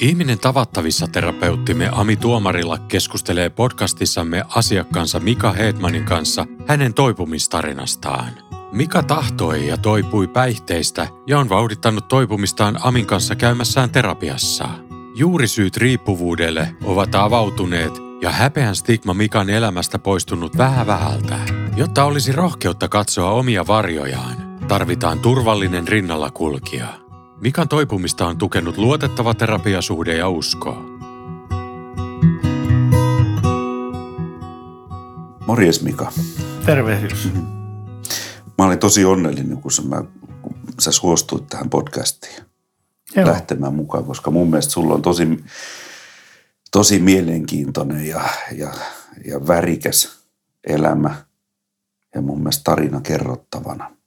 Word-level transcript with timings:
Ihminen 0.00 0.38
tavattavissa 0.38 1.06
terapeuttimme 1.06 1.88
Ami 1.92 2.16
Tuomarilla 2.16 2.78
keskustelee 2.78 3.50
podcastissamme 3.50 4.42
asiakkaansa 4.48 5.20
Mika 5.20 5.52
Heetmanin 5.52 6.04
kanssa 6.04 6.46
hänen 6.66 6.94
toipumistarinastaan. 6.94 8.32
Mika 8.72 9.02
tahtoi 9.02 9.66
ja 9.66 9.76
toipui 9.76 10.26
päihteistä 10.26 11.08
ja 11.26 11.38
on 11.38 11.48
vauhdittanut 11.48 12.08
toipumistaan 12.08 12.78
Amin 12.82 13.06
kanssa 13.06 13.34
käymässään 13.34 13.90
terapiassa. 13.90 14.68
Juurisyyt 15.14 15.76
riippuvuudelle 15.76 16.74
ovat 16.84 17.14
avautuneet 17.14 17.92
ja 18.22 18.30
häpeän 18.30 18.76
stigma 18.76 19.14
Mikan 19.14 19.50
elämästä 19.50 19.98
poistunut 19.98 20.58
vähän 20.58 20.86
vähältä. 20.86 21.38
Jotta 21.76 22.04
olisi 22.04 22.32
rohkeutta 22.32 22.88
katsoa 22.88 23.30
omia 23.30 23.66
varjojaan, 23.66 24.58
tarvitaan 24.68 25.18
turvallinen 25.18 25.88
rinnalla 25.88 26.30
kulkija. 26.30 27.09
Mikan 27.40 27.68
toipumista 27.68 28.26
on 28.26 28.38
tukenut 28.38 28.76
luotettava 28.76 29.34
terapiasuhde 29.34 30.16
ja 30.16 30.28
usko. 30.28 30.76
Morjes 35.46 35.82
Mika. 35.82 36.12
Tervehdys. 36.66 37.28
Mä 38.58 38.66
olin 38.66 38.78
tosi 38.78 39.04
onnellinen, 39.04 39.56
kun 39.56 39.72
sä, 39.72 39.82
mä, 39.82 40.04
kun 40.42 40.54
sä 40.80 40.92
suostuit 40.92 41.46
tähän 41.46 41.70
podcastiin 41.70 42.42
Joo. 43.16 43.26
lähtemään 43.26 43.74
mukaan, 43.74 44.04
koska 44.04 44.30
mun 44.30 44.50
mielestä 44.50 44.72
sulla 44.72 44.94
on 44.94 45.02
tosi, 45.02 45.44
tosi 46.70 46.98
mielenkiintoinen 46.98 48.06
ja, 48.06 48.20
ja, 48.52 48.72
ja 49.24 49.46
värikäs 49.46 50.18
elämä 50.64 51.14
ja 52.14 52.22
mun 52.22 52.38
mielestä 52.38 52.64
tarina 52.64 53.00
kerrottavana. 53.00 53.99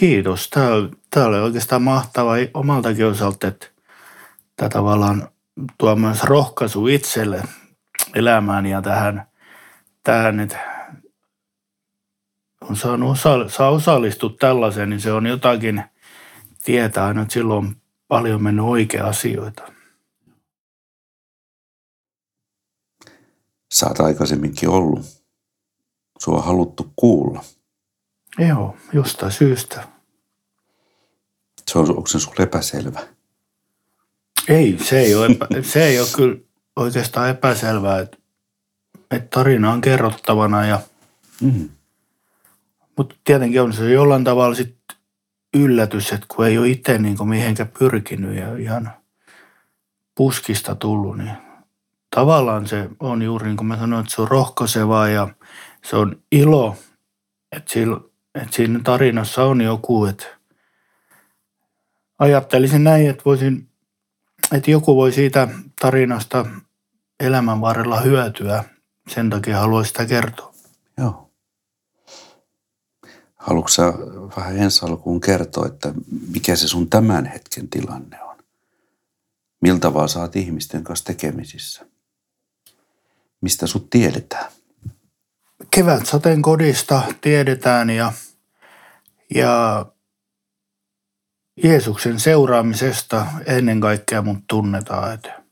Kiitos. 0.00 0.50
Tämä, 0.50 0.66
tämä 1.10 1.26
oli 1.26 1.38
oikeastaan 1.38 1.82
mahtava 1.82 2.32
omaltakin 2.54 3.06
osalta, 3.06 3.46
että 3.46 3.66
tämä 4.56 4.68
tavallaan 4.68 5.28
tuo 5.78 5.96
myös 5.96 6.24
rohkaisu 6.24 6.86
itselle 6.86 7.42
elämään 8.14 8.66
ja 8.66 8.82
tähän, 8.82 9.26
tähän 10.04 10.40
että 10.40 10.58
on 12.60 12.76
saanut 12.76 13.10
osa, 13.10 13.48
saa 13.48 13.70
osallistua 13.70 14.30
tällaiseen, 14.40 14.90
niin 14.90 15.00
se 15.00 15.12
on 15.12 15.26
jotakin 15.26 15.84
tietää 16.64 17.06
aina, 17.06 17.22
että 17.22 17.34
silloin 17.34 17.66
on 17.66 17.76
paljon 18.08 18.42
mennyt 18.42 18.64
oikea 18.64 19.06
asioita. 19.06 19.62
Oot 23.86 24.00
aikaisemminkin 24.00 24.68
ollut. 24.68 25.00
Sua 26.18 26.36
on 26.36 26.44
haluttu 26.44 26.92
kuulla. 26.96 27.44
Joo, 28.38 28.76
jostain 28.92 29.32
syystä. 29.32 29.82
Se 31.70 31.78
on, 31.78 31.88
onko 31.88 32.06
se 32.06 32.20
sulle 32.20 32.42
epäselvä? 32.42 33.00
Ei, 34.48 34.78
se 34.84 35.00
ei 35.00 35.14
ole, 35.14 35.26
epä, 35.26 35.46
se 35.62 35.86
ei 35.86 36.00
ole 36.00 36.08
kyllä 36.16 36.36
oikeastaan 36.76 37.30
epäselvää, 37.30 37.98
että, 37.98 38.18
että 39.10 39.28
tarina 39.30 39.72
on 39.72 39.80
kerrottavana 39.80 40.66
ja 40.66 40.80
Mm. 41.40 41.68
Mutta 42.96 43.14
tietenkin 43.24 43.62
on 43.62 43.72
se 43.72 43.90
jollain 43.90 44.24
tavalla 44.24 44.54
sit 44.54 44.76
yllätys, 45.54 46.12
että 46.12 46.26
kun 46.28 46.46
ei 46.46 46.58
ole 46.58 46.68
itse 46.68 46.98
niin 46.98 47.28
mihinkään 47.28 47.72
pyrkinyt 47.78 48.36
ja 48.36 48.56
ihan 48.56 48.90
puskista 50.14 50.74
tullut, 50.74 51.18
niin 51.18 51.32
tavallaan 52.16 52.66
se 52.66 52.88
on 53.00 53.22
juuri 53.22 53.46
niin 53.46 53.56
kuin 53.56 53.66
mä 53.66 53.76
sanoin, 53.76 54.00
että 54.04 54.14
se 54.14 54.22
on 54.22 54.28
rohkaisevaa 54.28 55.08
ja 55.08 55.28
se 55.84 55.96
on 55.96 56.22
ilo, 56.32 56.76
että, 57.52 57.72
sillä, 57.72 58.00
että 58.34 58.56
siinä 58.56 58.80
tarinassa 58.84 59.44
on 59.44 59.60
joku, 59.60 60.04
että 60.04 60.26
ajattelisin 62.18 62.84
näin, 62.84 63.10
että 63.10 63.22
voisin, 63.24 63.68
että 64.52 64.70
joku 64.70 64.96
voi 64.96 65.12
siitä 65.12 65.48
tarinasta 65.80 66.46
elämän 67.20 67.60
varrella 67.60 68.00
hyötyä. 68.00 68.64
Sen 69.08 69.30
takia 69.30 69.58
haluaisin 69.58 69.88
sitä 69.88 70.06
kertoa. 70.06 70.54
Joo. 70.98 71.30
Haluatko 73.36 73.70
vähän 74.36 74.58
ensi 74.58 74.86
alkuun 74.86 75.20
kertoa, 75.20 75.66
että 75.66 75.94
mikä 76.32 76.56
se 76.56 76.68
sun 76.68 76.90
tämän 76.90 77.26
hetken 77.26 77.68
tilanne 77.68 78.22
on? 78.22 78.36
Miltä 79.60 79.94
vaan 79.94 80.08
saat 80.08 80.36
ihmisten 80.36 80.84
kanssa 80.84 81.04
tekemisissä? 81.04 81.86
Mistä 83.40 83.66
sut 83.66 83.90
tiedetään? 83.90 84.52
Kevät 85.74 86.06
sateen 86.06 86.42
kodista 86.42 87.02
tiedetään 87.20 87.90
ja, 87.90 88.12
ja 89.34 89.86
Jeesuksen 91.62 92.20
seuraamisesta 92.20 93.26
ennen 93.46 93.80
kaikkea 93.80 94.22
mut 94.22 94.38
tunnetaan 94.48 95.14
että 95.14 95.42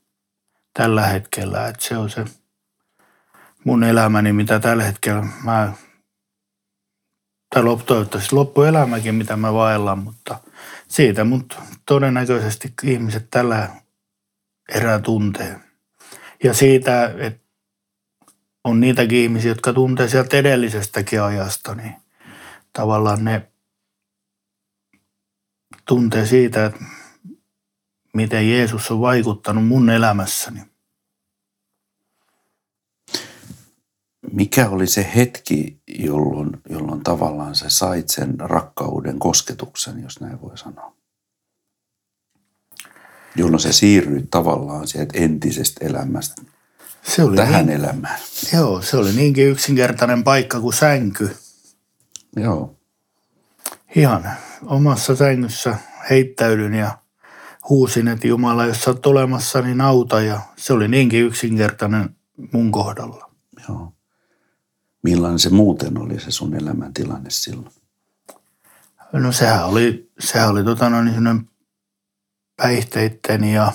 tällä 0.75 1.07
hetkellä, 1.07 1.69
että 1.69 1.85
se 1.85 1.97
on 1.97 2.11
se 2.11 2.25
mun 3.65 3.85
elämäni, 3.85 4.33
mitä 4.33 4.61
tällä 4.61 4.85
hetkellä 4.85 5.27
mä, 5.45 5.73
tai 7.55 7.63
toivottavasti 7.87 8.35
loppuelämäkin, 8.35 9.15
mitä 9.15 9.37
mä 9.37 9.53
vaellan, 9.53 9.99
mutta 9.99 10.41
siitä 10.89 11.25
mut 11.25 11.59
todennäköisesti 11.87 12.73
ihmiset 12.83 13.27
tällä 13.31 13.69
erää 14.69 14.99
tuntee. 14.99 15.61
Ja 16.45 16.55
siitä, 16.55 17.15
että 17.19 17.48
on 18.69 18.81
niitäkin 18.81 19.19
ihmisiä, 19.19 19.51
jotka 19.51 19.73
tuntee 19.73 20.09
sieltä 20.09 20.37
edellisestäkin 20.37 21.23
ajasta, 21.23 21.75
niin 21.75 21.95
tavallaan 22.73 23.25
ne 23.25 23.53
tuntee 25.85 26.27
siitä, 26.27 26.67
että 26.67 26.81
miten 28.15 28.51
Jeesus 28.51 28.91
on 28.91 29.01
vaikuttanut 29.01 29.67
mun 29.67 29.91
elämässäni. 29.91 30.61
Mikä 34.33 34.69
oli 34.69 34.87
se 34.87 35.11
hetki, 35.17 35.81
jolloin, 35.87 36.51
jolloin 36.71 37.05
tavallaan 37.05 37.55
sä 37.55 37.69
sait 37.69 38.09
sen 38.09 38.41
rakkauden 38.41 39.19
kosketuksen, 39.19 40.03
jos 40.03 40.21
näin 40.21 40.41
voi 40.41 40.59
sanoa? 40.59 40.97
Jolloin 43.37 43.61
sä 43.61 43.73
siirryit 43.73 44.31
tavallaan 44.31 44.87
sieltä 44.87 45.19
entisestä 45.19 45.87
elämästä 45.87 46.43
Se 47.03 47.23
oli 47.23 47.37
tähän 47.37 47.67
niin, 47.67 47.81
elämään. 47.81 48.19
Joo, 48.55 48.83
se 48.83 48.97
oli 48.97 49.13
niinkin 49.13 49.47
yksinkertainen 49.47 50.25
paikka 50.25 50.61
kuin 50.61 50.75
sänky. 50.75 51.37
Joo. 52.37 52.77
Ihan 53.97 54.31
omassa 54.67 55.17
sängyssä 55.17 55.79
heittäydyn 56.11 56.75
ja 56.75 56.99
huusin, 57.69 58.09
että 58.09 58.27
Jumala, 58.27 58.67
jos 58.67 58.83
sä 58.83 58.91
oot 58.91 59.07
olemassa, 59.07 59.61
niin 59.61 59.81
auta. 59.81 60.21
Ja 60.21 60.41
se 60.57 60.73
oli 60.73 60.89
niinkin 60.89 61.25
yksinkertainen 61.25 62.17
mun 62.53 62.73
kohdalla. 62.73 63.31
Joo. 63.69 63.93
Millainen 65.03 65.39
se 65.39 65.51
muuten 65.51 65.99
oli 65.99 66.21
se 66.21 66.31
sun 66.31 66.55
elämäntilanne 66.55 67.31
silloin? 67.31 67.75
No 69.13 69.33
sehän 69.33 69.67
oli, 69.67 70.11
sehän 70.21 70.49
oli 70.49 70.65
tota 70.65 70.91
noin 70.91 71.15
semmoinen 71.15 71.49
päihteitten 72.57 73.45
ja 73.45 73.73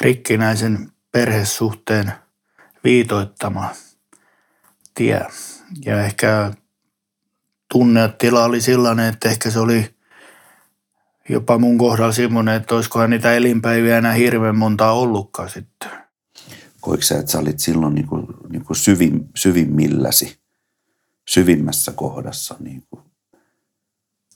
rikkinäisen 0.00 0.92
perhesuhteen 1.12 2.12
viitoittama 2.84 3.70
tie. 4.94 5.26
Ja 5.84 6.04
ehkä 6.04 6.52
tunnetila 7.72 8.44
oli 8.44 8.60
sellainen, 8.60 9.08
että 9.08 9.28
ehkä 9.28 9.50
se 9.50 9.58
oli 9.58 9.94
jopa 11.28 11.58
mun 11.58 11.78
kohdalla 11.78 12.12
semmoinen, 12.12 12.54
että 12.54 12.74
olisikohan 12.74 13.10
niitä 13.10 13.34
elinpäiviä 13.34 13.98
enää 13.98 14.12
hirveän 14.12 14.56
montaa 14.56 14.92
ollutkaan 14.92 15.50
sitten. 15.50 15.90
Koiko 16.80 17.02
sä, 17.02 17.18
että 17.18 17.32
sä 17.32 17.38
olit 17.38 17.58
silloin 17.58 17.94
niin 17.94 18.06
kuin, 18.06 18.26
niin 18.48 18.64
kuin 18.64 18.76
syvim, 18.76 19.24
syvimmilläsi, 19.34 20.38
syvimmässä 21.28 21.92
kohdassa? 21.92 22.56
Niin 22.60 22.82
kuin. 22.90 23.02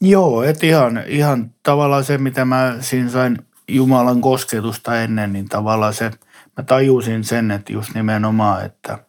Joo, 0.01 0.43
et 0.43 0.63
ihan, 0.63 1.03
ihan 1.07 1.53
tavallaan 1.63 2.03
se, 2.03 2.17
mitä 2.17 2.45
mä 2.45 2.77
siinä 2.81 3.09
sain 3.09 3.37
Jumalan 3.67 4.21
kosketusta 4.21 5.01
ennen, 5.01 5.33
niin 5.33 5.49
tavallaan 5.49 5.93
se, 5.93 6.11
mä 6.57 6.63
tajusin 6.63 7.23
sen, 7.23 7.51
että 7.51 7.73
just 7.73 7.93
nimenomaan, 7.93 8.65
että, 8.65 8.99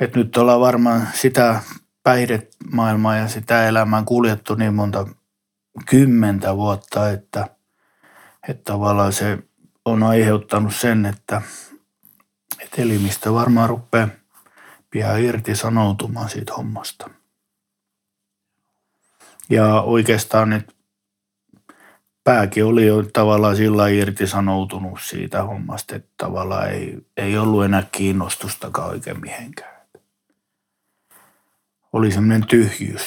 että 0.00 0.18
nyt 0.18 0.36
ollaan 0.36 0.60
varmaan 0.60 1.08
sitä 1.14 1.60
päihdemaailmaa 2.02 3.16
ja 3.16 3.28
sitä 3.28 3.68
elämää 3.68 4.02
kuljettu 4.06 4.54
niin 4.54 4.74
monta 4.74 5.06
kymmentä 5.86 6.56
vuotta, 6.56 7.10
että, 7.10 7.46
Että 8.48 8.72
tavallaan 8.72 9.12
se 9.12 9.38
on 9.84 10.02
aiheuttanut 10.02 10.74
sen, 10.74 11.06
että, 11.06 11.42
että 12.60 12.82
elimistö 12.82 13.32
varmaan 13.32 13.68
rupeaa 13.68 14.08
pian 14.90 15.22
irti 15.22 15.56
sanoutumaan 15.56 16.28
siitä 16.28 16.54
hommasta. 16.54 17.10
Ja 19.50 19.80
oikeastaan 19.80 20.52
että 20.52 20.72
pääkin 22.24 22.64
oli 22.64 22.86
jo 22.86 23.02
tavallaan 23.12 23.56
sillä 23.56 23.88
irtisanoutunut 23.88 24.98
siitä 25.02 25.42
hommasta, 25.42 25.96
että 25.96 26.10
tavallaan 26.16 26.70
ei, 26.70 26.98
ei 27.16 27.38
ollut 27.38 27.64
enää 27.64 27.86
kiinnostustakaan 27.92 28.88
oikein 28.88 29.20
mihinkään. 29.20 29.74
Oli 31.92 32.12
semmoinen 32.12 32.46
tyhjyys, 32.46 33.02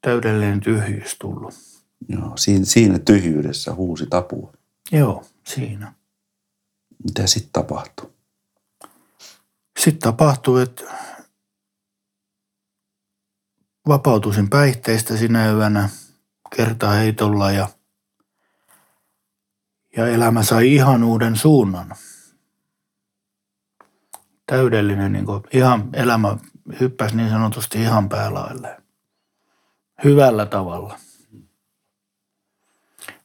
täydellinen 0.00 0.60
tyhjyys 0.60 1.16
tullut. 1.18 1.54
Joo, 2.08 2.32
siinä, 2.36 2.64
siinä 2.64 2.98
tyhjyydessä 2.98 3.74
huusi 3.74 4.06
tapua. 4.06 4.52
Joo, 4.92 5.24
siinä. 5.46 5.94
Mitä 7.04 7.26
sitten 7.26 7.52
tapahtui? 7.52 8.10
Sitten 9.80 10.00
tapahtui, 10.00 10.62
että 10.62 10.84
vapautuisin 13.88 14.50
päihteistä 14.50 15.16
sinä 15.16 15.52
yönä 15.52 15.88
kertaheitolla 16.56 17.52
ja, 17.52 17.68
ja 19.96 20.06
elämä 20.06 20.42
sai 20.42 20.74
ihan 20.74 21.04
uuden 21.04 21.36
suunnan. 21.36 21.94
Täydellinen, 24.46 25.12
niin 25.12 25.26
kuin, 25.26 25.42
ihan 25.52 25.88
elämä 25.92 26.36
hyppäsi 26.80 27.16
niin 27.16 27.30
sanotusti 27.30 27.82
ihan 27.82 28.08
päälailleen. 28.08 28.82
Hyvällä 30.04 30.46
tavalla. 30.46 30.98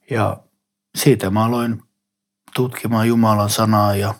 Ja 0.09 0.38
siitä 0.95 1.29
mä 1.29 1.45
aloin 1.45 1.83
tutkimaan 2.56 3.07
Jumalan 3.07 3.50
sanaa 3.50 3.95
ja, 3.95 4.13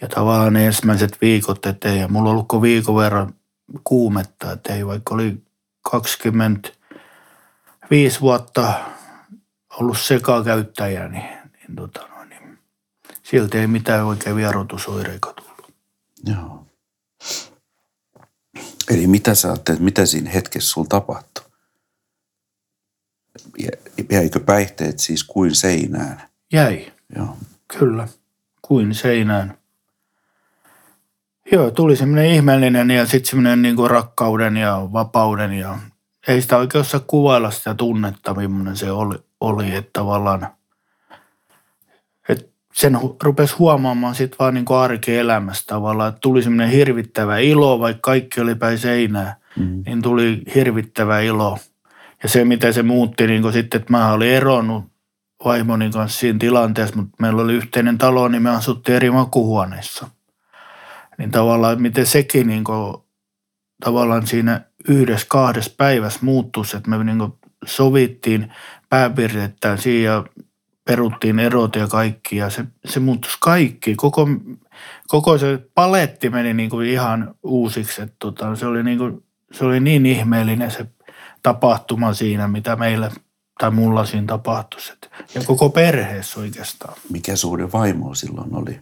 ja 0.00 0.08
tavallaan 0.08 0.56
ensimmäiset 0.56 1.18
viikot 1.20 1.66
eteen. 1.66 2.00
Ja 2.00 2.08
mulla 2.08 2.30
on 2.30 2.36
ollut 2.36 2.62
viikon 2.62 2.96
verran 2.96 3.34
kuumetta, 3.84 4.52
että 4.52 4.74
ei 4.74 4.86
vaikka 4.86 5.14
oli 5.14 5.42
25 5.90 8.20
vuotta 8.20 8.74
ollut 9.80 9.98
sekakäyttäjä, 9.98 11.08
niin, 11.08 11.38
niin, 11.52 11.76
tota, 11.76 12.08
no, 12.08 12.24
niin 12.24 12.58
silti 13.22 13.58
ei 13.58 13.66
mitään 13.66 14.04
oikein 14.04 14.36
vierotusoireika 14.36 15.32
tullut. 15.32 15.74
Joo. 16.26 16.66
Eli 18.90 19.06
mitä 19.06 19.34
sä 19.34 19.48
ajattelet, 19.48 19.80
mitä 19.80 20.06
siinä 20.06 20.30
hetkessä 20.30 20.70
sulla 20.70 20.86
tapahtui? 20.88 21.44
Jäikö 24.10 24.40
päihteet 24.40 24.98
siis 24.98 25.24
kuin 25.24 25.54
seinään? 25.54 26.22
Jäi. 26.52 26.92
Joo. 27.16 27.36
Kyllä, 27.78 28.08
kuin 28.62 28.94
seinään. 28.94 29.58
Joo, 31.52 31.70
tuli 31.70 31.96
semmoinen 31.96 32.30
ihmeellinen 32.30 32.90
ja 32.90 33.06
sitten 33.06 33.30
semmoinen 33.30 33.62
niin 33.62 33.90
rakkauden 33.90 34.56
ja 34.56 34.88
vapauden 34.92 35.52
ja 35.52 35.78
ei 36.28 36.42
sitä 36.42 36.56
oikein 36.56 36.82
osaa 36.82 37.00
kuvailla 37.06 37.50
sitä 37.50 37.74
tunnetta, 37.74 38.34
millainen 38.34 38.76
se 38.76 38.90
oli, 38.90 39.16
oli 39.40 39.74
että 39.74 39.90
tavallaan 39.92 40.48
sen 42.74 42.98
rupesi 43.22 43.56
huomaamaan 43.56 44.14
sitten 44.14 44.38
vaan 44.38 44.54
niin 44.54 44.64
arkielämästä 44.82 45.66
tavallaan, 45.66 46.08
että 46.08 46.20
tuli 46.20 46.42
semmoinen 46.42 46.68
hirvittävä 46.68 47.38
ilo, 47.38 47.80
vaikka 47.80 48.00
kaikki 48.02 48.40
oli 48.40 48.54
päin 48.54 48.78
seinää, 48.78 49.36
mm. 49.56 49.82
niin 49.86 50.02
tuli 50.02 50.42
hirvittävä 50.54 51.20
ilo. 51.20 51.58
Ja 52.22 52.28
se, 52.28 52.44
miten 52.44 52.74
se 52.74 52.82
muutti 52.82 53.26
niin 53.26 53.52
sitten, 53.52 53.80
että 53.80 53.92
mä 53.92 54.12
olin 54.12 54.30
eronnut 54.30 54.84
vaimoni 55.44 55.90
kanssa 55.90 56.18
siinä 56.18 56.38
tilanteessa, 56.38 56.96
mutta 56.96 57.16
meillä 57.20 57.42
oli 57.42 57.54
yhteinen 57.54 57.98
talo, 57.98 58.28
niin 58.28 58.42
me 58.42 58.50
asuttiin 58.50 58.96
eri 58.96 59.10
makuhuoneissa. 59.10 60.08
Niin 61.18 61.30
tavallaan, 61.30 61.82
miten 61.82 62.06
sekin 62.06 62.46
niin 62.46 62.64
kuin, 62.64 62.96
tavallaan 63.84 64.26
siinä 64.26 64.60
yhdessä 64.88 65.26
kahdessa 65.30 65.74
päivässä 65.76 66.18
muuttuisi, 66.22 66.76
että 66.76 66.90
me 66.90 67.04
niin 67.04 67.32
sovittiin 67.66 68.52
pääpiirteittäin 68.88 69.78
siinä 69.78 70.12
ja 70.12 70.24
peruttiin 70.84 71.38
erot 71.38 71.76
ja 71.76 71.86
kaikki 71.86 72.36
ja 72.36 72.50
se, 72.50 72.64
se 72.84 73.00
muuttuisi 73.00 73.36
kaikki. 73.40 73.94
Koko, 73.94 74.28
koko 75.08 75.38
se 75.38 75.58
paletti 75.74 76.30
meni 76.30 76.54
niin 76.54 76.70
kuin 76.70 76.86
ihan 76.86 77.34
uusiksi. 77.42 78.02
Että 78.02 78.16
tota, 78.18 78.56
se, 78.56 78.66
oli 78.66 78.82
niin 78.82 78.98
kuin, 78.98 79.24
se 79.52 79.64
oli 79.64 79.80
niin 79.80 80.06
ihmeellinen 80.06 80.70
se 80.70 80.86
tapahtuma 81.42 82.12
siinä, 82.12 82.48
mitä 82.48 82.76
meillä 82.76 83.10
tai 83.60 83.70
mulla 83.70 84.04
siinä 84.04 84.26
tapahtuisi. 84.26 84.92
Ja 85.34 85.42
koko 85.46 85.70
perheessä 85.70 86.40
oikeastaan. 86.40 86.94
Mikä 87.12 87.36
suhde 87.36 87.72
vaimo 87.72 88.14
silloin 88.14 88.54
oli 88.54 88.80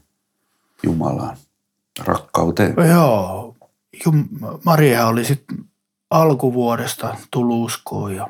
Jumalaan, 0.83 1.37
rakkauteen? 1.99 2.75
Joo, 2.89 3.57
Jum- 4.05 4.59
Maria 4.65 5.07
oli 5.07 5.25
sitten 5.25 5.72
alkuvuodesta 6.13 7.17
tullut 7.31 7.65
uskoon 7.65 8.17
ja, 8.17 8.29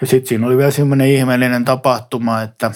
ja 0.00 0.06
sitten 0.06 0.28
siinä 0.28 0.46
oli 0.46 0.56
vielä 0.56 0.70
semmoinen 0.70 1.08
ihmeellinen 1.08 1.64
tapahtuma, 1.64 2.42
että, 2.42 2.70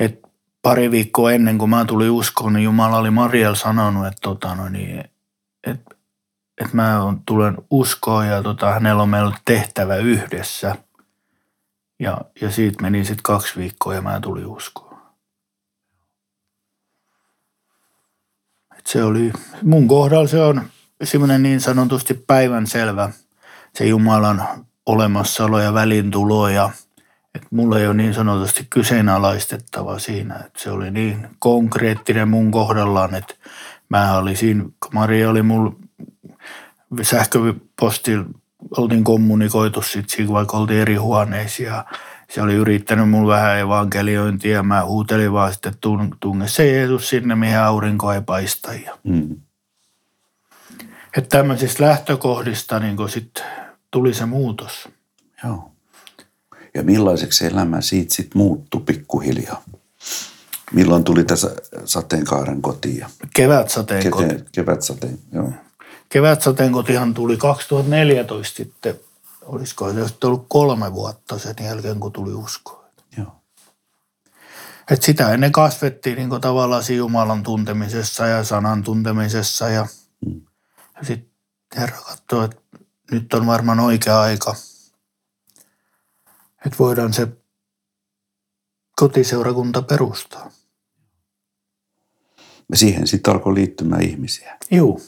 että 0.00 0.28
pari 0.62 0.90
viikkoa 0.90 1.32
ennen 1.32 1.58
kuin 1.58 1.70
mä 1.70 1.84
tulin 1.84 2.10
uskoon, 2.10 2.52
niin 2.52 2.64
Jumala 2.64 2.98
oli 2.98 3.10
Marielle 3.10 3.56
sanonut, 3.56 4.06
että, 4.06 4.20
tota, 4.20 4.54
no 4.54 4.68
niin, 4.68 5.04
että 5.66 5.96
että 6.60 6.76
mä 6.76 7.00
tulen 7.26 7.56
uskoon 7.70 8.26
ja 8.26 8.42
tota, 8.42 8.72
hänellä 8.72 9.02
on 9.02 9.08
meillä 9.08 9.36
tehtävä 9.44 9.96
yhdessä. 9.96 10.76
Ja, 12.00 12.20
ja 12.40 12.50
siitä 12.50 12.82
meni 12.82 13.04
sitten 13.04 13.22
kaksi 13.22 13.56
viikkoa 13.56 13.94
ja 13.94 14.02
mä 14.02 14.20
tulin 14.20 14.46
uskoon. 14.46 14.96
Et 18.78 18.86
se 18.86 19.04
oli, 19.04 19.32
mun 19.62 19.88
kohdalla 19.88 20.28
se 20.28 20.40
on 20.42 20.62
semmoinen 21.02 21.42
niin 21.42 21.60
sanotusti 21.60 22.14
päivänselvä 22.14 23.10
se 23.74 23.86
Jumalan 23.86 24.42
olemassaolo 24.86 25.60
ja 25.60 25.74
välintulo 25.74 26.48
ja 26.48 26.70
että 27.34 27.48
mulla 27.50 27.78
ei 27.78 27.86
ole 27.86 27.94
niin 27.94 28.14
sanotusti 28.14 28.66
kyseenalaistettava 28.70 29.98
siinä, 29.98 30.34
että 30.34 30.62
se 30.62 30.70
oli 30.70 30.90
niin 30.90 31.28
konkreettinen 31.38 32.28
mun 32.28 32.50
kohdallaan, 32.50 33.14
että 33.14 33.34
mä 33.88 34.18
olin 34.18 34.36
siinä, 34.36 34.64
Maria 34.94 35.30
oli 35.30 35.42
mulla 35.42 35.72
sähköpostilla 37.02 38.26
oltiin 38.76 39.04
kommunikoitu 39.04 39.82
sitten, 39.82 40.28
vaikka 40.28 40.56
oltiin 40.56 40.80
eri 40.80 40.96
huoneissa 40.96 41.62
ja 41.62 41.84
se 42.30 42.42
oli 42.42 42.54
yrittänyt 42.54 43.10
mulle 43.10 43.34
vähän 43.34 43.58
evankeliointia 43.58 44.52
ja 44.52 44.62
mä 44.62 44.84
huutelin 44.84 45.32
vaan 45.32 45.52
sitten, 45.52 45.74
tunge 46.20 46.48
se 46.48 46.72
Jeesus 46.72 47.08
sinne, 47.08 47.34
mihin 47.34 47.58
aurinko 47.58 48.12
ei 48.12 48.20
paista. 48.20 48.74
Ja. 48.74 48.98
Mm. 49.04 49.36
Että 51.16 51.38
tämmöisistä 51.38 51.84
lähtökohdista 51.84 52.80
niin 52.80 52.96
sit 53.08 53.42
tuli 53.90 54.14
se 54.14 54.26
muutos. 54.26 54.88
Joo. 55.44 55.72
Ja 56.74 56.82
millaiseksi 56.82 57.46
elämä 57.46 57.80
siitä 57.80 58.14
sitten 58.14 58.38
muuttui 58.38 58.80
pikkuhiljaa? 58.80 59.62
Milloin 60.72 61.04
tuli 61.04 61.24
tässä 61.24 61.56
sateenkaaren 61.84 62.62
kotiin? 62.62 63.06
Kevätsateen 63.34 64.10
koti. 64.10 64.44
Kevätsateen, 64.52 65.18
joo 65.32 65.52
kevätsateenkotihan 66.08 67.14
tuli 67.14 67.36
2014 67.36 68.56
sitten, 68.56 69.00
olisiko 69.42 69.92
se 69.92 70.00
ollut 70.24 70.46
kolme 70.48 70.92
vuotta 70.92 71.38
sen 71.38 71.54
jälkeen, 71.64 72.00
kun 72.00 72.12
tuli 72.12 72.34
usko. 72.34 72.84
Joo. 73.18 73.32
Et 74.90 75.02
sitä 75.02 75.32
ennen 75.32 75.52
kasvettiin 75.52 76.16
niin 76.16 76.40
tavallaan 76.40 76.82
Jumalan 76.96 77.42
tuntemisessa 77.42 78.26
ja 78.26 78.44
sanan 78.44 78.82
tuntemisessa 78.82 79.68
ja. 79.68 79.86
Ja 80.96 81.04
sitten 81.04 81.32
Herra 81.76 81.96
katsoi, 82.00 82.44
että 82.44 82.60
nyt 83.10 83.34
on 83.34 83.46
varmaan 83.46 83.80
oikea 83.80 84.20
aika, 84.20 84.54
että 86.66 86.78
voidaan 86.78 87.12
se 87.12 87.28
kotiseurakunta 88.96 89.82
perustaa. 89.82 90.50
Ja 92.70 92.76
siihen 92.76 93.06
sitten 93.06 93.32
alkoi 93.32 93.54
liittymään 93.54 94.02
ihmisiä. 94.02 94.58
Joo. 94.70 95.00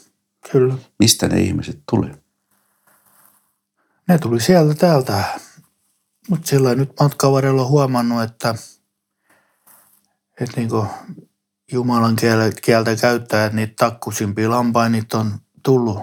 Kyllä. 0.51 0.75
Mistä 0.99 1.27
ne 1.27 1.41
ihmiset 1.41 1.83
tuli? 1.89 2.11
Ne 4.07 4.17
tuli 4.17 4.41
sieltä 4.41 4.73
täältä. 4.73 5.39
Mutta 6.29 6.47
sillä 6.47 6.75
nyt 6.75 6.91
matkan 6.99 7.31
varrella 7.31 7.61
on 7.61 7.67
huomannut, 7.67 8.23
että, 8.23 8.55
että 10.41 10.57
niin 10.57 10.69
Jumalan 11.71 12.15
kieltä, 12.15 12.61
kieltä 12.61 12.95
käyttää, 12.95 13.45
että 13.45 13.55
niitä 13.55 13.73
takkusimpia 13.77 14.49
lampainit 14.49 15.13
on 15.13 15.39
tullut 15.69 15.99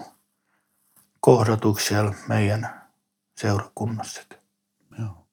kohdatuksi 1.21 1.87
siellä 1.87 2.15
meidän 2.29 2.83
seurakunnassa. 3.37 4.21
Joo. 4.99 5.27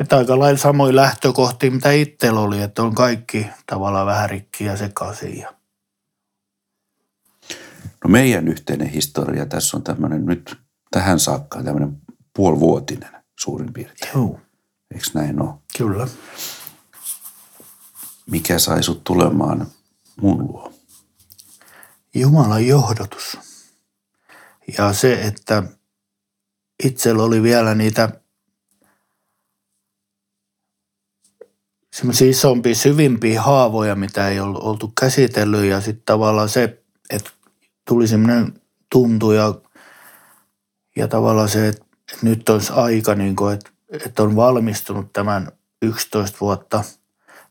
Että 0.00 0.16
aika 0.16 0.38
lailla 0.38 0.58
samoin 0.58 0.96
lähtökohtia, 0.96 1.70
mitä 1.70 1.92
itsellä 1.92 2.40
oli, 2.40 2.62
että 2.62 2.82
on 2.82 2.94
kaikki 2.94 3.46
tavallaan 3.66 4.06
vähän 4.06 4.30
rikki 4.30 4.64
ja 4.64 4.76
sekaisin. 4.76 5.46
No 8.04 8.08
meidän 8.08 8.48
yhteinen 8.48 8.88
historia 8.88 9.46
tässä 9.46 9.76
on 9.76 9.82
tämmöinen 9.82 10.26
nyt 10.26 10.56
tähän 10.90 11.20
saakka 11.20 11.62
tämmöinen 11.62 12.00
puolivuotinen 12.36 13.24
suurin 13.38 13.72
piirtein. 13.72 14.12
Joo. 14.14 14.40
Eikö 14.94 15.06
näin 15.14 15.42
ole? 15.42 15.54
Kyllä. 15.78 16.08
Mikä 18.30 18.58
sai 18.58 18.82
sut 18.82 19.04
tulemaan 19.04 19.66
mun 20.20 20.38
luo? 20.38 20.73
Jumalan 22.14 22.66
johdotus. 22.66 23.38
Ja 24.78 24.92
se, 24.92 25.22
että 25.22 25.62
itsellä 26.84 27.22
oli 27.22 27.42
vielä 27.42 27.74
niitä 27.74 28.20
semmoisia 31.94 32.30
isompia, 32.30 32.74
syvimpiä 32.74 33.42
haavoja, 33.42 33.94
mitä 33.94 34.28
ei 34.28 34.40
ollut 34.40 34.62
oltu 34.62 34.92
käsitellyt. 35.00 35.64
Ja 35.64 35.80
sitten 35.80 36.04
tavallaan 36.06 36.48
se, 36.48 36.82
että 37.10 37.30
tuli 37.88 38.08
semmoinen 38.08 38.60
tuntu 38.92 39.32
ja, 39.32 39.54
ja 40.96 41.08
tavallaan 41.08 41.48
se, 41.48 41.68
että, 41.68 41.84
nyt 42.22 42.48
olisi 42.48 42.72
aika, 42.72 43.14
niin 43.14 43.36
kuin, 43.36 43.54
että, 43.54 43.70
että 44.06 44.22
on 44.22 44.36
valmistunut 44.36 45.12
tämän 45.12 45.52
11 45.82 46.38
vuotta 46.40 46.84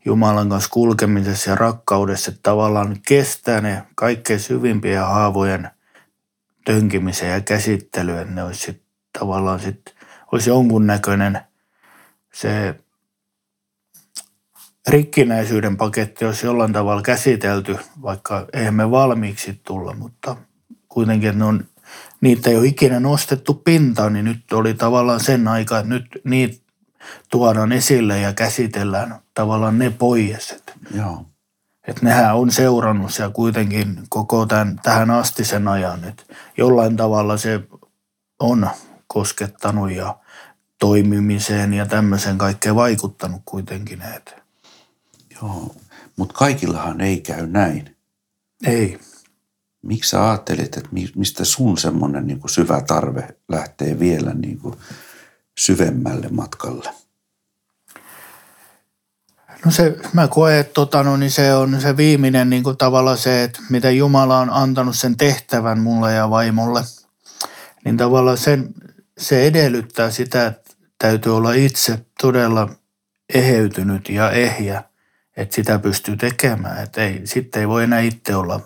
Jumalan 0.05 0.50
kanssa 0.50 0.69
kulkemisessa 0.69 1.50
ja 1.50 1.55
rakkaudessa, 1.55 2.31
että 2.31 2.39
tavallaan 2.43 2.98
kestää 3.07 3.62
ne 3.62 3.83
kaikkein 3.95 4.39
syvimpien 4.39 5.05
haavojen 5.05 5.69
tönkimisen 6.65 7.29
ja 7.29 7.41
käsittelyä, 7.41 8.22
että 8.22 8.33
ne 8.33 8.43
olisi 8.43 8.62
sit, 8.62 8.81
tavallaan 9.19 9.60
sit, 9.60 9.81
olisi 10.31 10.50
jonkunnäköinen 10.50 11.41
se 12.33 12.75
rikkinäisyyden 14.88 15.77
paketti 15.77 16.25
olisi 16.25 16.45
jollain 16.45 16.74
tavalla 16.74 17.01
käsitelty, 17.01 17.77
vaikka 18.01 18.48
eihän 18.53 18.74
me 18.74 18.91
valmiiksi 18.91 19.62
tulla, 19.67 19.93
mutta 19.93 20.36
kuitenkin, 20.89 21.39
ne 21.39 21.45
on, 21.45 21.65
niitä 22.22 22.50
ei 22.50 22.55
ole 22.55 22.67
ikinä 22.67 23.00
nostettu 23.00 23.53
pintaan, 23.53 24.13
niin 24.13 24.25
nyt 24.25 24.53
oli 24.53 24.74
tavallaan 24.74 25.19
sen 25.19 25.48
aika, 25.48 25.79
että 25.79 25.89
nyt 25.89 26.05
niitä 26.24 26.62
tuodaan 27.31 27.72
esille 27.72 28.19
ja 28.19 28.33
käsitellään 28.33 29.19
tavallaan 29.33 29.79
ne 29.79 29.89
pois. 29.89 30.51
Että, 30.51 30.74
Joo. 30.95 31.25
että 31.88 32.05
nehän 32.05 32.36
on 32.36 32.51
seurannut 32.51 33.13
siellä 33.13 33.33
kuitenkin 33.33 34.00
koko 34.10 34.45
tämän, 34.45 34.79
tähän 34.83 35.12
asti 35.12 35.45
sen 35.45 35.67
ajan, 35.67 36.03
että 36.03 36.24
jollain 36.57 36.98
tavalla 36.98 37.38
se 37.38 37.60
on 38.39 38.69
koskettanut 39.07 39.91
ja 39.91 40.17
toimimiseen 40.79 41.74
ja 41.74 41.86
tämmöiseen 41.86 42.38
kaikkeen 42.38 42.75
vaikuttanut 42.75 43.41
kuitenkin. 43.45 44.01
Että 44.01 44.31
Joo. 45.41 45.75
Mutta 46.15 46.33
kaikillahan 46.36 47.01
ei 47.01 47.22
käy 47.22 47.48
näin. 47.48 47.95
ei. 48.65 49.00
Miksi 49.81 50.10
sä 50.10 50.29
ajattelit, 50.29 50.77
että 50.77 50.89
mi- 50.91 51.12
mistä 51.15 51.45
sun 51.45 51.77
semmoinen 51.77 52.27
niin 52.27 52.39
syvä 52.50 52.81
tarve 52.81 53.27
lähtee 53.50 54.00
vielä 54.00 54.33
niin 54.33 54.57
kuin 54.60 54.75
syvemmälle 55.57 56.27
matkalle? 56.29 56.89
No 59.65 59.72
se, 59.72 59.98
mä 60.13 60.27
koen, 60.27 60.60
että 60.60 60.74
tota, 60.74 61.03
no, 61.03 61.17
niin 61.17 61.31
se 61.31 61.53
on 61.53 61.81
se 61.81 61.98
viimeinen 61.98 62.50
niin 62.50 62.63
kuin 62.63 62.77
tavallaan 62.77 63.17
se, 63.17 63.43
että 63.43 63.60
mitä 63.69 63.91
Jumala 63.91 64.39
on 64.39 64.50
antanut 64.50 64.95
sen 64.95 65.17
tehtävän 65.17 65.79
mulle 65.79 66.13
ja 66.13 66.29
vaimolle, 66.29 66.83
niin 67.86 67.98
tavallaan 67.98 68.38
sen, 68.38 68.69
se 69.17 69.48
edellyttää 69.48 70.12
sitä, 70.12 70.48
että 70.48 70.72
täytyy 70.98 71.36
olla 71.36 71.53
itse 71.53 72.05
todella 72.22 72.69
eheytynyt 73.33 74.10
ja 74.10 74.31
ehjä, 74.31 74.83
että 75.38 75.55
sitä 75.55 75.79
pystyy 75.79 76.17
tekemään. 76.17 76.83
Että 76.83 77.03
ei, 77.03 77.22
sitten 77.25 77.60
ei 77.60 77.67
voi 77.67 77.83
enää 77.83 78.00
itse 78.00 78.36
olla 78.36 78.60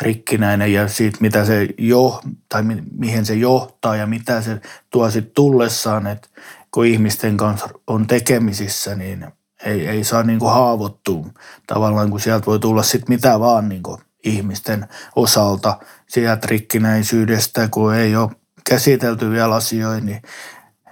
rikkinäinen 0.00 0.72
ja 0.72 0.88
siitä, 0.88 1.18
mitä 1.20 1.44
se 1.44 1.68
jo, 1.78 2.20
tai 2.48 2.62
mi, 2.62 2.82
mihin 2.98 3.26
se 3.26 3.34
johtaa 3.34 3.96
ja 3.96 4.06
mitä 4.06 4.42
se 4.42 4.60
tuo 4.90 5.10
sitten 5.10 5.34
tullessaan, 5.34 6.06
että 6.06 6.28
kun 6.70 6.86
ihmisten 6.86 7.36
kanssa 7.36 7.68
on 7.86 8.06
tekemisissä, 8.06 8.94
niin 8.94 9.26
ei, 9.64 9.88
ei 9.88 10.04
saa 10.04 10.22
niinku 10.22 10.46
haavoittua 10.46 11.26
tavallaan, 11.66 12.10
kun 12.10 12.20
sieltä 12.20 12.46
voi 12.46 12.58
tulla 12.58 12.82
sitten 12.82 13.14
mitä 13.14 13.40
vaan 13.40 13.68
niinku 13.68 14.00
ihmisten 14.24 14.88
osalta. 15.16 15.78
Sieltä 16.08 16.46
rikkinäisyydestä, 16.46 17.68
kun 17.70 17.94
ei 17.94 18.16
ole 18.16 18.30
käsitelty 18.68 19.30
vielä 19.30 19.54
asioita, 19.54 20.06
niin, 20.06 20.22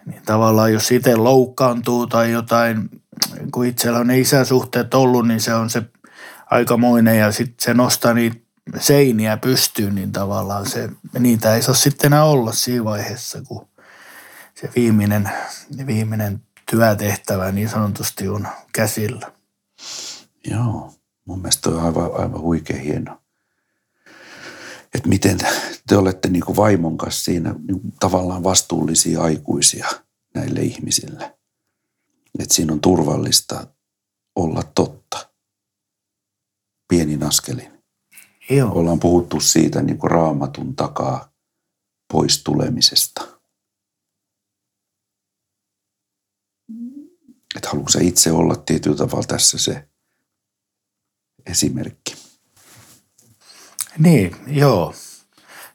niin 0.07 0.23
tavallaan 0.27 0.73
jos 0.73 0.91
itse 0.91 1.17
loukkaantuu 1.17 2.07
tai 2.07 2.33
jotain, 2.33 2.89
kun 3.53 3.67
itsellä 3.67 3.99
on 3.99 4.07
ne 4.07 4.19
isäsuhteet 4.19 4.95
ollut, 4.95 5.29
niin 5.29 5.41
se 5.41 5.55
on 5.55 5.71
se 5.71 5.83
aikamoinen 6.51 7.19
ja 7.19 7.33
sitten 7.33 7.57
se 7.61 7.75
nostaa 7.75 8.15
niitä 8.15 8.37
seiniä 8.81 9.37
pystyyn, 9.37 9.95
niin 9.95 10.13
tavallaan 10.13 10.67
se, 10.67 10.91
niitä 11.19 11.55
ei 11.55 11.63
saa 11.63 11.75
sitten 11.75 12.07
enää 12.07 12.25
olla 12.25 12.53
siinä 12.53 12.85
vaiheessa, 12.85 13.43
kun 13.43 13.69
se 14.61 14.71
viimeinen, 14.77 15.31
viimeinen 15.87 16.43
työtehtävä 16.71 17.53
niin 17.53 17.69
sanotusti 17.69 18.29
on 18.29 18.49
käsillä. 18.73 19.33
Joo, 20.51 20.95
mun 21.25 21.39
mielestä 21.39 21.71
on 21.71 21.81
aivan, 21.81 22.11
aivan 22.13 22.41
huikea 22.41 22.81
hieno. 22.81 23.23
Että 24.95 25.09
miten 25.09 25.39
te 25.87 25.97
olette 25.97 26.29
niin 26.29 26.45
kuin 26.45 26.57
vaimon 26.57 26.99
kanssa 26.99 27.25
siinä 27.25 27.55
niin 27.69 27.81
kuin 27.81 27.93
tavallaan 28.01 28.45
vastuullisia 28.45 29.23
aikuisia 29.23 29.89
näille 30.35 30.61
ihmisille. 30.61 31.39
Että 32.39 32.55
siinä 32.55 32.73
on 32.73 32.81
turvallista 32.81 33.67
olla 34.37 34.63
totta 34.63 35.29
pienin 36.89 37.23
askelin. 37.23 37.78
Joo, 38.51 38.73
Ollaan 38.73 39.01
puhuttu 39.01 39.41
siitä 39.41 39.83
niin 39.83 39.99
kuin 39.99 40.11
raamatun 40.11 40.77
takaa 40.77 41.33
pois 42.13 42.43
tulemisesta. 42.45 43.39
Että 47.57 47.69
haluatko 47.69 47.99
itse 48.01 48.33
olla 48.33 48.57
tietyllä 48.57 48.97
tavalla 48.97 49.27
tässä 49.27 49.59
se 49.59 49.89
esimerkki? 51.47 52.17
niin, 53.99 54.37
joo. 54.47 54.95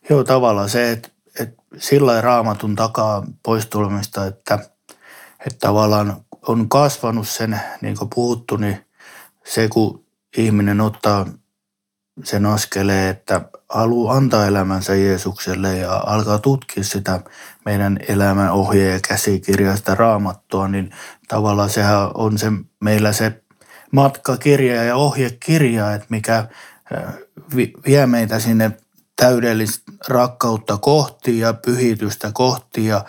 Joo, 0.10 0.24
tavallaan 0.24 0.70
se, 0.70 0.92
että, 0.92 1.10
että 1.40 1.64
sillä 1.78 2.22
raamatun 2.22 2.76
takaa 2.76 3.26
poistulemista, 3.44 4.26
että, 4.26 4.60
että 5.46 5.60
tavallaan 5.60 6.26
on 6.48 6.70
kasvanut 6.70 7.28
sen, 7.28 7.62
niin 7.82 7.98
kuin 7.98 8.10
puhuttu, 8.16 8.58
niin 8.58 8.86
se 9.46 9.68
kun 9.68 10.06
ihminen 10.38 10.82
ottaa 10.82 11.26
sen 12.24 12.46
askeleen, 12.46 13.10
että 13.10 13.42
haluaa 13.70 14.16
antaa 14.16 14.48
elämänsä 14.48 14.96
Jeesukselle 14.96 15.78
ja 15.78 16.04
alkaa 16.06 16.40
tutkia 16.40 16.84
sitä 16.84 17.20
meidän 17.66 18.00
elämän 18.08 18.52
ohje- 18.52 18.92
ja 18.92 19.00
käsikirjaa, 19.08 19.76
sitä 19.76 19.96
raamattua, 19.96 20.68
niin 20.68 20.92
tavallaan 21.28 21.70
sehän 21.70 22.12
on 22.14 22.38
se, 22.38 22.52
meillä 22.80 23.12
se 23.12 23.42
matkakirja 23.92 24.84
ja 24.84 24.96
ohjekirja, 24.96 25.94
että 25.94 26.08
mikä 26.10 26.48
vi- 27.56 27.74
vie 27.86 28.06
meitä 28.06 28.40
sinne 28.40 28.72
täydellistä 29.16 29.92
rakkautta 30.08 30.78
kohti 30.78 31.40
ja 31.40 31.54
pyhitystä 31.54 32.32
kohti 32.34 32.86
ja 32.86 33.06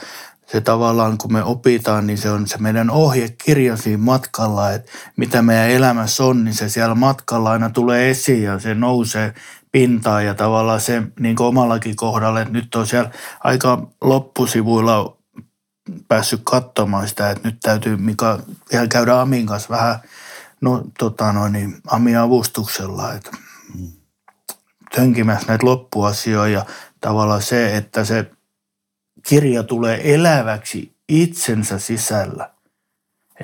se 0.55 0.61
tavallaan 0.61 1.19
kun 1.19 1.33
me 1.33 1.43
opitaan, 1.43 2.07
niin 2.07 2.19
se 2.19 2.31
on 2.31 2.49
se 2.49 2.59
meidän 2.59 2.91
ohjekirja 2.91 3.77
siinä 3.77 4.03
matkalla, 4.03 4.73
että 4.73 4.93
mitä 5.17 5.43
meidän 5.43 5.71
elämässä 5.71 6.25
on, 6.25 6.45
niin 6.45 6.55
se 6.55 6.69
siellä 6.69 6.95
matkalla 6.95 7.51
aina 7.51 7.71
tulee 7.71 8.11
esiin 8.11 8.43
ja 8.43 8.59
se 8.59 8.75
nousee 8.75 9.35
pintaan 9.73 10.27
ja 10.27 10.35
tavallaan 10.35 10.81
se 10.81 11.03
niin 11.21 11.37
kuin 11.37 11.47
omallakin 11.47 11.97
kohdalla, 11.97 12.41
että 12.41 12.53
nyt 12.53 12.75
on 12.75 12.87
siellä 12.87 13.11
aika 13.45 13.87
loppusivuilla 14.01 15.17
päässyt 16.09 16.41
katsomaan 16.45 17.09
sitä, 17.09 17.31
että 17.31 17.49
nyt 17.49 17.61
täytyy 17.63 17.97
Mika 17.97 18.39
vielä 18.73 18.87
käydä 18.87 19.21
Amin 19.21 19.47
kanssa 19.47 19.69
vähän 19.69 19.99
no, 20.61 20.83
tota 20.99 21.33
noin, 21.33 21.53
niin 21.53 21.77
Amin 21.87 22.19
avustuksella, 22.19 23.15
että 23.15 23.31
tönkimässä 24.95 25.49
näitä 25.49 25.67
loppuasioita 25.67 26.49
ja 26.49 26.67
tavallaan 27.01 27.43
se, 27.43 27.77
että 27.77 28.05
se 28.05 28.31
kirja 29.29 29.63
tulee 29.63 30.15
eläväksi 30.15 30.97
itsensä 31.09 31.79
sisällä. 31.79 32.51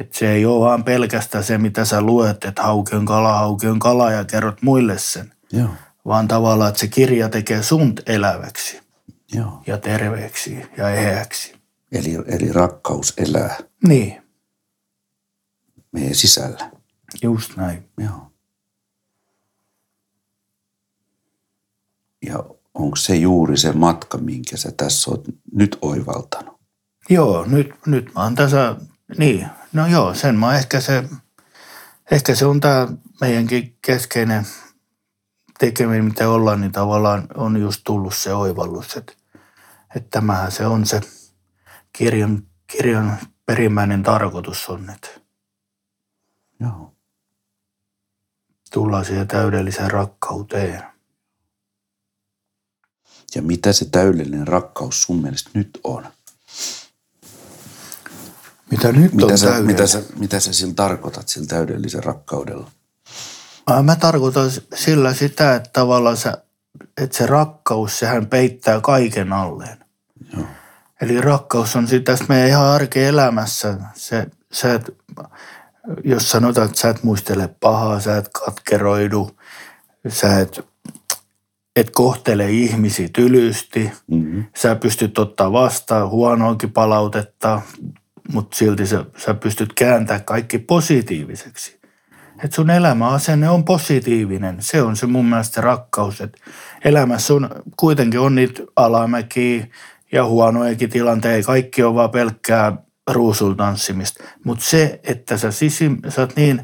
Että 0.00 0.18
se 0.18 0.32
ei 0.32 0.46
ole 0.46 0.66
vaan 0.66 0.84
pelkästään 0.84 1.44
se, 1.44 1.58
mitä 1.58 1.84
sä 1.84 2.02
luet, 2.02 2.44
että 2.44 2.62
hauki 2.62 2.96
on 2.96 3.04
kala, 3.06 3.32
hauki 3.38 3.66
on 3.66 3.78
kala 3.78 4.10
ja 4.12 4.24
kerrot 4.24 4.62
muille 4.62 4.98
sen. 4.98 5.32
Joo, 5.52 5.68
Vaan 6.06 6.28
tavallaan, 6.28 6.68
että 6.68 6.80
se 6.80 6.88
kirja 6.88 7.28
tekee 7.28 7.62
sun 7.62 7.94
eläväksi 8.06 8.80
joo. 9.32 9.62
ja 9.66 9.78
terveeksi 9.78 10.66
ja 10.76 10.90
eheäksi. 10.90 11.54
Eli, 11.92 12.14
eli 12.26 12.52
rakkaus 12.52 13.14
elää 13.16 13.56
Niin, 13.86 14.22
meidän 15.92 16.14
sisällä. 16.14 16.70
just 17.22 17.56
näin. 17.56 17.88
Joo. 17.98 18.32
Ja 22.22 22.44
onko 22.74 22.96
se 22.96 23.16
juuri 23.16 23.56
se 23.56 23.72
matka, 23.72 24.18
minkä 24.18 24.56
sä 24.56 24.72
tässä 24.76 25.10
oot 25.10 25.24
nyt 25.52 25.78
oivaltanut? 25.82 26.60
Joo, 27.10 27.44
nyt, 27.44 27.74
nyt 27.86 28.14
mä 28.14 28.22
oon 28.22 28.34
tässä, 28.34 28.76
niin, 29.18 29.46
no 29.72 29.86
joo, 29.86 30.14
sen 30.14 30.38
mä 30.38 30.56
ehkä 30.56 30.80
se, 30.80 31.04
ehkä 32.10 32.34
se 32.34 32.46
on 32.46 32.60
tämä 32.60 32.88
meidänkin 33.20 33.78
keskeinen 33.82 34.46
tekeminen, 35.58 36.04
mitä 36.04 36.28
ollaan, 36.28 36.60
niin 36.60 36.72
tavallaan 36.72 37.26
on 37.34 37.60
just 37.60 37.80
tullut 37.84 38.14
se 38.14 38.34
oivallus, 38.34 38.96
että, 38.96 39.12
että 39.96 40.08
tämähän 40.10 40.52
se 40.52 40.66
on 40.66 40.86
se 40.86 41.00
kirjan, 41.92 42.42
kirjan 42.66 43.18
perimmäinen 43.46 44.02
tarkoitus 44.02 44.68
on, 44.68 44.90
että 44.90 45.08
Joo. 46.60 46.94
tullaan 48.72 49.04
siihen 49.04 49.28
täydelliseen 49.28 49.90
rakkauteen. 49.90 50.82
Ja 53.34 53.42
mitä 53.42 53.72
se 53.72 53.84
täydellinen 53.84 54.48
rakkaus 54.48 55.02
sun 55.02 55.22
mielestä 55.22 55.50
nyt 55.54 55.80
on? 55.84 56.06
Mitä 58.70 58.92
nyt 58.92 59.12
Mitä 59.12 59.26
on 59.26 59.38
sä, 59.38 59.46
täydellinen? 59.46 59.74
mitä, 59.76 59.86
sä, 59.86 60.02
mitä 60.18 60.40
sä 60.40 60.52
sillä 60.52 60.74
tarkoitat 60.74 61.28
sillä 61.28 61.46
täydellisen 61.46 62.04
rakkaudella? 62.04 62.70
Mä 63.82 63.96
tarkoitan 63.96 64.50
sillä 64.74 65.14
sitä, 65.14 65.54
että 65.54 65.70
tavallaan 65.72 66.16
sä, 66.16 66.38
että 66.96 67.16
se 67.16 67.26
rakkaus, 67.26 67.98
sehän 67.98 68.26
peittää 68.26 68.80
kaiken 68.80 69.32
alleen. 69.32 69.78
Joo. 70.36 70.46
Eli 71.00 71.20
rakkaus 71.20 71.76
on 71.76 71.88
sitä 71.88 72.16
meidän 72.28 72.48
ihan 72.48 72.64
arkielämässä. 72.66 73.76
Se, 73.94 74.26
sä 74.52 74.74
et, 74.74 74.90
jos 76.04 76.30
sanotaan, 76.30 76.66
että 76.66 76.80
sä 76.80 76.88
et 76.88 77.02
muistele 77.02 77.48
pahaa, 77.60 78.00
sä 78.00 78.16
et 78.16 78.28
katkeroidu, 78.28 79.30
sä 80.08 80.38
et, 80.40 80.60
et 81.76 81.90
kohtele 81.90 82.50
ihmisiä 82.50 83.08
tylysti, 83.12 83.92
Mm-hmm. 84.10 84.44
sä 84.56 84.76
pystyt 84.76 85.18
ottaa 85.18 85.52
vastaan 85.52 86.08
huonoakin 86.08 86.72
palautetta, 86.72 87.62
mutta 88.32 88.56
silti 88.56 88.86
sä, 88.86 89.04
sä 89.16 89.34
pystyt 89.34 89.72
kääntämään 89.72 90.24
kaikki 90.24 90.58
positiiviseksi. 90.58 91.80
Että 92.44 92.56
sun 92.56 92.70
elämäasenne 92.70 93.48
on 93.50 93.64
positiivinen. 93.64 94.56
Se 94.60 94.82
on 94.82 94.96
se 94.96 95.06
mun 95.06 95.26
mielestä 95.26 95.54
se 95.54 95.60
rakkaus. 95.60 96.20
Että 96.20 96.38
elämässä 96.84 97.34
on, 97.34 97.50
kuitenkin 97.76 98.20
on 98.20 98.34
niitä 98.34 98.62
alamäkiä 98.76 99.66
ja 100.12 100.24
huonojakin 100.24 100.90
tilanteita. 100.90 101.46
Kaikki 101.46 101.82
on 101.82 101.94
vaan 101.94 102.10
pelkkää 102.10 102.76
ruusultanssimista. 103.10 104.24
Mutta 104.44 104.64
se, 104.64 105.00
että 105.04 105.36
sä, 105.36 105.50
sisim, 105.50 105.98
sä 106.08 106.20
oot 106.20 106.36
niin 106.36 106.62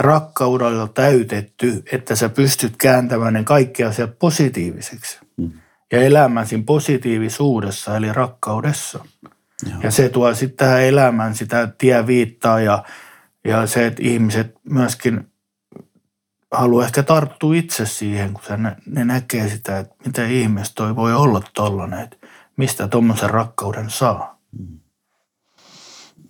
rakkaudella 0.00 0.88
täytetty, 0.88 1.82
että 1.92 2.16
sä 2.16 2.28
pystyt 2.28 2.76
kääntämään 2.76 3.32
ne 3.32 3.44
kaikki 3.44 3.84
asiat 3.84 4.18
positiiviseksi. 4.18 5.18
Mm. 5.36 5.52
Ja 5.92 6.02
elämään 6.02 6.46
siinä 6.46 6.64
positiivisuudessa, 6.66 7.96
eli 7.96 8.12
rakkaudessa. 8.12 9.04
Joo. 9.70 9.80
Ja 9.82 9.90
se 9.90 10.08
tuo 10.08 10.34
sitten 10.34 10.56
tähän 10.56 10.82
elämään 10.82 11.34
sitä 11.34 11.68
tieviittaa 11.78 12.60
ja, 12.60 12.84
ja 13.44 13.66
se, 13.66 13.86
että 13.86 14.02
ihmiset 14.02 14.54
myöskin 14.64 15.30
haluaa 16.52 16.84
ehkä 16.84 17.02
tarttua 17.02 17.54
itse 17.54 17.86
siihen, 17.86 18.32
kun 18.32 18.42
nä- 18.56 18.76
ne 18.86 19.04
näkee 19.04 19.48
sitä, 19.48 19.78
että 19.78 19.94
miten 20.06 20.30
ihmeessä 20.30 20.72
toi 20.74 20.96
voi 20.96 21.14
olla 21.14 21.42
tollainen, 21.54 22.00
että 22.00 22.16
mistä 22.56 22.88
tuommoisen 22.88 23.30
rakkauden 23.30 23.90
saa. 23.90 24.40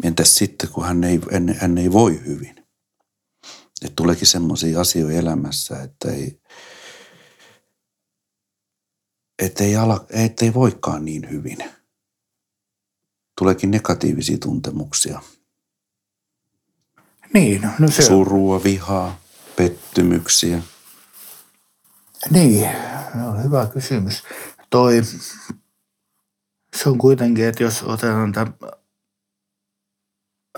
Entäs 0.04 0.36
sitten, 0.36 0.68
kun 0.68 0.84
hän 0.84 1.04
ei, 1.04 1.20
hän, 1.32 1.54
hän 1.60 1.78
ei 1.78 1.92
voi 1.92 2.20
hyvin? 2.26 2.59
Että 3.84 3.96
tuleekin 3.96 4.26
semmoisia 4.26 4.80
asioita 4.80 5.18
elämässä, 5.18 5.82
että 5.82 6.10
ei, 6.10 6.40
että 9.38 9.64
ei, 9.64 9.76
ala, 9.76 10.04
että 10.10 10.44
ei 10.44 10.54
voikaan 10.54 11.04
niin 11.04 11.30
hyvin. 11.30 11.58
Tuleekin 13.38 13.70
negatiivisia 13.70 14.38
tuntemuksia. 14.38 15.22
Niin, 17.34 17.68
no 17.78 17.90
se 17.90 18.02
Surua, 18.02 18.64
vihaa, 18.64 19.20
pettymyksiä. 19.56 20.62
Niin, 22.30 22.68
on 23.28 23.44
hyvä 23.44 23.66
kysymys. 23.66 24.22
Toi, 24.70 25.02
se 26.76 26.88
on 26.88 26.98
kuitenkin, 26.98 27.44
että 27.44 27.62
jos 27.62 27.82
otetaan 27.82 28.32
tämä 28.32 28.52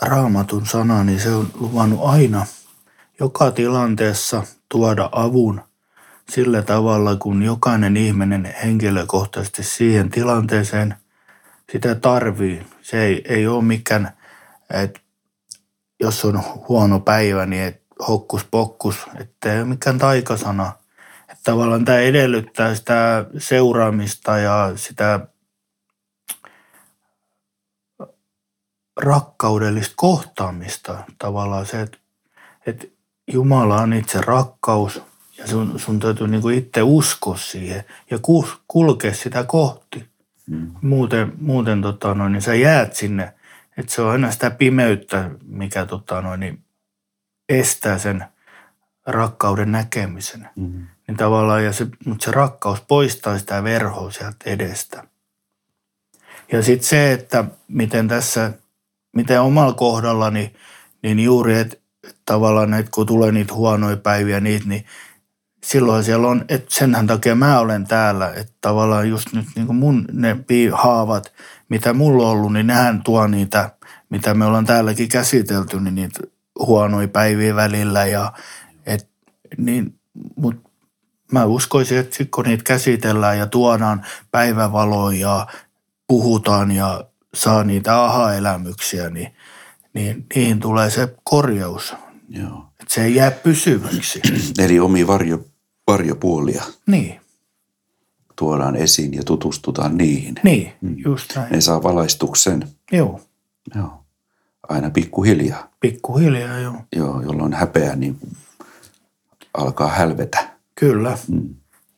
raamatun 0.02 0.66
sana, 0.66 1.04
niin 1.04 1.20
se 1.20 1.30
on 1.30 1.50
luvannut 1.54 2.00
aina 2.02 2.46
joka 3.20 3.50
tilanteessa 3.50 4.42
tuoda 4.68 5.08
avun 5.12 5.60
sillä 6.30 6.62
tavalla, 6.62 7.16
kun 7.16 7.42
jokainen 7.42 7.96
ihminen 7.96 8.54
henkilökohtaisesti 8.64 9.62
siihen 9.62 10.10
tilanteeseen 10.10 10.94
sitä 11.72 11.94
tarvii. 11.94 12.66
Se 12.82 13.02
ei, 13.04 13.24
ei 13.28 13.46
ole 13.46 13.64
mikään, 13.64 14.16
että 14.70 15.00
jos 16.00 16.24
on 16.24 16.42
huono 16.68 17.00
päivä, 17.00 17.46
niin 17.46 17.62
et 17.62 17.82
hokkus 18.08 18.44
pokkus, 18.44 18.96
että 19.20 19.52
ei 19.52 19.60
ole 19.60 19.68
mikään 19.68 19.98
taikasana. 19.98 20.72
Että 21.20 21.42
tavallaan 21.44 21.84
tämä 21.84 21.98
edellyttää 21.98 22.74
sitä 22.74 23.26
seuraamista 23.38 24.38
ja 24.38 24.72
sitä 24.76 25.26
rakkaudellista 28.96 29.94
kohtaamista. 29.96 31.04
Tavallaan 31.18 31.66
se, 31.66 31.80
että, 31.80 31.98
että 32.66 32.86
Jumala 33.32 33.80
on 33.80 33.92
itse 33.92 34.20
rakkaus 34.20 35.02
ja 35.38 35.46
sun, 35.46 35.78
sun 35.78 36.00
täytyy 36.00 36.28
niinku 36.28 36.48
itse 36.48 36.82
uskoa 36.82 37.36
siihen 37.36 37.84
ja 38.10 38.18
kulkea 38.68 39.14
sitä 39.14 39.44
kohti. 39.44 40.08
Mm. 40.46 40.70
Muuten, 40.82 41.32
muuten 41.40 41.82
tota 41.82 42.14
noin, 42.14 42.32
niin 42.32 42.42
sä 42.42 42.54
jäät 42.54 42.94
sinne, 42.94 43.34
että 43.76 43.92
se 43.94 44.02
on 44.02 44.10
aina 44.10 44.30
sitä 44.30 44.50
pimeyttä, 44.50 45.30
mikä 45.44 45.86
tota 45.86 46.20
noin, 46.20 46.40
niin 46.40 46.64
estää 47.48 47.98
sen 47.98 48.24
rakkauden 49.06 49.72
näkemisen. 49.72 50.48
Mm. 50.56 50.86
Niin 51.08 51.16
tavallaan, 51.16 51.64
ja 51.64 51.72
se, 51.72 51.86
mutta 52.06 52.24
se 52.24 52.30
rakkaus 52.30 52.80
poistaa 52.80 53.38
sitä 53.38 53.64
verhoa 53.64 54.10
sieltä 54.10 54.36
edestä. 54.50 55.04
Ja 56.52 56.62
sitten 56.62 56.88
se, 56.88 57.12
että 57.12 57.44
miten 57.68 58.08
tässä, 58.08 58.52
miten 59.12 59.40
omalla 59.40 59.72
kohdallani, 59.72 60.52
niin 61.02 61.20
juuri, 61.20 61.58
että 61.58 61.76
tavallaan, 62.26 62.74
että 62.74 62.90
kun 62.94 63.06
tulee 63.06 63.32
niitä 63.32 63.54
huonoja 63.54 63.96
päiviä, 63.96 64.40
niitä, 64.40 64.68
niin 64.68 64.84
silloin 65.64 66.04
siellä 66.04 66.28
on, 66.28 66.44
että 66.48 66.66
senhän 66.68 67.06
takia 67.06 67.34
mä 67.34 67.60
olen 67.60 67.86
täällä, 67.86 68.32
että 68.36 68.52
tavallaan 68.60 69.08
just 69.08 69.32
nyt 69.32 69.46
niin 69.54 69.66
kuin 69.66 69.76
mun 69.76 70.04
ne 70.12 70.36
haavat, 70.72 71.32
mitä 71.68 71.92
mulla 71.92 72.24
on 72.24 72.30
ollut, 72.30 72.52
niin 72.52 72.66
nehän 72.66 73.02
tuo 73.04 73.26
niitä, 73.26 73.70
mitä 74.10 74.34
me 74.34 74.44
ollaan 74.44 74.66
täälläkin 74.66 75.08
käsitelty, 75.08 75.80
niin 75.80 75.94
niitä 75.94 76.20
huonoja 76.58 77.08
päiviä 77.08 77.54
välillä 77.54 78.06
ja 78.06 78.32
et, 78.86 79.08
niin, 79.56 79.98
mutta 80.36 80.70
mä 81.32 81.44
uskoisin, 81.44 81.98
että 81.98 82.16
sit 82.16 82.30
kun 82.30 82.44
niitä 82.44 82.64
käsitellään 82.64 83.38
ja 83.38 83.46
tuodaan 83.46 84.06
päivävaloa 84.30 85.12
ja 85.12 85.46
puhutaan 86.06 86.72
ja 86.72 87.04
saa 87.34 87.64
niitä 87.64 88.04
aha-elämyksiä, 88.04 89.10
niin, 89.10 89.34
niin 89.94 90.26
niihin 90.34 90.60
tulee 90.60 90.90
se 90.90 91.14
korjaus. 91.24 91.94
Joo. 92.28 92.66
Että 92.80 92.94
se 92.94 93.04
ei 93.04 93.14
jää 93.14 93.30
pysyväksi. 93.30 94.20
Eli 94.64 94.80
omia 94.80 95.06
varjo, 95.06 95.44
varjopuolia 95.86 96.64
niin, 96.86 97.20
tuodaan 98.36 98.76
esiin 98.76 99.14
ja 99.14 99.22
tutustutaan 99.24 99.96
niihin. 99.98 100.34
niin, 100.44 100.72
just 101.04 101.36
näin. 101.36 101.52
Ne 101.52 101.60
saa 101.60 101.82
valaistuksen. 101.82 102.68
Joo, 102.92 103.20
Joo. 103.74 104.04
Aina 104.68 104.90
pikkuhiljaa. 104.90 105.68
pikkuhiljaa 105.80 106.58
joo. 106.58 106.74
Joo, 106.96 107.20
jolloin 107.22 107.52
häpeä 107.54 107.96
niin 107.96 108.16
alkaa 109.54 109.88
hälvetä. 109.88 110.50
Kyllä. 110.74 111.18
Mm. 111.28 111.54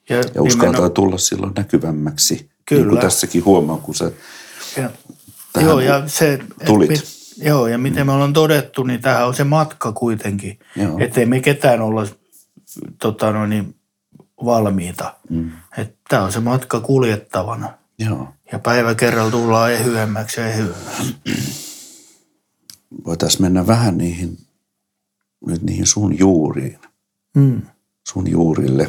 Ja, 0.09 0.17
Ja 0.17 0.23
uskaltaa 0.43 0.67
nimenomaan- 0.67 0.93
tulla 0.93 1.19
silloin 1.19 1.53
näkyvämmäksi. 1.57 2.35
Niin 2.35 2.51
Kyllä. 2.67 2.89
kuin 2.89 3.01
tässäkin 3.01 3.45
huomaa, 3.45 3.77
kun 3.77 3.95
sä 3.95 4.13
Ja, 4.77 4.91
joo, 5.61 5.81
ja 5.81 6.09
se, 6.09 6.33
et 6.35 6.41
tulit. 6.67 6.91
mit- 6.91 7.24
joo, 7.37 7.67
ja 7.67 7.79
miten 7.79 8.07
me 8.07 8.13
ollaan 8.13 8.33
todettu, 8.33 8.83
niin 8.83 9.01
tämähän 9.01 9.27
on 9.27 9.35
se 9.35 9.45
matka 9.45 9.93
kuitenkin. 9.93 10.59
Joo. 10.77 10.99
Että 10.99 11.21
ei 11.21 11.27
me 11.27 11.41
ketään 11.41 11.81
olla 11.81 12.07
tota, 13.03 13.33
no 13.33 13.47
niin, 13.47 13.75
valmiita. 14.45 15.15
Mm. 15.31 15.51
Tämä 16.09 16.23
on 16.23 16.33
se 16.33 16.41
matka 16.41 16.81
kuljettavana. 16.81 17.73
Joo. 17.99 18.29
Ja 18.53 18.59
päivä 18.59 18.95
kerralla 18.95 19.31
tullaan 19.31 19.73
ehyemmäksi 19.73 20.41
ja 20.41 20.47
ehyemmäksi. 20.47 21.17
Voitaisiin 23.07 23.43
mennä 23.43 23.67
vähän 23.67 23.99
niihin, 23.99 24.39
nyt 25.47 25.63
niihin 25.63 25.87
sun 25.87 26.19
juuriin, 26.19 26.79
Mm. 27.37 27.63
sun 28.09 28.31
juurille 28.31 28.89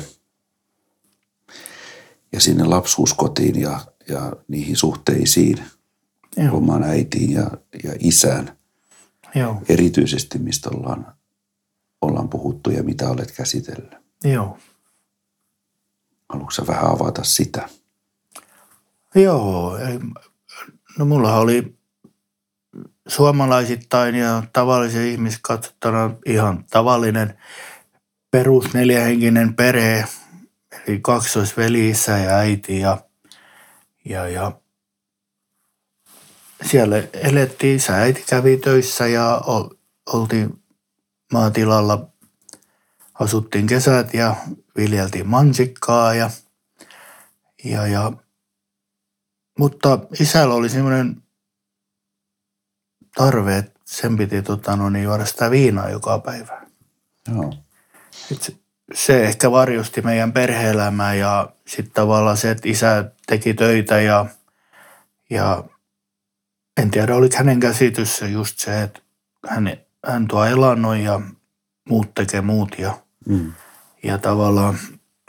ja 2.31 2.41
sinne 2.41 2.63
lapsuuskotiin 2.63 3.61
ja, 3.61 3.79
ja 4.09 4.33
niihin 4.47 4.75
suhteisiin, 4.75 5.57
Joo, 6.37 6.57
omaan 6.57 6.83
äitiin 6.83 7.31
ja, 7.31 7.51
ja 7.83 7.95
isään, 7.99 8.57
joo, 9.35 9.61
erityisesti 9.69 10.39
mistä 10.39 10.69
ollaan, 10.69 11.15
ollaan 12.01 12.29
puhuttu 12.29 12.69
ja 12.69 12.83
mitä 12.83 13.09
olet 13.09 13.31
käsitellyt. 13.31 13.95
joo. 14.23 14.57
Haluatko 16.29 16.67
vähän 16.67 16.91
avata 16.91 17.23
sitä? 17.23 17.69
Joo, 19.15 19.77
eli, 19.77 19.99
no 20.99 21.05
mulla 21.05 21.35
oli 21.37 21.75
suomalaisittain 23.07 24.15
ja 24.15 24.43
tavallisen 24.53 25.07
ihmisen 25.07 25.39
katsottuna 25.41 26.11
ihan 26.25 26.65
tavallinen 26.71 27.37
perus 28.31 28.73
neljähenkinen 28.73 29.55
perhe, 29.55 30.05
eli 30.87 30.99
kaksoisveli, 30.99 31.89
isä 31.89 32.17
ja 32.17 32.35
äiti 32.35 32.79
ja, 32.79 32.97
ja, 34.05 34.27
ja 34.27 34.51
siellä 36.63 37.03
elettiin, 37.13 37.75
isä 37.75 37.95
äiti 37.95 38.23
kävi 38.29 38.57
töissä 38.57 39.07
ja 39.07 39.41
ol, 39.45 39.69
oltiin 40.13 40.61
maatilalla, 41.33 42.07
asuttiin 43.13 43.67
kesät 43.67 44.13
ja 44.13 44.35
viljeltiin 44.77 45.27
mansikkaa 45.27 46.13
ja, 46.13 46.29
ja, 47.63 47.87
ja 47.87 48.11
mutta 49.59 49.99
isällä 50.19 50.53
oli 50.53 50.69
semmoinen 50.69 51.23
tarve, 53.15 53.57
että 53.57 53.79
sen 53.85 54.17
piti 54.17 54.41
tota, 54.41 54.75
no, 54.75 54.89
niin, 54.89 55.03
juoda 55.03 55.25
sitä 55.25 55.51
viinaa 55.51 55.89
joka 55.89 56.19
päivä. 56.19 56.61
Joo. 57.35 57.53
Et 58.31 58.41
se, 58.41 58.53
se 58.93 59.23
ehkä 59.23 59.51
varjosti 59.51 60.01
meidän 60.01 60.33
perhe-elämää 60.33 61.13
ja 61.13 61.49
sitten 61.67 61.93
tavallaan 61.93 62.37
se, 62.37 62.51
että 62.51 62.69
isä 62.69 63.11
teki 63.27 63.53
töitä 63.53 64.01
ja, 64.01 64.25
ja 65.29 65.63
en 66.81 66.91
tiedä, 66.91 67.15
oliko 67.15 67.37
hänen 67.37 67.59
käsitys 67.59 68.17
se 68.17 68.27
just 68.27 68.59
se, 68.59 68.81
että 68.83 69.01
hän, 69.47 69.77
hän 70.05 70.27
tuo 70.27 70.45
elannon 70.45 70.99
ja 70.99 71.21
muut 71.89 72.13
tekee 72.15 72.41
muut 72.41 72.75
ja, 72.77 72.97
Mm. 73.27 73.53
ja 74.03 74.17
tavallaan 74.17 74.77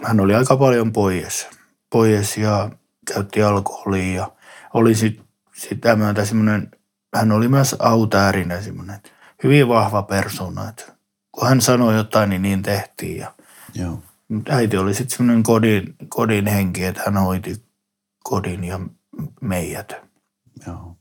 hän 0.04 0.20
oli 0.20 0.34
aika 0.34 0.56
paljon 0.56 0.92
pois, 0.92 1.48
pois 1.90 2.36
ja 2.36 2.70
käytti 3.14 3.42
alkoholia 3.42 4.14
ja 4.14 4.32
oli 4.74 4.94
sit, 4.94 5.20
sitä 5.54 5.96
myötä 5.96 6.24
semmoinen, 6.24 6.70
hän 7.14 7.32
oli 7.32 7.48
myös 7.48 7.76
autäärinen 7.78 8.64
semmoinen, 8.64 9.00
hyvin 9.44 9.68
vahva 9.68 10.02
persona, 10.02 10.68
että 10.68 10.84
kun 11.32 11.48
hän 11.48 11.60
sanoi 11.60 11.94
jotain, 11.94 12.30
niin 12.30 12.42
niin 12.42 12.62
tehtiin 12.62 13.16
ja 13.16 13.32
Joo. 13.74 14.02
Mut 14.28 14.48
äiti 14.48 14.76
oli 14.76 14.94
sitten 14.94 15.16
semmoinen 15.16 15.42
kodin, 15.42 15.94
kodin 16.08 16.46
henki, 16.46 16.84
että 16.84 17.02
hän 17.04 17.16
hoiti 17.16 17.64
kodin 18.24 18.64
ja 18.64 18.80
meidät. 19.40 19.92
Joo. 20.66 20.95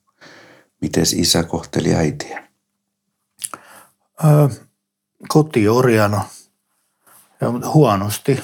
Mites 0.86 1.14
isä 1.14 1.44
kohteli 1.44 1.96
äitiä? 1.96 2.48
Öö, 4.26 4.48
kotiorjana. 5.28 6.26
Ja 7.42 7.48
huonosti. 7.74 8.44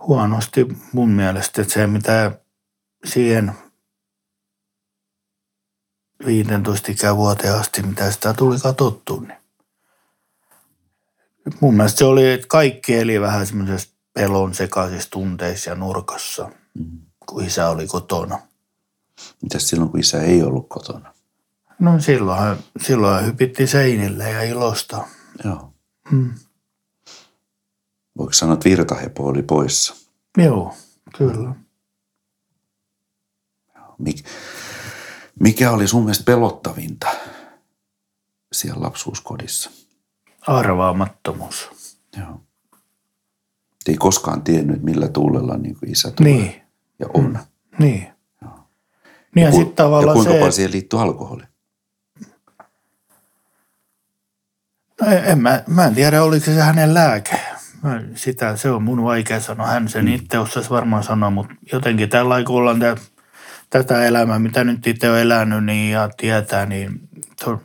Huonosti 0.00 0.66
mun 0.92 1.08
mielestä, 1.10 1.62
että 1.62 1.74
se 1.74 1.86
mitä 1.86 2.38
siihen 3.04 3.52
15 6.26 6.92
ikävuoteen 6.92 7.54
asti, 7.54 7.82
mitä 7.82 8.10
sitä 8.10 8.34
tuli 8.34 8.58
katsottu, 8.58 9.20
niin 9.20 9.38
mun 11.60 11.74
mielestä 11.74 11.98
se 11.98 12.04
oli, 12.04 12.32
että 12.32 12.46
kaikki 12.46 12.94
eli 12.96 13.20
vähän 13.20 13.46
semmoisessa 13.46 13.88
pelon 14.12 14.54
sekaisissa 14.54 15.10
tunteissa 15.10 15.70
ja 15.70 15.76
nurkassa, 15.76 16.50
Mm. 16.74 16.98
kun 17.26 17.44
isä 17.44 17.68
oli 17.68 17.86
kotona. 17.86 18.38
Mitäs 19.42 19.68
silloin, 19.68 19.90
kun 19.90 20.00
isä 20.00 20.22
ei 20.22 20.42
ollut 20.42 20.68
kotona? 20.68 21.14
No 21.78 22.00
silloin, 22.00 22.58
silloin 22.80 23.26
hypitti 23.26 23.66
seinille 23.66 24.30
ja 24.30 24.42
ilosta. 24.42 25.06
Joo. 25.44 25.72
Mm. 26.10 26.34
Voiko 28.18 28.32
sanoa, 28.32 28.54
että 28.54 28.68
virtahepo 28.68 29.26
oli 29.26 29.42
poissa? 29.42 29.94
Joo, 30.38 30.74
kyllä. 31.18 31.54
Mik, 33.98 34.24
mikä 35.40 35.70
oli 35.70 35.86
sun 35.88 36.02
mielestä 36.02 36.24
pelottavinta 36.24 37.06
siellä 38.52 38.82
lapsuuskodissa? 38.82 39.70
Arvaamattomuus. 40.46 41.70
Joo. 42.18 42.40
Ei 43.88 43.96
koskaan 43.96 44.42
tiennyt, 44.42 44.82
millä 44.82 45.08
tuulella 45.08 45.56
niin 45.56 45.76
isä 45.86 46.10
tulee 46.10 46.32
Niin, 46.32 46.62
ja 46.98 47.06
on. 47.14 47.38
niin. 47.78 48.13
Niin 49.34 49.44
ja 49.44 49.50
Ku- 49.50 49.56
sitten 49.56 49.76
tavallaan 49.76 50.08
ja 50.08 50.12
kuinka 50.14 50.32
se, 50.32 50.38
paljon 50.38 50.52
siihen 50.52 50.72
liittyy 50.72 51.00
alkoholi? 51.02 51.42
no 55.00 55.06
en, 55.10 55.38
mä, 55.38 55.62
mä 55.66 55.84
en 55.86 55.94
tiedä 55.94 56.22
oliko 56.22 56.44
se 56.44 56.54
hänen 56.60 56.94
lääke. 56.94 57.40
Mä, 57.82 58.00
sitä, 58.14 58.56
se 58.56 58.70
on 58.70 58.82
mun 58.82 59.04
vaikea 59.04 59.40
sanoa. 59.40 59.66
Hän 59.66 59.88
sen 59.88 60.04
Mm. 60.04 60.12
itse 60.14 60.38
osaisi 60.38 60.70
varmaan 60.70 61.02
sanoa, 61.02 61.30
mutta 61.30 61.54
jotenkin 61.72 62.08
tällä 62.08 62.44
kun 62.44 62.56
ollaan 62.56 62.80
tää, 62.80 62.96
tätä 63.70 64.04
elämää, 64.04 64.38
mitä 64.38 64.64
nyt 64.64 64.86
itse 64.86 65.10
on 65.10 65.18
elänyt 65.18 65.64
niin, 65.64 65.92
ja 65.92 66.08
tietää, 66.16 66.66
niin 66.66 67.00
to, 67.44 67.62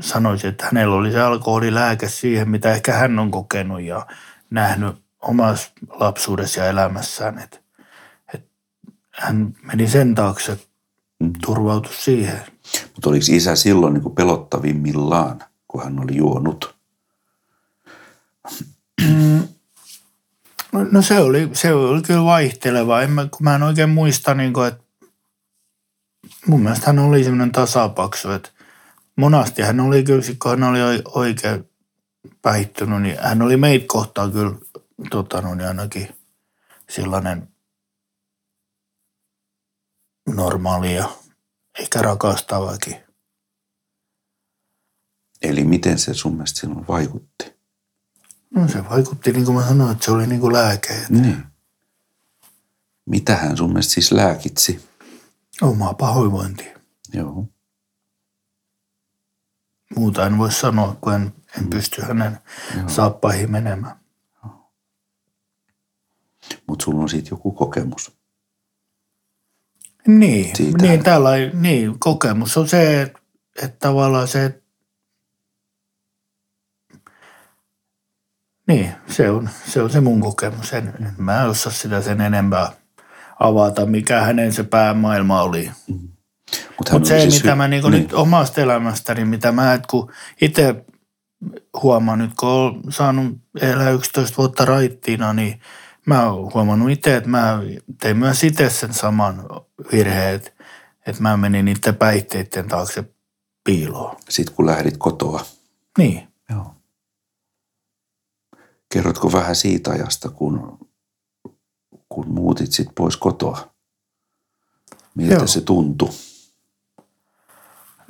sanoisin, 0.00 0.50
että 0.50 0.64
hänellä 0.66 0.96
oli 0.96 1.12
se 1.12 1.20
alkoholilääke 1.20 2.08
siihen, 2.08 2.50
mitä 2.50 2.72
ehkä 2.72 2.92
hän 2.92 3.18
on 3.18 3.30
kokenut 3.30 3.80
ja 3.82 4.06
nähnyt 4.50 4.96
omassa 5.22 5.70
lapsuudessa 5.90 6.60
ja 6.60 6.66
elämässään. 6.66 7.38
Että, 7.38 7.58
että 8.34 8.48
hän 9.12 9.54
meni 9.62 9.88
sen 9.88 10.14
taakse, 10.14 10.58
Mm. 11.20 11.32
turvautui 11.46 11.94
siihen. 11.94 12.40
Mutta 12.94 13.10
oliko 13.10 13.24
isä 13.28 13.56
silloin 13.56 13.94
niin 13.94 14.14
pelottavimmillaan, 14.14 15.42
kun 15.68 15.84
hän 15.84 16.00
oli 16.00 16.16
juonut? 16.16 16.78
No, 20.72 20.86
no 20.92 21.02
se 21.02 21.18
oli, 21.18 21.50
se 21.52 21.72
oli 21.72 22.02
kyllä 22.02 22.24
vaihteleva. 22.24 23.02
En 23.02 23.10
mä, 23.10 23.28
kun 23.30 23.44
mä 23.44 23.54
en 23.54 23.62
oikein 23.62 23.90
muista, 23.90 24.34
niin 24.34 24.52
kuin, 24.52 24.68
että 24.68 24.84
mun 26.46 26.62
mielestä 26.62 26.86
hän 26.86 26.98
oli 26.98 27.24
semmoinen 27.24 27.52
tasapaksu, 27.52 28.30
että 28.30 28.50
monasti 29.16 29.62
hän 29.62 29.80
oli 29.80 30.02
kyllä, 30.02 30.22
kun 30.42 30.50
hän 30.50 30.62
oli 30.62 30.82
oi- 30.82 31.02
oikein 31.04 31.68
päihtynyt, 32.42 33.02
niin 33.02 33.16
hän 33.20 33.42
oli 33.42 33.56
meitä 33.56 33.84
kohtaan 33.88 34.32
kyllä 34.32 34.52
tota, 35.10 35.40
no, 35.40 35.54
niin 35.54 35.68
ainakin 35.68 36.08
sellainen 36.90 37.48
normaali 40.36 40.94
ja 40.94 41.08
ehkä 41.78 42.02
rakastavakin. 42.02 42.96
Eli 45.42 45.64
miten 45.64 45.98
se 45.98 46.14
sun 46.14 46.32
mielestä 46.32 46.60
silloin 46.60 46.88
vaikutti? 46.88 47.58
No 48.50 48.68
se 48.68 48.88
vaikutti, 48.90 49.32
niin 49.32 49.44
kuin 49.44 49.56
mä 49.56 49.68
sanoin, 49.68 49.92
että 49.92 50.04
se 50.04 50.10
oli 50.10 50.26
niin 50.26 50.40
kuin 50.40 50.52
lääke. 50.52 50.94
että 50.94 51.12
Niin. 51.12 51.44
Mitä 53.06 53.36
hän 53.36 53.56
sun 53.56 53.70
mielestä 53.70 53.92
siis 53.92 54.12
lääkitsi? 54.12 54.88
Omaa 55.62 55.94
pahoinvointia. 55.94 56.78
Joo. 57.12 57.46
Muuta 59.96 60.26
en 60.26 60.38
voi 60.38 60.52
sanoa, 60.52 60.96
kun 61.00 61.14
en, 61.14 61.32
en 61.58 61.70
pysty 61.70 62.02
hänen 62.02 62.38
Joo. 62.76 62.88
saappaihin 62.88 63.50
menemään. 63.50 64.00
Mutta 66.66 66.84
sulla 66.84 67.02
on 67.02 67.08
siitä 67.08 67.28
joku 67.30 67.52
kokemus. 67.52 68.17
Niin, 70.06 70.56
Siitä- 70.56 70.82
niin, 70.82 71.02
tällä, 71.04 71.30
niin 71.52 71.98
kokemus 71.98 72.56
on 72.56 72.68
se, 72.68 73.02
että, 73.62 73.76
tavallaan 73.78 74.28
se, 74.28 74.62
niin, 78.68 78.92
se 79.06 79.30
on, 79.30 79.48
se 79.66 79.82
on 79.82 79.90
se 79.90 80.00
mun 80.00 80.20
kokemus. 80.20 80.72
En, 80.72 80.88
en 81.00 81.14
mä 81.18 81.44
osaa 81.44 81.72
sitä 81.72 82.02
sen 82.02 82.20
enempää 82.20 82.72
avata, 83.40 83.86
mikä 83.86 84.20
hänen 84.20 84.52
se 84.52 84.62
päämaailma 84.64 85.42
oli. 85.42 85.70
Mut 85.88 86.00
hän 86.58 86.70
Mutta 86.78 86.98
oli 86.98 87.06
se, 87.06 87.20
siis 87.20 87.42
mitä 87.42 87.52
hy- 87.52 87.56
mä 87.56 87.68
niinku 87.68 87.88
niin. 87.88 88.02
nyt 88.02 88.12
omasta 88.12 88.60
elämästäni, 88.60 89.24
mitä 89.24 89.52
mä, 89.52 89.74
et 89.74 89.86
kun 89.86 90.12
itse 90.40 90.84
huomaan 91.82 92.18
nyt, 92.18 92.30
kun 92.40 92.48
olen 92.48 92.74
saanut 92.88 93.38
elää 93.60 93.90
11 93.90 94.36
vuotta 94.36 94.64
raittiina, 94.64 95.32
niin 95.32 95.60
mä 96.08 96.30
oon 96.30 96.54
huomannut 96.54 96.90
itse, 96.90 97.16
että 97.16 97.28
mä 97.28 97.60
tein 98.00 98.16
myös 98.16 98.44
itse 98.44 98.70
sen 98.70 98.94
saman 98.94 99.44
virheen, 99.92 100.34
että, 100.34 100.50
että 101.06 101.22
mä 101.22 101.36
menin 101.36 101.64
niiden 101.64 101.96
päihteiden 101.96 102.68
taakse 102.68 103.04
piiloon. 103.64 104.16
Sitten 104.28 104.54
kun 104.54 104.66
lähdit 104.66 104.96
kotoa. 104.98 105.46
Niin. 105.98 106.28
Joo. 106.50 106.74
Kerrotko 108.92 109.32
vähän 109.32 109.56
siitä 109.56 109.90
ajasta, 109.90 110.28
kun, 110.28 110.78
kun 112.08 112.28
muutit 112.28 112.72
sit 112.72 112.88
pois 112.94 113.16
kotoa? 113.16 113.70
Miltä 115.14 115.34
Joo. 115.34 115.46
se 115.46 115.60
tuntui? 115.60 116.10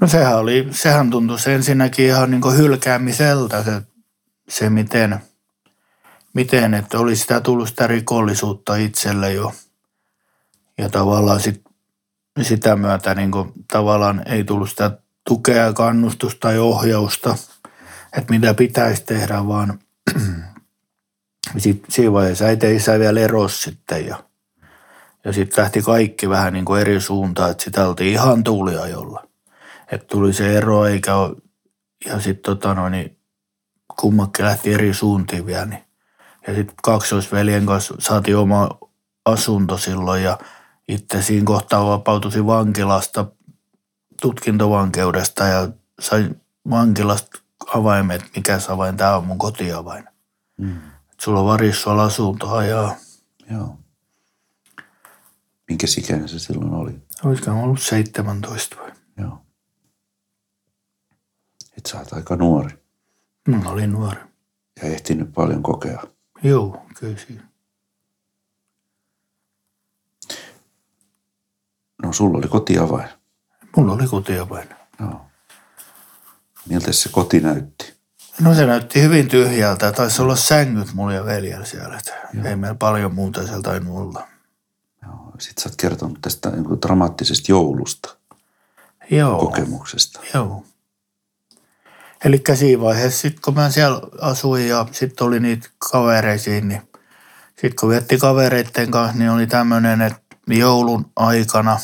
No 0.00 0.08
sehän 0.08 0.38
oli, 0.38 0.68
sehän 0.70 1.10
tuntui 1.10 1.38
se 1.38 1.54
ensinnäkin 1.54 2.06
ihan 2.06 2.30
niin 2.30 2.56
hylkäämiseltä 2.56 3.64
se, 3.64 3.82
se 4.48 4.70
miten, 4.70 5.22
miten, 6.34 6.74
että 6.74 6.98
oli 6.98 7.16
sitä 7.16 7.40
tullut 7.40 7.68
sitä 7.68 7.86
rikollisuutta 7.86 8.76
itselle 8.76 9.32
jo. 9.32 9.52
Ja 10.78 10.88
tavallaan 10.88 11.40
sit, 11.40 11.62
sitä 12.42 12.76
myötä 12.76 13.14
niin 13.14 13.30
kuin, 13.30 13.52
tavallaan 13.72 14.22
ei 14.26 14.44
tullut 14.44 14.70
sitä 14.70 14.98
tukea, 15.28 15.72
kannustusta 15.72 16.40
tai 16.40 16.58
ohjausta, 16.58 17.36
että 18.16 18.32
mitä 18.32 18.54
pitäisi 18.54 19.04
tehdä, 19.04 19.46
vaan 19.46 19.78
sit, 21.58 21.84
siinä 21.88 22.12
vaiheessa 22.12 22.44
äiti 22.44 22.66
ja 22.66 22.76
isä 22.76 22.98
vielä 22.98 23.20
eros 23.20 23.62
sitten 23.62 24.06
ja, 24.06 24.24
ja 25.24 25.32
sitten 25.32 25.62
lähti 25.62 25.82
kaikki 25.82 26.28
vähän 26.28 26.52
niin 26.52 26.64
kuin 26.64 26.80
eri 26.80 27.00
suuntaan, 27.00 27.50
että 27.50 27.64
sitä 27.64 27.88
oltiin 27.88 28.12
ihan 28.12 28.44
tuuliajolla 28.44 29.28
että 29.92 30.06
tuli 30.06 30.32
se 30.32 30.56
ero 30.56 30.86
eikä 30.86 31.14
ole, 31.14 31.36
ja 32.04 32.20
sitten 32.20 32.42
tota 32.42 32.74
noin, 32.74 32.92
niin 32.92 33.18
kummakin 34.00 34.44
lähti 34.44 34.74
eri 34.74 34.94
suuntiin 34.94 35.46
vielä. 35.46 35.66
Niin. 35.66 35.84
Ja 36.48 36.54
sitten 36.54 36.76
kaksoisveljen 36.82 37.66
kanssa 37.66 37.94
saatiin 37.98 38.36
oma 38.36 38.68
asunto 39.24 39.78
silloin 39.78 40.22
ja 40.22 40.38
itse 40.88 41.22
siinä 41.22 41.44
kohtaa 41.44 41.86
vapautuisin 41.86 42.46
vankilasta 42.46 43.26
tutkintovankeudesta 44.22 45.44
ja 45.44 45.68
sain 46.00 46.40
vankilasta 46.70 47.38
avaimet, 47.74 48.22
mikä 48.36 48.58
avain, 48.68 48.96
tämä 48.96 49.16
on 49.16 49.26
mun 49.26 49.38
kotiavain. 49.38 50.04
Mm. 50.56 50.76
Et 51.12 51.20
sulla 51.20 51.40
on 51.40 51.46
Varissuola 51.46 52.04
asuntoa 52.04 52.64
ja 52.64 52.96
Joo. 53.50 53.78
Minkä 55.68 55.86
ikäinen 55.98 56.28
se 56.28 56.38
silloin 56.38 56.74
oli? 56.74 57.02
olisiko 57.24 57.50
ollut 57.50 57.80
17 57.80 58.76
vai? 58.76 58.92
Joo. 59.20 59.38
Et 61.76 61.86
sä 61.86 61.98
oot 61.98 62.12
aika 62.12 62.36
nuori 62.36 62.70
Mä 63.48 63.70
olin 63.70 63.92
nuori. 63.92 64.20
ja 64.82 64.88
ehtinyt 64.88 65.32
paljon 65.32 65.62
kokea. 65.62 66.02
Joo, 66.42 66.86
kyllä 66.98 67.18
siinä. 67.26 67.48
No 72.02 72.12
sulla 72.12 72.38
oli 72.38 72.48
kotiavain. 72.48 73.08
Mulla 73.76 73.92
oli 73.92 74.06
kotiavain. 74.06 74.68
Joo. 75.00 75.20
Miltä 76.68 76.92
se 76.92 77.08
koti 77.08 77.40
näytti? 77.40 77.94
No 78.40 78.54
se 78.54 78.66
näytti 78.66 79.02
hyvin 79.02 79.28
tyhjältä. 79.28 79.92
Taisi 79.92 80.22
olla 80.22 80.36
sängyt 80.36 80.94
mulla 80.94 81.12
ja 81.12 81.24
veljellä 81.24 81.64
siellä. 81.66 81.98
Että 81.98 82.48
ei 82.48 82.56
meillä 82.56 82.74
paljon 82.74 83.14
muuta 83.14 83.46
siellä 83.46 83.62
tainnut 83.62 83.98
olla. 83.98 84.28
Joo. 85.02 85.32
Sitten 85.38 85.62
sä 85.62 85.68
oot 85.68 85.76
kertonut 85.76 86.18
tästä 86.20 86.50
niin 86.50 86.64
kuin 86.64 86.80
dramaattisesta 86.82 87.52
joulusta, 87.52 88.16
Joo. 89.10 89.38
kokemuksesta. 89.38 90.20
Joo. 90.34 90.64
Eli 92.24 92.42
siinä 92.54 92.82
vaiheessa, 92.82 93.20
sit 93.20 93.40
kun 93.40 93.54
mä 93.54 93.70
siellä 93.70 94.00
asuin 94.20 94.68
ja 94.68 94.86
sitten 94.92 95.26
oli 95.26 95.40
niitä 95.40 95.68
kavereisiin, 95.90 96.68
niin 96.68 96.82
sitten 97.48 97.76
kun 97.80 97.88
vietti 97.88 98.18
kavereitten 98.18 98.90
kanssa, 98.90 99.18
niin 99.18 99.30
oli 99.30 99.46
tämmöinen, 99.46 100.02
että 100.02 100.20
joulun 100.46 101.10
aikana 101.16 101.78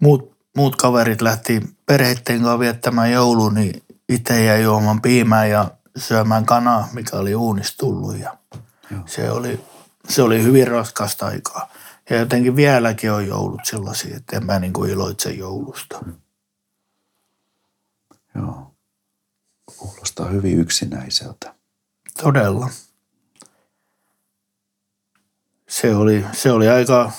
muut, 0.00 0.36
muut 0.56 0.76
kaverit 0.76 1.20
lähti 1.20 1.60
perheitten 1.86 2.38
kanssa 2.38 2.58
viettämään 2.58 3.12
joulun, 3.12 3.54
niin 3.54 3.82
itse 4.08 4.44
jäi 4.44 4.62
juomaan 4.62 5.02
piimää 5.02 5.46
ja 5.46 5.70
syömään 5.96 6.46
kanaa, 6.46 6.88
mikä 6.92 7.16
oli 7.16 7.34
uunista 7.34 7.76
tullut. 7.78 8.18
Ja 8.18 8.36
Joo. 8.90 9.00
se, 9.06 9.30
oli, 9.30 9.60
se 10.08 10.22
oli 10.22 10.42
hyvin 10.42 10.68
raskasta 10.68 11.26
aikaa. 11.26 11.70
Ja 12.10 12.16
jotenkin 12.16 12.56
vieläkin 12.56 13.12
on 13.12 13.26
joulut 13.26 13.60
sellaisia, 13.64 14.16
että 14.16 14.36
en 14.36 14.46
mä 14.46 14.58
niin 14.58 14.72
kuin 14.72 14.90
iloitse 14.90 15.30
joulusta. 15.30 15.98
Joo. 18.38 18.74
Kuulostaa 19.76 20.28
hyvin 20.28 20.58
yksinäiseltä. 20.60 21.54
Todella. 22.22 22.70
Se 25.68 25.94
oli, 25.94 26.24
se 26.32 26.52
oli 26.52 26.68
aika, 26.68 27.12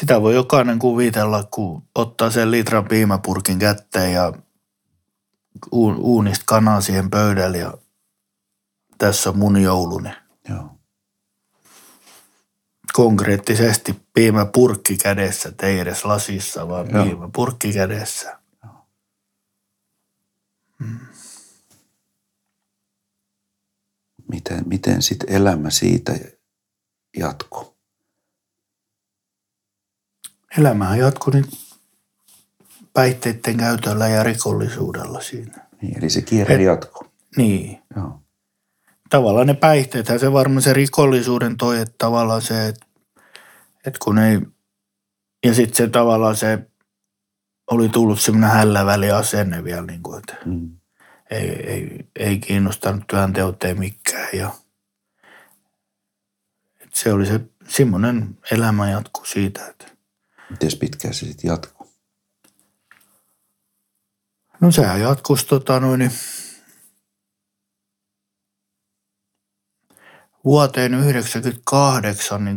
sitä 0.00 0.20
voi 0.22 0.34
jokainen 0.34 0.78
kuvitella, 0.78 1.44
kun 1.50 1.82
ottaa 1.94 2.30
sen 2.30 2.50
litran 2.50 2.84
piimäpurkin 2.84 3.58
kätteen 3.58 4.12
ja 4.12 4.32
uun- 5.72 5.98
uunista 6.00 6.44
kanaa 6.46 6.80
siihen 6.80 7.10
pöydälle 7.10 7.58
ja 7.58 7.74
tässä 8.98 9.30
on 9.30 9.38
mun 9.38 9.62
jouluni. 9.62 10.10
Joo. 10.48 10.78
Konkreettisesti 12.92 14.02
piimäpurkki 14.14 14.96
kädessä, 14.96 15.52
ei 15.62 15.78
edes 15.78 16.04
lasissa, 16.04 16.68
vaan 16.68 16.90
Joo. 16.90 17.04
piimäpurkki 17.04 17.72
kädessä. 17.72 18.41
Miten, 24.28 24.62
miten 24.68 25.02
sitten 25.02 25.32
elämä 25.32 25.70
siitä 25.70 26.12
jatko? 27.16 27.76
Elämähän 30.58 30.98
jatkui 30.98 31.32
nyt 31.32 31.50
päihteiden 32.92 33.56
käytöllä 33.56 34.08
ja 34.08 34.22
rikollisuudella 34.22 35.20
siinä. 35.20 35.66
Niin, 35.82 35.98
eli 35.98 36.10
se 36.10 36.22
kierre 36.22 36.54
Et- 36.54 36.60
jatko. 36.60 37.06
Niin. 37.36 37.82
Joo. 37.96 38.20
tavallaan 39.10 39.46
ne 39.46 39.54
päihteethän 39.54 40.20
se 40.20 40.32
varmaan 40.32 40.62
se 40.62 40.72
rikollisuuden 40.72 41.56
toi, 41.56 41.80
että 41.80 41.94
tavallaan 41.98 42.42
se, 42.42 42.68
että, 42.68 42.86
että 43.86 43.98
kun 44.04 44.18
ei, 44.18 44.40
ja 45.46 45.54
sitten 45.54 45.76
se 45.76 45.88
tavallaan 45.88 46.36
se 46.36 46.58
oli 47.72 47.88
tullut 47.88 48.20
semmoinen 48.20 48.50
hälläväli 48.50 49.10
asenne 49.10 49.64
vielä, 49.64 49.86
niin 49.86 50.02
kuin, 50.02 50.18
että 50.18 50.36
Mm. 50.44 50.76
ei, 51.30 51.48
ei, 51.48 52.06
ei 52.16 52.38
kiinnostanut 52.38 53.06
työnteot 53.06 53.64
ei 53.64 53.74
mikään 53.74 54.28
ja 54.32 54.50
että 56.80 56.98
se 56.98 57.12
oli 57.12 57.26
se 57.26 57.40
semmoinen 57.68 58.38
elämä 58.50 58.90
jatku 58.90 59.24
siitä, 59.24 59.66
että 59.66 59.86
Miten 60.50 60.70
pitkään 60.80 61.14
se 61.14 61.26
sitten 61.26 61.48
jatkuu? 61.48 61.92
no 64.60 64.70
sehän 64.72 65.00
jatkuisi 65.00 65.46
tota 65.46 65.80
noin, 65.80 66.12
vuoteen 70.44 70.94
98 70.94 72.44
niin 72.44 72.56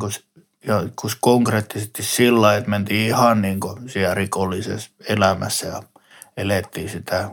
ja 0.67 0.83
kun 0.95 1.09
konkreettisesti 1.21 2.03
sillä 2.03 2.55
että 2.55 2.69
mentiin 2.69 3.07
ihan 3.07 3.41
niin 3.41 3.59
kuin 3.59 3.89
siellä 3.89 4.13
rikollisessa 4.13 4.89
elämässä 5.09 5.67
ja 5.67 5.83
elettiin 6.37 6.89
sitä 6.89 7.31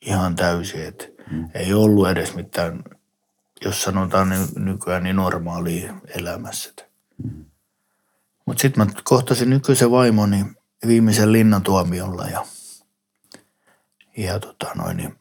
ihan 0.00 0.36
täysin, 0.36 0.86
että 0.86 1.16
Mm. 1.30 1.50
ei 1.54 1.74
ollut 1.74 2.08
edes 2.08 2.34
mitään, 2.34 2.84
jos 3.64 3.82
sanotaan 3.82 4.28
ny- 4.28 4.64
nykyään 4.64 5.02
niin 5.02 5.16
normaalia 5.16 5.94
elämässä. 6.14 6.72
Mm. 7.24 7.44
Mutta 8.46 8.60
sitten 8.60 8.86
mä 8.86 8.92
kohtasin 9.04 9.50
nykyisen 9.50 9.90
vaimoni 9.90 10.44
viimeisen 10.86 11.32
linnatuomiolla 11.32 12.24
ja, 12.24 12.46
ja 14.16 14.40
tota 14.40 14.70
noin, 14.74 14.96
niin 14.96 15.18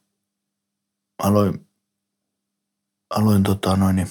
aloin, 1.23 1.67
aloin 3.09 3.43
tota 3.43 3.75
noin, 3.75 3.95
niin 3.95 4.07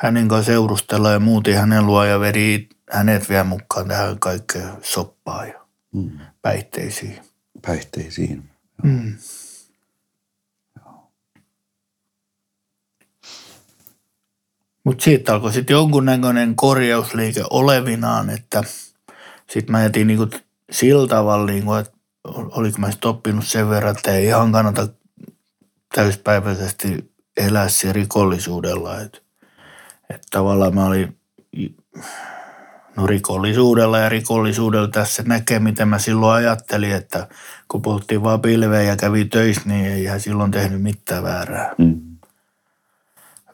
hänen 0.00 0.28
kanssa 0.28 0.52
seurustella 0.52 1.10
ja 1.10 1.20
muutin 1.20 1.56
hänen 1.56 1.86
luo 1.86 2.04
ja 2.04 2.20
veri 2.20 2.68
hänet 2.90 3.28
vielä 3.28 3.44
mukaan 3.44 3.88
tähän 3.88 4.18
kaikkeen 4.18 4.70
soppaan 4.82 5.48
ja 5.48 5.58
Mm. 5.92 6.18
päihteisiin. 6.42 7.18
Päihteisiin. 7.66 8.50
Mm. 8.82 9.14
Mutta 14.84 15.04
siitä 15.04 15.32
alkoi 15.34 15.52
sitten 15.52 15.74
jonkunnäköinen 15.74 16.56
korjausliike 16.56 17.42
olevinaan, 17.50 18.30
että 18.30 18.64
sitten 19.50 19.72
mä 19.72 19.82
jätin 19.82 20.06
niinku 20.06 20.28
sillä 20.70 21.08
tavalla, 21.08 21.46
niinku, 21.46 21.72
että 21.74 21.92
oliko 22.34 22.78
mä 22.78 22.90
sitten 22.90 23.10
oppinut 23.10 23.46
sen 23.46 23.68
verran, 23.70 23.96
että 23.96 24.12
ei 24.14 24.26
ihan 24.26 24.52
kannata 24.52 24.88
täyspäiväisesti 25.94 27.12
elää 27.36 27.68
rikollisuudella. 27.92 29.00
Että 29.00 29.18
et 30.10 30.22
tavallaan 30.30 30.74
mä 30.74 30.86
olin 30.86 31.18
no 32.96 33.06
rikollisuudella 33.06 33.98
ja 33.98 34.08
rikollisuudella 34.08 34.88
tässä 34.88 35.22
näkee, 35.26 35.58
miten 35.58 35.88
mä 35.88 35.98
silloin 35.98 36.36
ajattelin, 36.36 36.92
että 36.92 37.28
kun 37.68 37.82
polttiin 37.82 38.22
vaan 38.22 38.40
pilveä 38.40 38.82
ja 38.82 38.96
kävi 38.96 39.24
töissä, 39.24 39.62
niin 39.64 39.86
ei 39.86 40.20
silloin 40.20 40.50
tehnyt 40.50 40.82
mitään 40.82 41.22
väärää. 41.22 41.74
Mm. 41.78 42.00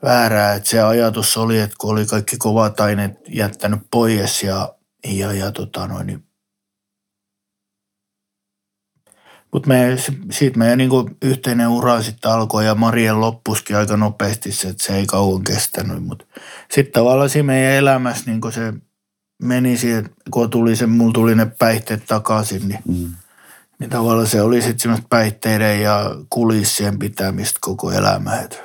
Väärää, 0.02 0.54
että 0.54 0.68
se 0.68 0.82
ajatus 0.82 1.36
oli, 1.36 1.58
että 1.58 1.76
kun 1.78 1.92
oli 1.92 2.06
kaikki 2.06 2.36
kovat 2.36 2.80
aineet 2.80 3.12
jättänyt 3.28 3.80
pois 3.90 4.42
ja, 4.42 4.74
ja, 5.04 5.32
ja 5.32 5.52
tota 5.52 5.86
noin, 5.86 6.06
niin 6.06 6.24
mutta 9.54 9.68
me, 9.68 9.96
siitä 10.30 10.58
meidän 10.58 10.78
niinku 10.78 11.10
yhteinen 11.22 11.68
ura 11.68 12.02
sitten 12.02 12.30
alkoi 12.30 12.66
ja 12.66 12.74
Marien 12.74 13.20
loppuskin 13.20 13.76
aika 13.76 13.96
nopeasti 13.96 14.52
se, 14.52 14.68
että 14.68 14.84
se 14.84 14.96
ei 14.96 15.06
kauan 15.06 15.44
kestänyt. 15.44 16.04
Mutta 16.04 16.24
sitten 16.70 16.92
tavallaan 16.92 17.30
siinä 17.30 17.46
meidän 17.46 17.72
elämässä 17.72 18.24
niinku 18.26 18.50
se 18.50 18.72
meni 19.42 19.76
siihen, 19.76 20.10
kun 20.30 20.50
tuli 20.50 20.76
se, 20.76 20.86
mulla 20.86 21.12
tuli 21.12 21.34
ne 21.34 21.46
päihteet 21.46 22.06
takaisin, 22.06 22.68
niin, 22.68 22.78
Mm. 22.84 23.14
niin 23.78 23.90
tavallaan 23.90 24.26
se 24.26 24.42
oli 24.42 24.62
sitten 24.62 24.80
semmoista 24.80 25.06
päihteiden 25.10 25.82
ja 25.82 26.10
kulissien 26.30 26.98
pitämistä 26.98 27.58
koko 27.60 27.92
elämä. 27.92 28.40
Et 28.40 28.62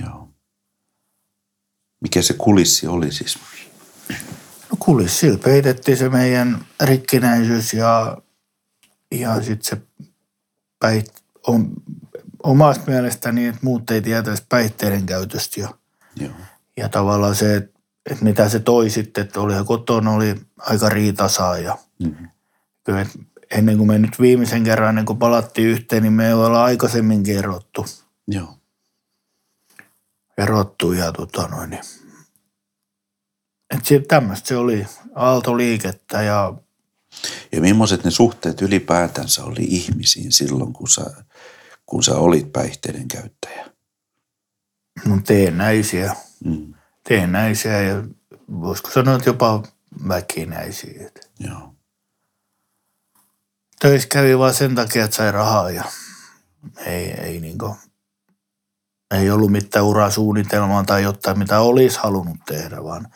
Joo. 0.00 0.28
Mikä 2.00 2.22
se 2.22 2.34
kulissi 2.38 2.86
oli 2.86 3.12
siis? 3.12 3.38
No 4.70 4.76
kulissilla 4.78 5.38
peitettiin 5.38 5.96
se 5.96 6.08
meidän 6.08 6.64
rikkinäisyys 6.82 7.74
ja, 7.74 8.18
ja 9.10 9.42
sitten 9.42 9.64
se 9.64 9.91
päit, 10.82 11.12
on, 11.46 11.72
omasta 12.42 12.90
mielestäni, 12.90 13.46
että 13.46 13.60
muut 13.62 13.90
ei 13.90 14.02
tietäisi 14.02 14.42
päihteiden 14.48 15.06
käytöstä 15.06 15.60
ja, 15.60 15.68
Joo. 16.16 16.32
ja 16.76 16.88
tavallaan 16.88 17.34
se, 17.34 17.56
että, 17.56 17.80
että 18.10 18.24
mitä 18.24 18.48
se 18.48 18.58
toi 18.60 18.90
sitten, 18.90 19.24
että 19.24 19.40
olihan 19.40 19.66
kotona 19.66 20.10
oli 20.10 20.40
aika 20.58 20.88
riitasaa 20.88 21.58
ja 21.58 21.78
Mm. 22.04 22.28
kyllä 22.84 23.00
että 23.00 23.18
ennen 23.50 23.76
kuin 23.76 23.86
me 23.86 23.98
nyt 23.98 24.20
viimeisen 24.20 24.64
kerran, 24.64 24.88
ennen 24.88 25.04
kuin 25.06 25.18
palattiin 25.18 25.68
yhteen, 25.68 26.02
niin 26.02 26.12
me 26.12 26.26
ei 26.26 26.32
olla 26.32 26.64
aikaisemminkin 26.64 27.38
erottu. 27.38 27.86
Joo. 28.28 28.58
erottu 30.38 30.92
ja 30.92 31.12
tota 31.12 31.48
noin. 31.48 31.70
niin- 31.70 31.82
Et 33.74 33.84
sitten 33.84 34.08
tämmöistä 34.08 34.48
se 34.48 34.56
oli 34.56 34.86
aaltoliikettä 35.14 36.22
ja 36.22 36.54
Ja 37.52 37.60
millaiset 37.60 38.04
ne 38.04 38.10
suhteet 38.10 38.62
ylipäätänsä 38.62 39.44
oli 39.44 39.64
ihmisiin 39.64 40.32
silloin, 40.32 40.72
kun 40.72 40.88
sä, 40.88 41.04
kun 41.86 42.02
sä 42.02 42.14
olit 42.14 42.52
päihteiden 42.52 43.08
käyttäjä? 43.08 43.66
No 45.06 45.20
teennäisiä. 45.26 46.16
Mm. 46.44 46.74
Teennäisiä 47.08 47.82
ja 47.82 48.02
voisiko 48.60 48.90
sanoa, 48.90 49.14
että 49.14 49.28
jopa 49.28 49.62
väkinäisiä. 50.08 51.10
Joo. 51.40 51.74
Töissä 53.80 54.08
kävi 54.08 54.38
vain 54.38 54.54
sen 54.54 54.74
takia, 54.74 55.04
että 55.04 55.16
sai 55.16 55.32
rahaa 55.32 55.70
ja 55.70 55.84
ei, 56.86 57.10
ei, 57.10 57.40
niinku, 57.40 57.76
ei 59.10 59.30
ollut 59.30 59.52
mitään 59.52 59.84
urasuunnitelmaa 59.84 60.84
tai 60.84 61.02
jotain, 61.02 61.38
mitä 61.38 61.60
olisi 61.60 61.98
halunnut 61.98 62.36
tehdä, 62.46 62.84
vaan, 62.84 63.08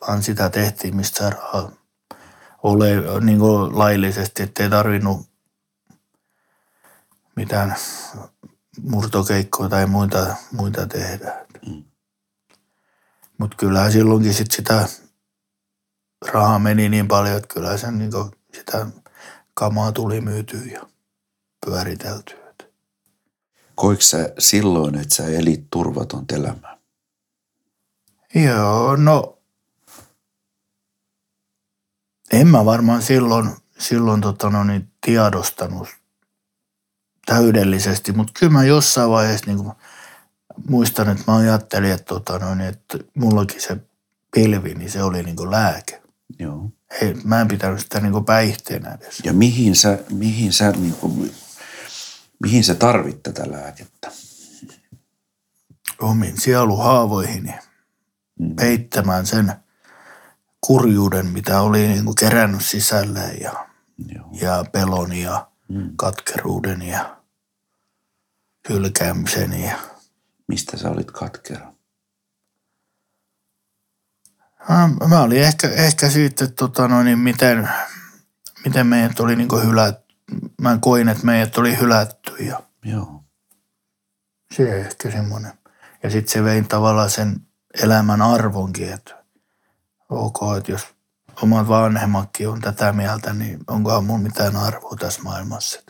vaan 0.00 0.22
sitä 0.22 0.50
tehtiin, 0.50 0.96
mistä 0.96 1.18
sai 1.18 1.30
rahaa 1.30 1.72
ole 2.66 3.20
niin 3.20 3.40
laillisesti, 3.72 4.42
ettei 4.42 4.70
tarvinnut 4.70 5.20
mitään 7.36 7.76
murtokeikkoja 8.82 9.68
tai 9.68 9.86
muita, 9.86 10.36
muita 10.52 10.86
tehdä. 10.86 11.46
Mm. 11.66 11.84
Mutta 13.38 13.56
kyllähän 13.56 13.92
silloinkin 13.92 14.34
sit 14.34 14.50
sitä 14.50 14.88
rahaa 16.32 16.58
meni 16.58 16.88
niin 16.88 17.08
paljon, 17.08 17.36
että 17.36 17.54
kyllä 17.54 17.76
sen 17.76 17.98
niin 17.98 18.12
sitä 18.54 18.86
kamaa 19.54 19.92
tuli 19.92 20.20
myytyä 20.20 20.60
ja 20.72 20.86
pyöriteltyä. 21.66 22.46
Koiko 23.74 24.02
sä 24.02 24.32
silloin, 24.38 24.94
että 24.94 25.14
sä 25.14 25.26
elit 25.26 25.66
turvaton 25.70 26.24
elämää? 26.32 26.78
Joo, 28.34 28.96
no 28.96 29.35
en 32.40 32.48
mä 32.48 32.64
varmaan 32.64 33.02
silloin, 33.02 33.50
silloin 33.78 34.20
tota 34.20 34.50
no, 34.50 34.64
niin 34.64 34.88
tiedostanut 35.06 35.88
täydellisesti, 37.26 38.12
mutta 38.12 38.32
kyllä 38.38 38.52
mä 38.52 38.64
jossain 38.64 39.10
vaiheessa 39.10 39.46
niin 39.46 39.72
muistan, 40.68 41.08
että 41.08 41.24
mä 41.26 41.36
ajattelin, 41.36 41.90
että, 41.90 42.04
tota 42.04 42.38
no, 42.38 42.54
niin, 42.54 42.68
että 42.68 42.98
mullakin 43.14 43.60
se 43.60 43.76
pilvi, 44.34 44.74
niin 44.74 44.90
se 44.90 45.02
oli 45.02 45.22
niin 45.22 45.50
lääke. 45.50 46.02
Joo. 46.38 46.70
Ei, 47.00 47.14
mä 47.24 47.40
en 47.40 47.48
pitänyt 47.48 47.80
sitä 47.80 48.00
niin 48.00 48.24
päihteenä 48.24 48.90
edes. 48.90 49.20
Ja 49.24 49.32
mihin 49.32 49.76
sä, 49.76 49.98
mihin 50.10 50.52
sä, 50.52 50.70
niin 50.70 50.94
kuin, 50.94 51.34
mihin 52.42 52.64
sä 52.64 52.74
tarvit 52.74 53.22
tätä 53.22 53.50
lääkettä? 53.50 54.10
Omiin 56.00 56.40
sieluhaavoihini 56.40 57.54
Mm. 58.38 58.56
peittämään 58.56 59.26
sen 59.26 59.52
kurjuuden, 60.60 61.26
mitä 61.26 61.60
oli 61.60 61.88
niin 61.88 62.04
kuin 62.04 62.14
kerännyt 62.14 62.64
sisälle 62.64 63.20
ja, 63.40 63.66
Joo. 64.14 64.28
ja 64.32 64.64
pelon 64.72 65.12
ja 65.12 65.50
Mm. 65.68 65.90
katkeruuden 65.96 66.82
ja 66.82 67.16
hylkäämisen 68.68 69.60
ja 69.62 69.78
Mistä 70.48 70.76
sä 70.76 70.90
olit 70.90 71.10
katkera? 71.10 71.72
Mä- 74.68 75.06
Mä 75.08 75.20
olin 75.22 75.42
ehkä, 75.42 75.68
ehkä 75.68 76.10
siitä, 76.10 76.44
että 76.44 76.56
tota 76.56 76.88
noin, 76.88 77.04
niin 77.04 77.18
miten, 77.18 77.68
miten 78.64 78.86
meidät 78.86 79.20
oli 79.20 79.36
niin 79.36 79.48
hylätty. 79.66 80.14
Mä 80.60 80.78
koin, 80.80 81.08
että 81.08 81.26
meidät 81.26 81.58
oli 81.58 81.78
hylätty 81.78 82.32
ja 82.44 82.60
Joo. 82.84 83.24
se 84.56 84.80
ehkä 84.80 85.10
semmoinen. 85.10 85.52
Ja 86.02 86.10
sitten 86.10 86.32
se 86.32 86.44
vei 86.44 86.62
tavallaan 86.62 87.10
sen 87.10 87.40
elämän 87.82 88.22
arvonkin, 88.22 88.92
että 88.92 89.24
ok, 90.08 90.38
että 90.58 90.72
jos 90.72 90.86
omat 91.42 91.68
vanhemmatkin 91.68 92.48
on 92.48 92.60
tätä 92.60 92.92
mieltä, 92.92 93.32
niin 93.32 93.58
onkohan 93.66 94.04
mun 94.04 94.20
mitään 94.22 94.56
arvoa 94.56 94.96
tässä 94.96 95.22
maailmassa. 95.22 95.80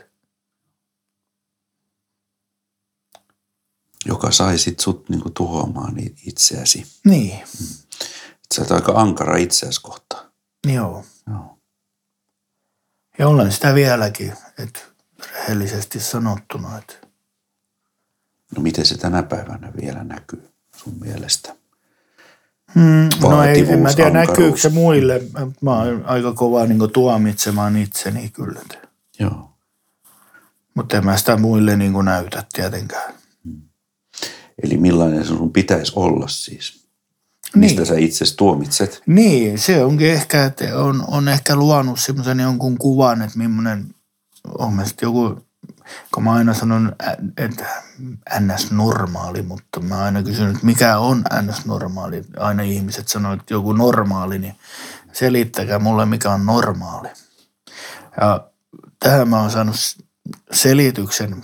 Joka 4.04 4.32
sai 4.32 4.58
sit 4.58 4.80
sut 4.80 5.08
niin 5.08 5.20
kuin, 5.20 5.34
tuhoamaan 5.34 5.94
itseäsi. 6.26 6.86
Niin, 7.04 7.40
Et 8.34 8.52
Sä 8.54 8.62
oot 8.62 8.70
aika 8.70 8.92
ankara 8.96 9.36
itseäsi 9.36 9.80
kohtaan. 9.82 10.30
joo. 10.66 11.04
Joo. 11.30 11.58
Ja 13.18 13.28
olen 13.28 13.52
sitä 13.52 13.74
vieläkin, 13.74 14.34
että 14.58 14.80
rehellisesti 15.32 16.00
sanottuna, 16.00 16.78
että 16.78 16.94
No 18.56 18.62
miten 18.62 18.86
se 18.86 18.98
tänä 18.98 19.22
päivänä 19.22 19.72
vielä 19.82 20.04
näkyy 20.04 20.50
sun 20.76 20.94
mielestä? 21.00 21.56
Mm, 22.74 23.08
no 23.22 23.42
ei, 23.42 23.72
en 23.72 23.78
mä 23.78 23.94
tiedä 23.94 24.08
ankaruus. 24.08 24.28
näkyykö 24.28 24.58
se 24.58 24.68
muille. 24.68 25.22
Mä- 25.60 25.76
oon 25.78 26.02
aika 26.06 26.32
kova 26.32 26.66
niin 26.66 26.90
tuomitsemaan 26.92 27.76
itseni 27.76 28.28
kyllä. 28.28 28.60
Joo. 29.18 29.50
Mutta 30.74 30.96
en 30.96 31.04
mä 31.04 31.16
sitä 31.16 31.36
muille 31.36 31.76
niin 31.76 31.92
näytä 32.04 32.44
tietenkään. 32.52 33.14
Eli 34.62 34.76
millainen 34.76 35.24
sun 35.24 35.52
pitäisi 35.52 35.92
olla 35.96 36.28
siis? 36.28 36.86
Mistä 37.54 37.80
Niin. 37.80 37.86
sä 37.86 37.94
itse 37.98 38.36
tuomitset? 38.36 39.02
Niin, 39.06 39.58
se 39.58 39.84
onkin 39.84 40.10
ehkä, 40.10 40.44
että 40.44 40.78
on, 40.78 41.04
on 41.08 41.28
ehkä 41.28 41.56
luonut 41.56 42.00
semmoisen 42.00 42.40
jonkun 42.40 42.78
kuvan, 42.78 43.22
että 43.22 43.38
millainen 43.38 43.94
on 44.58 44.72
joku, 45.02 45.45
kun 46.14 46.24
mä 46.24 46.32
aina 46.32 46.54
sanon, 46.54 46.92
että 47.36 47.64
ns. 48.40 48.70
normaali, 48.70 49.42
mutta 49.42 49.80
mä 49.80 49.98
aina 49.98 50.22
kysyn, 50.22 50.50
että 50.50 50.66
mikä 50.66 50.98
on 50.98 51.24
ns. 51.42 51.66
normaali. 51.66 52.24
Aina 52.36 52.62
ihmiset 52.62 53.08
sanoo, 53.08 53.32
että 53.32 53.54
joku 53.54 53.72
normaali, 53.72 54.38
niin 54.38 54.56
selittäkää 55.12 55.78
mulle, 55.78 56.06
mikä 56.06 56.32
on 56.32 56.46
normaali. 56.46 57.08
Ja 58.20 58.48
tähän 58.98 59.28
mä 59.28 59.40
oon 59.40 59.50
saanut 59.50 59.76
selityksen 60.52 61.42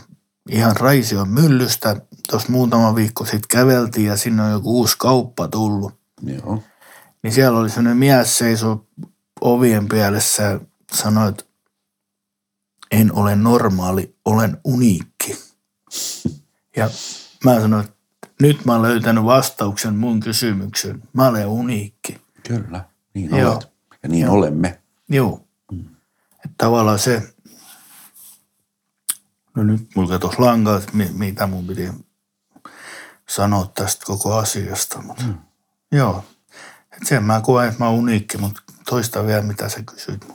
ihan 0.49 0.77
Raision 0.77 1.29
myllystä. 1.29 1.97
Tuossa 2.31 2.53
muutama 2.53 2.95
viikko 2.95 3.25
sitten 3.25 3.49
käveltiin 3.49 4.07
ja 4.07 4.17
sinne 4.17 4.43
on 4.43 4.51
joku 4.51 4.79
uusi 4.79 4.97
kauppa 4.99 5.49
tullut 5.49 5.95
Joo. 6.23 6.63
niin 7.23 7.33
siellä 7.33 7.59
oli 7.59 7.71
sellainen 7.71 7.97
mies 7.97 8.39
seiso 8.39 8.87
ovien 9.41 9.89
pielessä 9.89 10.43
ja 10.43 10.61
sanoi, 10.93 11.29
että 11.29 11.45
en 12.93 13.15
ole 13.15 13.37
normaali, 13.37 14.17
olen 14.25 14.57
uniikki. 14.65 15.39
Ja 16.77 16.91
mä 17.45 17.61
sanoin, 17.61 17.85
että 17.85 17.97
nyt 18.43 18.65
mä 18.65 18.73
oon 18.73 18.83
löytänyt 18.83 19.25
vastauksen 19.25 19.95
mun 19.95 20.21
kysymykseen. 20.21 21.03
Mä 21.13 21.29
olen 21.29 21.47
uniikki. 21.47 22.21
Kyllä. 22.49 22.85
Niin 23.15 23.37
Joo. 23.37 23.53
olet. 23.53 23.73
Ja 24.03 24.09
niin 24.09 24.23
Joo. 24.23 24.35
olemme. 24.35 24.81
Joo. 25.09 25.41
Että 26.45 26.55
tavallaan 26.59 26.99
se, 26.99 27.35
no 29.57 29.63
nyt 29.63 29.89
mulla 29.95 30.09
katosi 30.09 30.39
lankaa, 30.39 30.81
mitä 31.13 31.47
mun 31.47 31.67
piti 31.67 31.89
sanoa 33.29 33.73
tästä 33.75 34.07
koko 34.07 34.35
asiasta. 34.35 35.03
Mutta 35.03 35.25
mm. 35.25 35.35
joo, 35.93 36.25
että 36.93 37.09
sen 37.09 37.25
mä 37.25 37.41
koen, 37.41 37.69
että 37.69 37.79
mä 37.79 37.89
oon 37.89 37.99
uniikki, 37.99 38.39
mutta 38.39 38.63
toista 38.89 39.27
vielä 39.27 39.43
mitä 39.43 39.69
sä 39.69 39.83
kysyit. 39.83 40.27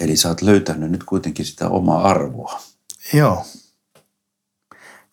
Eli 0.00 0.16
sä 0.16 0.28
oot 0.28 0.42
löytänyt 0.42 0.90
nyt 0.90 1.04
kuitenkin 1.04 1.44
sitä 1.44 1.68
omaa 1.68 2.02
arvoa, 2.08 2.60
Joo. 3.14 3.44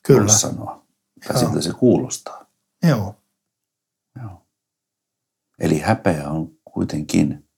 Kyllä, 0.04 0.22
voisi 0.22 0.40
sanoa. 0.40 0.86
Tai 1.28 1.36
Joo. 1.36 1.40
siltä 1.40 1.62
se 1.62 1.74
kuulostaa. 1.74 2.46
joo. 2.84 3.16
Joo. 4.22 4.46
Eli 5.60 5.80
häpeä 5.80 6.30
on 6.30 6.52
kuitenkin 6.66 7.50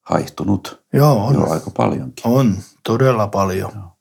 haihtunut 0.00 0.84
Joo, 0.92 1.26
on. 1.26 1.34
jo 1.34 1.50
aika 1.50 1.70
paljonkin. 1.76 2.26
On, 2.26 2.56
todella 2.84 3.26
paljon. 3.28 3.72
Joo. 3.74 3.96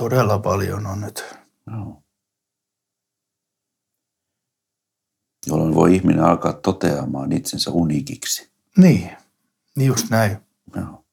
Todella 0.00 0.38
paljon 0.38 0.86
on 0.86 1.00
nyt. 1.00 1.24
Joo. 1.70 2.02
Jolloin 5.46 5.74
voi 5.74 5.94
ihminen 5.94 6.24
alkaa 6.24 6.52
toteamaan 6.52 7.32
itsensä 7.32 7.70
uniikiksi. 7.70 8.50
Niin, 8.76 9.10
just 9.86 10.10
näin. 10.10 10.36
Joo. 10.76 11.04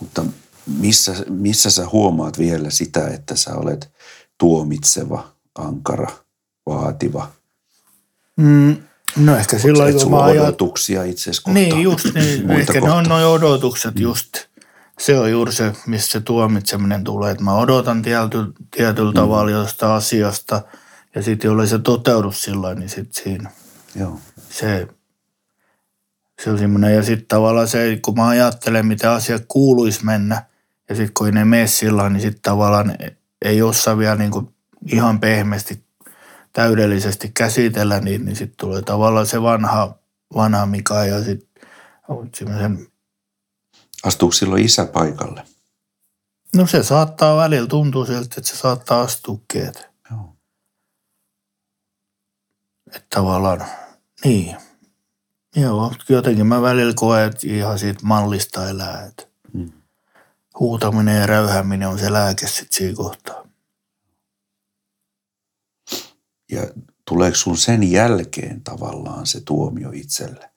Mutta 0.00 0.24
missä, 0.66 1.14
missä 1.28 1.70
sä 1.70 1.88
huomaat 1.92 2.38
vielä 2.38 2.70
sitä, 2.70 3.08
että 3.08 3.36
sä 3.36 3.54
olet 3.54 3.92
tuomitseva, 4.38 5.32
ankara, 5.54 6.08
vaativa? 6.66 7.30
Mm, 8.36 8.76
no 9.16 9.36
ehkä 9.36 9.58
silloin, 9.58 9.96
Et 9.96 10.02
kun 10.02 10.10
mä 10.10 10.24
odotuksia 10.24 11.04
itseäsi 11.04 11.42
kohtaan. 11.42 11.54
Niin, 11.54 11.80
just 11.80 12.04
niin. 12.14 12.50
Ehkä 12.50 12.72
ne 12.72 12.80
kohtaan. 12.80 12.98
on 12.98 13.08
noin 13.08 13.24
odotukset 13.24 13.98
just. 13.98 14.28
Se 14.98 15.18
on 15.18 15.30
juuri 15.30 15.52
se, 15.52 15.72
missä 15.86 16.10
se 16.10 16.20
tuomitseminen 16.20 17.04
tulee. 17.04 17.30
Että 17.30 17.44
mä 17.44 17.54
odotan 17.54 18.02
tietyllä, 18.02 18.48
tietyllä 18.76 19.12
tavalla 19.12 19.50
jostain 19.50 19.92
asiasta 19.92 20.62
ja 21.14 21.22
sitten 21.22 21.48
jollei 21.48 21.66
se 21.66 21.78
toteudu 21.78 22.32
sillä 22.32 22.74
niin 22.74 22.88
sitten 22.88 23.24
siinä 23.24 23.50
Joo. 23.94 24.20
se, 24.50 24.88
se 26.44 26.50
on 26.50 26.58
semmoinen. 26.58 26.94
Ja 26.94 27.02
sitten 27.02 27.26
tavallaan 27.26 27.68
se, 27.68 27.98
kun 28.04 28.14
mä 28.16 28.28
ajattelen, 28.28 28.86
mitä 28.86 29.12
asiat 29.12 29.44
kuuluisi 29.48 30.04
mennä 30.04 30.42
ja 30.88 30.94
sitten 30.94 31.14
kun 31.14 31.26
ei 31.26 31.32
ne 31.32 31.44
mene 31.44 31.66
sillä 31.66 32.08
niin 32.08 32.20
sitten 32.20 32.42
tavallaan 32.42 32.94
ei 33.44 33.62
osaa 33.62 33.98
vielä 33.98 34.16
niin 34.16 34.30
kuin 34.30 34.54
ihan 34.86 35.20
pehmeästi 35.20 35.84
täydellisesti 36.52 37.30
käsitellä, 37.34 38.00
niin, 38.00 38.24
niin 38.24 38.36
sitten 38.36 38.56
tulee 38.56 38.82
tavallaan 38.82 39.26
se 39.26 39.42
vanha, 39.42 39.98
vanha 40.34 40.66
Mika 40.66 41.04
ja 41.04 41.24
sitten 41.24 41.50
Otsimme 42.10 42.58
sen. 42.58 42.86
Astuuko 44.04 44.32
silloin 44.32 44.64
isä 44.64 44.84
paikalle? 44.84 45.44
No 46.56 46.66
se 46.66 46.82
saattaa 46.82 47.36
välillä 47.36 47.66
tuntua 47.66 48.06
siltä, 48.06 48.20
että 48.20 48.42
se 48.42 48.56
saattaa 48.56 49.00
astuukin. 49.00 49.66
Että, 49.66 49.90
että 52.86 53.06
tavallaan, 53.14 53.64
niin. 54.24 54.56
Joo, 55.56 55.92
jotenkin 56.08 56.46
mä 56.46 56.62
välillä 56.62 56.92
koen, 56.96 57.26
että 57.26 57.38
ihan 57.42 57.78
siitä 57.78 58.00
mallista 58.02 58.68
elää. 58.68 59.04
Että 59.04 59.30
Mm. 59.52 59.72
huutaminen 60.60 61.20
ja 61.20 61.26
räyhääminen 61.26 61.88
on 61.88 61.98
se 61.98 62.12
lääke 62.12 62.46
sitten 62.46 62.68
siinä 62.70 62.94
kohtaa. 62.96 63.44
Ja 66.52 66.62
tuleeko 67.08 67.36
sun 67.36 67.56
sen 67.56 67.90
jälkeen 67.90 68.60
tavallaan 68.60 69.26
se 69.26 69.40
tuomio 69.40 69.90
itselle? 69.92 70.50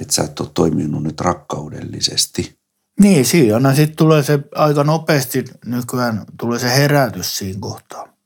Että 0.00 0.14
sä 0.14 0.22
et 0.24 0.40
ole 0.40 0.50
toiminut 0.54 1.02
nyt 1.02 1.20
rakkaudellisesti. 1.20 2.58
Niin, 3.00 3.26
siinä 3.26 3.74
sitten 3.74 3.96
tulee 3.96 4.22
se 4.22 4.38
aika 4.54 4.84
nopeasti 4.84 5.44
nykyään 5.66 6.24
tulee 6.38 6.58
se 6.58 6.74
herätys 6.74 7.38
siinä 7.38 7.60
kohtaa. 7.60 8.17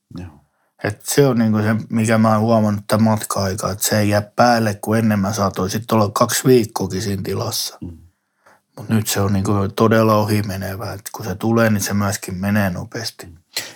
Et 0.85 1.03
se 1.05 1.26
on 1.26 1.39
niinku 1.39 1.59
se, 1.59 1.76
mikä 1.89 2.18
mä 2.18 2.33
oon 2.33 2.41
huomannut 2.41 2.85
tämän 2.87 3.05
matka-aikaa, 3.05 3.70
että 3.70 3.85
se 3.85 3.99
ei 3.99 4.09
jää 4.09 4.22
päälle, 4.37 4.74
kun 4.74 4.99
ennen 4.99 5.18
mä 5.18 5.33
saatoin 5.33 5.70
sitten 5.70 5.99
olla 5.99 6.11
kaksi 6.11 6.45
viikkoakin 6.45 7.03
siinä 7.03 7.22
tilassa. 7.22 7.78
Mm. 7.80 7.99
Mutta 8.76 8.95
nyt 8.95 9.07
se 9.07 9.20
on 9.20 9.33
niinku 9.33 9.53
todella 9.76 10.14
ohi 10.14 10.43
menevä, 10.43 10.93
että 10.93 11.11
kun 11.12 11.24
se 11.24 11.35
tulee, 11.35 11.70
niin 11.70 11.80
se 11.80 11.95
myöskin 11.95 12.35
menee 12.35 12.70
nopeasti. 12.70 13.28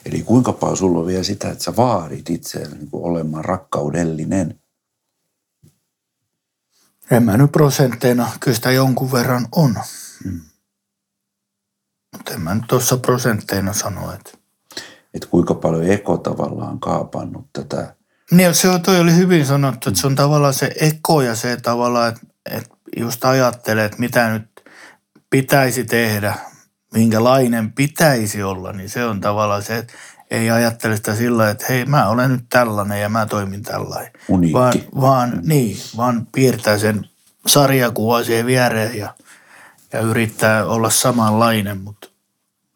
Eli 0.07 0.22
kuinka 0.22 0.52
paljon 0.52 0.76
sulla 0.76 0.98
on 0.98 1.07
vielä 1.07 1.22
sitä, 1.22 1.50
että 1.50 1.64
sä 1.64 1.76
vaadit 1.76 2.30
itseäsi 2.30 2.74
niin 2.74 2.88
olemaan 2.92 3.44
rakkaudellinen? 3.44 4.61
En 7.11 7.22
mä 7.22 7.36
nyt 7.36 7.52
prosentteina, 7.52 8.30
kyllä 8.40 8.54
sitä 8.54 8.70
jonkun 8.70 9.12
verran 9.12 9.48
on. 9.52 9.74
Mm. 10.24 10.40
Mutta 12.12 12.34
en 12.34 12.40
mä 12.40 12.54
nyt 12.54 12.64
tuossa 12.68 12.96
prosentteina 12.96 13.72
sano, 13.72 14.12
että 14.12 14.30
Että 15.16 15.28
kuinka 15.28 15.54
paljon 15.54 15.84
eko 15.84 16.16
tavallaan 16.16 16.80
kaapannut 16.80 17.46
tätä. 17.52 17.94
Niin, 18.30 18.54
se 18.54 18.68
on, 18.68 18.82
toi 18.82 19.00
oli 19.00 19.16
hyvin 19.16 19.46
sanottu, 19.46 19.88
että 19.88 20.00
se 20.00 20.06
on 20.06 20.14
tavallaan 20.14 20.54
se 20.54 20.70
eko 20.80 21.22
ja 21.22 21.34
se 21.34 21.56
tavallaan, 21.56 22.08
että, 22.08 22.26
että 22.50 22.76
just 22.96 23.24
ajattelee, 23.24 23.84
että 23.84 23.98
mitä 23.98 24.28
nyt 24.28 24.64
pitäisi 25.30 25.84
tehdä, 25.84 26.34
minkälainen 26.94 27.72
pitäisi 27.72 28.42
olla, 28.42 28.72
niin 28.72 28.90
se 28.90 29.04
on 29.04 29.20
tavallaan 29.20 29.62
se, 29.62 29.76
että 29.76 29.92
ei 30.30 30.50
ajattele 30.50 30.96
sitä 30.96 31.14
sillä 31.14 31.50
että 31.50 31.64
hei, 31.68 31.84
mä 31.84 32.08
olen 32.08 32.30
nyt 32.30 32.44
tällainen 32.48 33.00
ja 33.00 33.08
mä 33.08 33.26
toimin 33.26 33.62
tällainen. 33.62 34.12
Uniikki. 34.28 34.52
Vaan, 34.52 34.74
vaan, 35.00 35.40
niin, 35.42 35.76
vaan 35.96 36.26
piirtää 36.32 36.78
sen 36.78 37.08
sarjakuva 37.46 38.24
siihen 38.24 38.46
viereen 38.46 38.98
ja, 38.98 39.14
ja 39.92 40.00
yrittää 40.00 40.66
olla 40.66 40.90
samanlainen, 40.90 41.80
mutta 41.80 42.08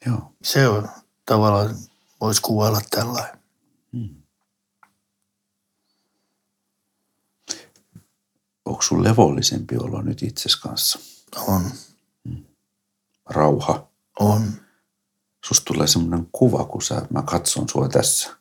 Joo. 0.07 0.33
se 0.43 0.69
on 0.69 0.89
tavallaan, 1.27 1.75
voisi 2.21 2.43
kuvailla 2.43 2.81
tällainen. 2.91 3.41
Onko 8.65 8.83
sun 8.83 9.05
levollisempi 9.05 9.77
olo 9.77 10.03
nyt 10.03 10.23
itses 10.23 10.57
kanssa? 10.57 10.99
On, 11.47 11.71
Rauha. 13.31 13.89
on. 14.21 14.53
Susta 15.45 15.65
tulee 15.65 15.87
semmoinen 15.87 16.29
kuva, 16.33 16.65
kun 16.65 16.83
sä, 16.83 17.03
mä 17.11 17.23
katson 17.23 17.69
sua 17.69 17.89
tässä. 17.89 18.37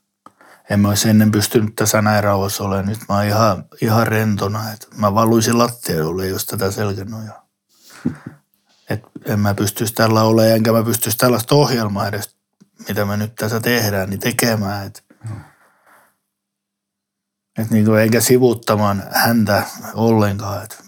En 0.70 0.80
mä 0.80 0.90
olisi 0.90 1.10
ennen 1.10 1.32
pystynyt 1.32 1.76
tässä 1.76 2.02
näin 2.02 2.24
rauhassa 2.24 2.64
olemaan. 2.64 2.86
Nyt 2.86 3.00
mä 3.10 3.16
oon 3.16 3.26
ihan, 3.26 3.66
ihan 3.82 4.08
rentona. 4.08 4.72
Et 4.74 4.88
mä 4.98 5.14
valuisin 5.14 5.58
lattialle, 5.58 6.28
jos 6.28 6.46
tätä 6.46 6.72
selkänojaa. 6.72 7.48
Et 8.90 9.02
en 9.26 9.40
mä 9.40 9.54
pystyisi 9.54 9.94
tällä 9.94 10.24
olemaan, 10.24 10.56
enkä 10.56 10.72
mä 10.72 10.84
pystyisi 10.84 11.18
tällaista 11.18 11.56
ohjelmaa 11.56 12.08
edes, 12.08 12.39
mitä 12.88 13.06
me 13.06 13.18
nyt 13.18 13.36
tässä 13.36 13.60
tehdään, 13.60 14.10
niin 14.10 14.20
tekemään. 14.20 14.88
Et, 14.88 15.04
et 17.58 17.70
niin 17.70 17.86
kuin, 17.86 18.00
eikä 18.00 18.22
sivuttamaan 18.22 19.04
häntä 19.12 19.64
ollenkaan. 19.94 20.64
Et 20.64 20.84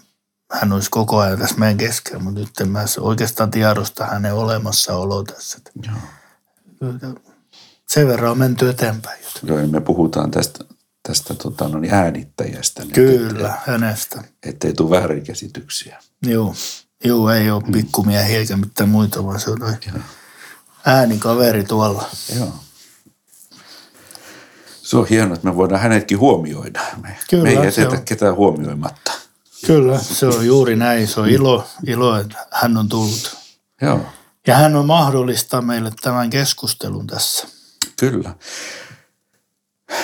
hän 0.52 0.72
olisi 0.72 0.90
koko 0.90 1.18
ajan 1.18 1.38
tässä 1.38 1.56
meidän 1.56 1.76
keskellä, 1.76 2.22
mutta 2.22 2.40
nyt 2.40 2.60
en 2.60 2.68
mä 2.68 2.84
oikeastaan 3.00 3.50
tiedosta 3.50 4.06
hänen 4.06 4.34
olemassaoloa 4.34 5.22
tässä. 5.22 5.58
Et 5.58 5.72
Joo. 5.86 7.14
sen 7.88 8.08
verran 8.08 8.30
on 8.30 8.38
menty 8.38 8.70
eteenpäin. 8.70 9.22
Joo, 9.42 9.58
ja 9.58 9.66
me 9.66 9.80
puhutaan 9.80 10.30
tästä, 10.30 10.64
tästä 11.08 11.34
tota, 11.34 11.68
no 11.68 11.78
niin 11.78 11.94
äänittäjästä. 11.94 12.82
Kyllä, 12.94 13.54
hänestä. 13.66 14.20
Että, 14.20 14.32
ettei 14.42 14.72
tule 14.72 15.00
väärinkäsityksiä. 15.00 16.02
Joo, 16.26 16.54
joo 17.04 17.30
ei 17.30 17.50
ole 17.50 17.62
pikkumiehiä 17.72 18.38
eikä 18.38 18.56
mitään 18.56 18.90
muita, 18.90 19.24
vaan 19.24 19.40
se 19.40 19.50
on 19.50 19.58
äänikaveri 20.86 21.64
tuolla. 21.64 22.04
Joo. 22.38 22.52
Se 24.82 24.96
on 24.96 25.06
hienoa, 25.08 25.34
että 25.34 25.48
me 25.48 25.56
voidaan 25.56 25.80
hänetkin 25.80 26.18
huomioida. 26.18 26.80
Me, 27.02 27.16
Kyllä, 27.30 27.44
me 27.44 27.50
ei 27.50 27.64
jätetä 27.64 28.00
ketään 28.04 28.34
huomioimatta. 28.36 29.12
Kyllä, 29.66 29.98
se 29.98 30.26
on 30.26 30.46
juuri 30.46 30.76
näin. 30.76 31.08
Se 31.08 31.20
on 31.20 31.28
ilo, 31.28 31.66
ilo, 31.86 32.16
että 32.20 32.46
hän 32.50 32.76
on 32.76 32.88
tullut. 32.88 33.36
Joo, 33.82 34.00
Ja 34.46 34.54
hän 34.56 34.76
on 34.76 34.86
mahdollista 34.86 35.62
meille 35.62 35.92
tämän 36.02 36.30
keskustelun 36.30 37.06
tässä. 37.06 37.46
kyllä. 37.96 38.34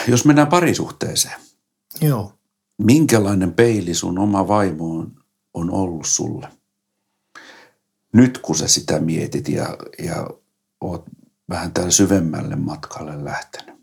Jos 0.09 0.24
mennään 0.24 0.49
parisuhteeseen, 0.49 1.41
Joo. 2.01 2.33
minkälainen 2.79 3.53
peili 3.53 3.95
sun 3.95 4.18
oma 4.18 4.49
vaimo 4.49 4.99
on, 4.99 5.12
on 5.55 5.70
ollut 5.70 6.07
sulle? 6.07 6.49
Nyt 8.12 8.39
kun 8.39 8.57
sä 8.57 8.68
sitä 8.68 9.01
mietit 9.01 9.49
ja, 9.49 9.76
ja 10.05 10.26
oot 10.81 11.05
vähän 11.49 11.72
täällä 11.72 11.91
syvemmälle 11.91 12.57
matkalle 12.57 13.24
lähtenyt. 13.24 13.79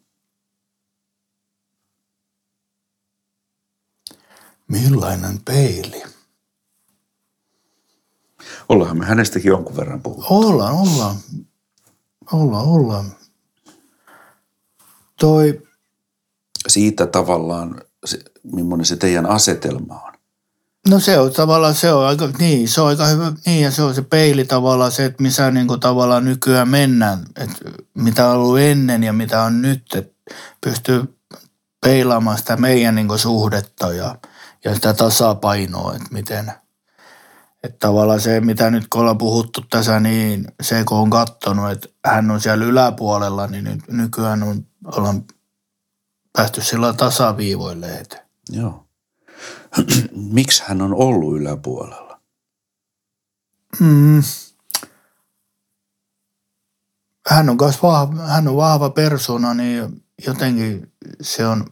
Millainen 4.68 5.42
peili? 5.46 6.04
Ollaan 8.70 8.98
me 8.98 9.06
hänestäkin 9.06 9.50
jonkun 9.50 9.78
verran 9.78 10.02
puhuttu. 10.02 10.34
Ollaan, 10.34 10.74
ollaan. 10.74 11.16
Ollaan, 12.32 12.66
ollaan. 12.66 13.16
Toi, 15.20 15.66
Siitä 16.68 17.08
tavallaan, 17.08 17.82
se, 18.06 18.24
millainen 18.44 18.86
se 18.86 18.96
teidän 18.96 19.26
asetelma 19.26 20.02
on. 20.02 20.14
No 20.90 21.00
se 21.00 21.20
on 21.20 21.32
tavallaan, 21.32 21.76
se 21.76 21.94
on 21.94 22.06
aika, 22.06 22.30
niin, 22.40 22.70
se 22.70 22.82
on 22.82 22.88
aika 22.88 23.06
hyvä, 23.06 23.32
niin 23.46 23.64
ja 23.64 23.72
se 23.72 23.84
on 23.84 23.96
se 23.96 24.02
peili 24.02 24.46
tavallaan 24.46 24.92
se, 24.92 25.06
että 25.06 25.24
missä 25.24 25.52
niin 25.52 25.68
kuin 25.68 25.80
tavallaan 25.80 26.26
nykyään 26.26 26.70
mennään, 26.70 27.20
että 27.36 27.58
mitä 27.94 28.30
on 28.30 28.36
ollut 28.36 28.60
ennen 28.60 29.04
ja 29.04 29.14
mitä 29.14 29.42
on 29.42 29.62
nyt, 29.62 29.84
että 29.96 30.36
pystyy 30.62 31.18
peilaamaan 31.86 32.38
sitä 32.38 32.58
meidän 32.58 32.96
niin 32.96 33.08
kuin 33.08 33.20
suhdetta 33.20 33.94
ja, 33.94 34.16
ja 34.66 34.76
sitä 34.76 34.94
tasapainoa, 34.94 35.96
että 35.96 36.10
miten, 36.12 36.52
että 37.64 37.88
tavallaan 37.88 38.22
se, 38.22 38.40
mitä 38.40 38.70
nyt 38.72 38.88
kun 38.88 39.02
ollaan 39.02 39.18
puhuttu 39.18 39.62
tässä, 39.70 40.00
niin 40.00 40.48
se 40.62 40.84
kun 40.84 40.98
on 40.98 41.10
katsonut, 41.10 41.72
että 41.72 41.90
hän 42.06 42.32
on 42.32 42.42
siellä 42.42 42.66
yläpuolella, 42.66 43.48
niin 43.48 43.64
nyt 43.64 43.88
nykyään 43.88 44.44
on, 44.44 44.66
ollaan 44.86 45.24
päästy 46.34 46.62
sillä 46.62 46.94
tasaviivoille, 46.94 47.88
että 47.88 48.26
Joo. 48.50 48.85
Miksi 50.34 50.64
hän 50.68 50.82
on 50.82 50.94
ollut 50.94 51.38
yläpuolella? 51.38 52.20
Mm. 53.80 54.24
Hän 57.30 57.50
on 57.50 57.58
myös 57.62 57.84
vahva, 57.84 58.26
hän 58.26 58.48
on 58.48 58.56
vahva 58.56 58.90
persona, 58.90 59.54
niin 59.54 60.04
jotenkin 60.26 60.94
se 61.22 61.48
on, 61.48 61.66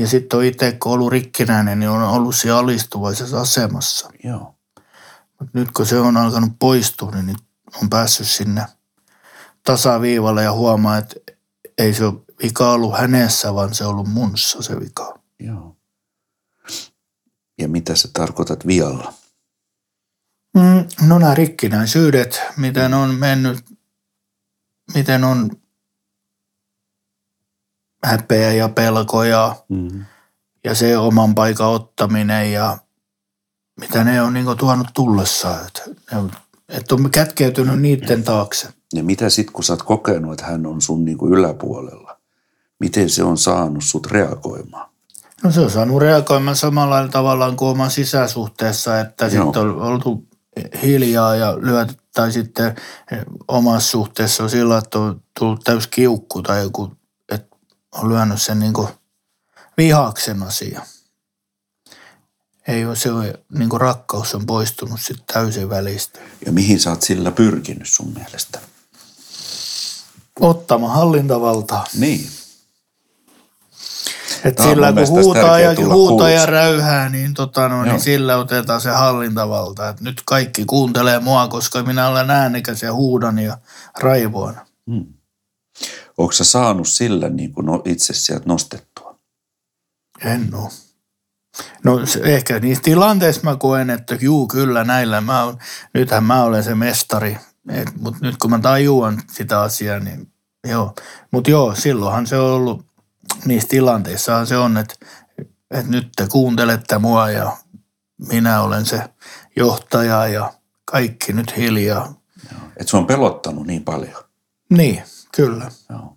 ja 0.00 0.08
sitten 0.08 0.38
on 0.38 0.44
itse, 0.44 0.72
kun 0.72 0.92
ollut 0.92 1.12
rikkinäinen, 1.12 1.78
niin 1.80 1.90
on 1.90 2.02
ollut 2.02 2.34
siellä 2.34 2.58
alistuvaisessa 2.58 3.40
asemassa. 3.40 4.10
Joo. 4.24 4.54
Mutta 5.40 5.58
nyt 5.58 5.72
kun 5.72 5.86
se 5.86 5.98
on 5.98 6.16
alkanut 6.16 6.52
poistua, 6.58 7.10
niin 7.10 7.26
nyt 7.26 7.42
on 7.82 7.90
päässyt 7.90 8.26
sinne 8.26 8.66
tasaviivalle 9.64 10.42
ja 10.42 10.52
huomaa, 10.52 10.98
että 10.98 11.16
ei 11.78 11.94
se 11.94 12.04
ole 12.04 12.14
vika 12.42 12.72
ollut 12.72 12.98
hänessä, 12.98 13.54
vaan 13.54 13.74
se 13.74 13.84
on 13.84 13.90
ollut 13.90 14.08
munssa 14.08 14.62
se 14.62 14.80
vika. 14.80 15.18
Joo. 15.38 15.76
Ja 17.60 17.68
mitä 17.68 17.96
sä 17.96 18.08
tarkoitat 18.12 18.66
vialla? 18.66 19.14
Mm, 20.54 21.08
no 21.08 21.18
nämä 21.18 21.34
rikkinäisyydet, 21.34 22.40
miten 22.56 22.94
on 22.94 23.14
mennyt, 23.14 23.64
miten 24.94 25.24
on 25.24 25.50
häpeä 28.04 28.52
ja 28.52 28.68
pelko 28.68 29.24
ja, 29.24 29.56
Mm. 29.68 30.04
ja 30.64 30.74
se 30.74 30.98
oman 30.98 31.34
paikan 31.34 31.68
ottaminen 31.68 32.52
ja 32.52 32.78
mitä 33.80 34.04
ne 34.04 34.22
on 34.22 34.34
niin 34.34 34.56
tuonut 34.58 34.86
tullessaan. 34.94 35.66
Että 35.66 35.82
on, 36.18 36.30
et 36.68 36.92
on 36.92 37.10
kätkeytynyt 37.10 37.80
niiden 37.80 38.22
taakse. 38.22 38.68
Ja 38.94 39.04
mitä 39.04 39.30
sitten, 39.30 39.52
kun 39.52 39.64
sä 39.64 39.72
oot 39.72 39.82
kokenut, 39.82 40.32
että 40.32 40.46
hän 40.46 40.66
on 40.66 40.80
sun 40.82 41.04
niinku 41.04 41.28
yläpuolella? 41.28 42.20
Miten 42.78 43.10
se 43.10 43.22
on 43.24 43.38
saanut 43.38 43.84
sut 43.84 44.06
reagoimaan? 44.06 44.89
No 45.42 45.50
se 45.50 45.60
on 45.60 45.70
saanut 45.70 46.00
reagoimaan 46.00 46.56
samalla 46.56 47.08
tavallaan 47.08 47.56
kuin 47.56 47.68
oman 47.68 47.90
sisäsuhteessa, 47.90 49.00
että 49.00 49.26
Joo. 49.26 49.44
sitten 49.44 49.62
on 49.62 49.82
oltu 49.82 50.28
hiljaa 50.82 51.34
ja 51.34 51.56
lyöty, 51.60 51.94
tai 52.14 52.32
sitten 52.32 52.74
omassa 53.48 53.90
suhteessa 53.90 54.42
on 54.42 54.50
sillä, 54.50 54.78
että 54.78 54.98
on 54.98 55.22
tullut 55.38 55.64
täys 55.64 55.86
kiukku 55.86 56.42
tai 56.42 56.62
joku, 56.62 56.92
että 57.28 57.56
on 57.92 58.08
lyönyt 58.08 58.42
sen 58.42 58.58
niin 58.58 58.74
vihaksen 59.76 60.42
asia. 60.42 60.82
Ei 62.68 62.86
ole, 62.86 62.96
se 62.96 63.12
on, 63.12 63.24
niin 63.58 63.68
kuin 63.68 63.80
rakkaus 63.80 64.34
on 64.34 64.46
poistunut 64.46 65.00
sitten 65.00 65.26
täysin 65.32 65.70
välistä. 65.70 66.20
Ja 66.46 66.52
mihin 66.52 66.80
sä 66.80 66.90
oot 66.90 67.02
sillä 67.02 67.30
pyrkinyt 67.30 67.88
sun 67.88 68.12
mielestä? 68.14 68.60
Ottamaan 70.40 70.94
hallintavaltaa. 70.94 71.84
Niin. 71.98 72.30
Et 74.44 74.54
Tämä 74.54 74.68
sillä 74.68 74.92
kun 74.92 75.08
huutaa 75.08 75.60
ja, 75.60 75.74
huutaa 75.86 76.30
ja 76.30 76.46
räyhää, 76.46 77.08
niin, 77.08 77.34
tota 77.34 77.68
no, 77.68 77.84
niin 77.84 78.00
sillä 78.00 78.36
otetaan 78.36 78.80
se 78.80 78.90
hallintavalta. 78.90 79.88
Et 79.88 80.00
nyt 80.00 80.22
kaikki 80.24 80.64
kuuntelee 80.64 81.18
mua, 81.18 81.48
koska 81.48 81.82
minä 81.82 82.08
olen 82.08 82.30
äänekäs 82.30 82.82
ja 82.82 82.92
huudan 82.92 83.38
ja 83.38 83.58
raivoan. 84.00 84.60
Hmm. 84.90 85.06
Onko 86.18 86.32
sä 86.32 86.44
saanut 86.44 86.88
sillä 86.88 87.28
niin 87.28 87.52
kuin 87.52 87.66
no, 87.66 87.82
itse 87.84 88.14
sieltä 88.14 88.44
nostettua? 88.46 89.18
En 90.24 90.54
oo. 90.54 90.70
No 91.84 92.00
ehkä 92.22 92.58
niissä 92.58 92.82
tilanteissa 92.82 93.42
mä 93.44 93.56
koen, 93.56 93.90
että 93.90 94.18
juu 94.20 94.46
kyllä 94.46 94.84
näillä 94.84 95.20
mä 95.20 95.44
on, 95.44 95.58
nythän 95.94 96.24
mä 96.24 96.42
olen 96.42 96.64
se 96.64 96.74
mestari. 96.74 97.38
Mutta 98.00 98.18
nyt 98.22 98.36
kun 98.36 98.50
mä 98.50 98.58
tajuan 98.58 99.22
sitä 99.32 99.60
asiaa, 99.60 99.98
niin 99.98 100.32
joo. 100.68 100.94
Mutta 101.30 101.50
joo, 101.50 101.74
silloinhan 101.74 102.26
se 102.26 102.36
on 102.36 102.50
ollut, 102.50 102.86
niissä 103.44 103.68
tilanteissahan 103.68 104.46
se 104.46 104.56
on, 104.56 104.76
että, 104.76 104.94
että 105.70 105.90
nyt 105.90 106.08
te 106.16 106.26
kuuntelette 106.30 106.98
mua 106.98 107.30
ja 107.30 107.56
minä 108.28 108.62
olen 108.62 108.86
se 108.86 109.02
johtaja 109.56 110.26
ja 110.26 110.52
kaikki 110.84 111.32
nyt 111.32 111.56
hiljaa. 111.56 112.20
Että 112.76 112.90
se 112.90 112.96
on 112.96 113.06
pelottanut 113.06 113.66
niin 113.66 113.84
paljon. 113.84 114.24
Niin, 114.70 115.02
kyllä. 115.36 115.70
Joo. 115.90 116.16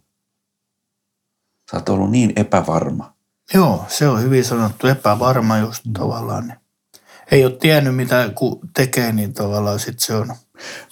Sä 1.71 1.77
oot 1.77 1.89
ollut 1.89 2.11
niin 2.11 2.33
epävarma. 2.35 3.13
Joo, 3.53 3.85
se 3.87 4.07
on 4.07 4.21
hyvin 4.21 4.45
sanottu, 4.45 4.87
epävarma 4.87 5.57
just 5.57 5.83
tavallaan. 5.93 6.47
Niin. 6.47 6.59
Ei 7.31 7.45
ole 7.45 7.57
tiennyt 7.59 7.95
mitä 7.95 8.29
ku 8.35 8.61
tekee, 8.73 9.11
niin 9.11 9.33
tavallaan 9.33 9.79
sitten 9.79 9.99
se 9.99 10.15
on. 10.15 10.27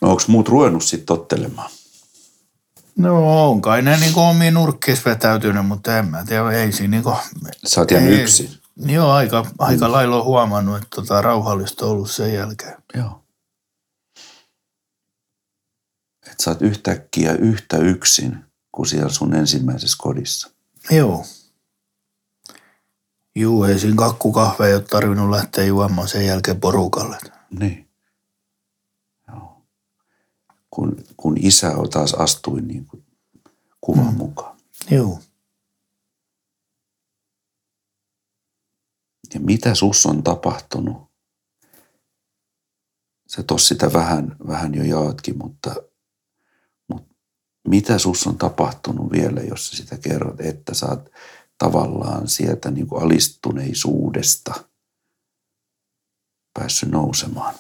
No 0.02 0.10
onko 0.10 0.24
muut 0.28 0.50
ruvennut 0.50 0.84
sitten 0.84 1.06
tottelemaan? 1.06 1.70
No 2.98 3.50
on 3.50 3.62
kai 3.62 3.82
ne 3.82 3.98
niin 3.98 4.18
omiin 4.18 4.54
nurkkiin 4.54 4.98
vetäytynyt, 5.06 5.66
mutta 5.66 5.98
en 5.98 6.08
mä 6.08 6.26
tiedä, 6.26 6.52
ei 6.52 6.72
siinä 6.72 6.92
niin 6.92 7.04
kuin, 7.04 7.16
Sä 7.66 7.82
oot 7.82 7.92
jäänyt 7.92 8.20
yksin. 8.20 8.50
Joo, 8.76 9.12
aika, 9.12 9.46
aika 9.60 9.92
lailla 9.92 10.16
on 10.16 10.26
huomannut, 10.26 10.76
että 10.76 10.88
tota, 10.96 11.22
rauhallista 11.22 11.86
on 11.86 11.92
ollut 11.92 12.12
sen 12.12 12.34
jälkeen. 12.34 12.78
Joo. 12.94 13.24
Että 16.26 16.44
sä 16.44 16.52
oot 16.52 16.62
yhtäkkiä 16.62 17.34
yhtä 17.34 17.78
yksin 17.78 18.46
kuin 18.72 18.88
siellä 18.88 19.10
sun 19.10 19.36
ensimmäisessä 19.36 19.98
kodissa. 20.00 20.52
Joo. 20.92 21.26
Juu, 23.36 23.64
ei 23.64 23.80
siinä 23.80 23.96
kakkukahveja 23.96 24.76
ole 24.76 24.84
tarvinnut 24.84 25.30
lähteä 25.30 25.64
juomaan 25.64 26.08
sen 26.08 26.26
jälkeen 26.26 26.60
porukalle. 26.60 27.18
Niin. 27.60 27.91
Kun, 30.72 31.04
kun 31.18 31.38
isä 31.40 31.74
taas 31.94 32.14
astui 32.14 32.62
niin 32.62 32.86
kuin 32.86 33.06
kuvan 33.82 34.12
mm. 34.12 34.18
mukaan. 34.18 34.58
Joo. 34.92 35.20
Ja 39.34 39.40
mitä 39.40 39.76
sus 39.76 40.06
on 40.06 40.24
tapahtunut? 40.24 41.12
Sä 43.28 43.44
tos 43.44 43.68
sitä 43.68 43.94
vähän, 43.94 44.36
vähän 44.48 44.76
jo 44.76 44.84
jaatkin, 44.84 45.38
mutta, 45.38 45.76
mutta 46.88 47.16
mitä 47.68 47.98
sus 47.98 48.28
on 48.28 48.38
tapahtunut 48.38 49.12
vielä, 49.12 49.42
jos 49.42 49.68
sä 49.68 49.78
sitä 49.78 49.98
kerrot, 49.98 50.42
että 50.42 50.74
sä 50.74 50.86
oot 50.86 51.10
tavallaan 51.58 52.28
sieltä 52.28 52.72
niin 52.72 52.88
kuin 52.88 53.04
alistuneisuudesta 53.04 54.54
päässyt 56.54 56.90
nousemaan? 56.90 57.56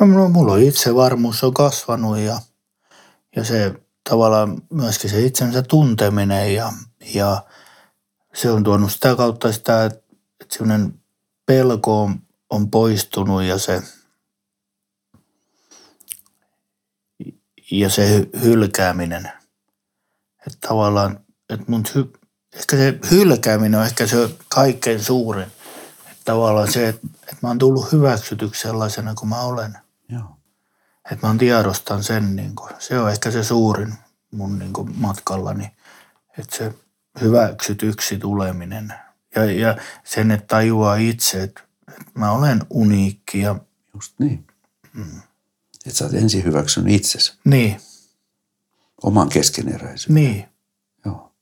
No, 0.00 0.28
mulla 0.28 0.52
on 0.52 0.62
itsevarmuus 0.62 1.44
on 1.44 1.54
kasvanut 1.54 2.18
ja, 2.18 2.40
ja 3.36 3.44
se 3.44 3.74
tavallaan 4.10 4.62
myöskin 4.70 5.10
se 5.10 5.20
itsensä 5.20 5.62
tunteminen 5.62 6.54
ja, 6.54 6.72
ja 7.14 7.44
se 8.34 8.50
on 8.50 8.64
tuonut 8.64 8.92
sitä 8.92 9.16
kautta 9.16 9.52
sitä, 9.52 9.84
että, 9.84 10.02
että 10.40 10.56
sellainen 10.56 11.00
pelko 11.46 12.02
on, 12.02 12.22
on 12.50 12.70
poistunut 12.70 13.42
ja 13.42 13.58
se, 13.58 13.82
ja 17.70 17.90
se 17.90 18.18
hy- 18.18 18.40
hylkääminen. 18.40 19.32
Että 20.46 20.68
tavallaan, 20.68 21.20
että 21.50 21.64
mun 21.68 21.84
hy, 21.94 22.12
ehkä 22.52 22.76
se 22.76 22.98
hylkääminen 23.10 23.80
on 23.80 23.86
ehkä 23.86 24.06
se 24.06 24.30
kaikkein 24.48 25.04
suurin. 25.04 25.46
Että 26.10 26.24
tavallaan 26.24 26.72
se, 26.72 26.88
että, 26.88 27.06
että 27.22 27.36
mä 27.42 27.48
oon 27.48 27.58
tullut 27.58 27.92
hyväksytyksi 27.92 28.62
sellaisena 28.62 29.14
kuin 29.14 29.28
mä 29.28 29.40
olen. 29.40 29.83
Että 31.10 31.26
mä 31.26 31.34
tiedostan 31.38 32.02
sen, 32.02 32.36
niin 32.36 32.54
kuin, 32.54 32.70
se 32.78 32.98
on 32.98 33.10
ehkä 33.10 33.30
se 33.30 33.44
suurin 33.44 33.94
mun 34.30 34.58
niin 34.58 34.72
kuin 34.72 34.94
matkallani, 34.96 35.70
että 36.38 36.56
se 36.56 36.74
hyväksytyksi 37.20 38.18
tuleminen. 38.18 38.94
Ja, 39.34 39.44
ja 39.44 39.76
sen, 40.04 40.30
että 40.30 40.46
tajuaa 40.46 40.96
itse, 40.96 41.42
että, 41.42 41.62
että 41.88 42.12
mä 42.14 42.30
olen 42.30 42.60
uniikki 42.70 43.40
ja 43.40 43.56
Just 43.94 44.14
niin. 44.18 44.46
Mm. 44.92 45.22
Että 45.86 45.98
sä 45.98 46.04
oot 46.04 46.14
ensin 46.14 46.44
hyväksynyt 46.44 46.94
itsesi, 46.94 47.38
niin, 47.44 47.80
oman 49.02 49.28
keskeneräisyyden. 49.28 50.14
niin. 50.14 50.48
Joo. 51.04 51.32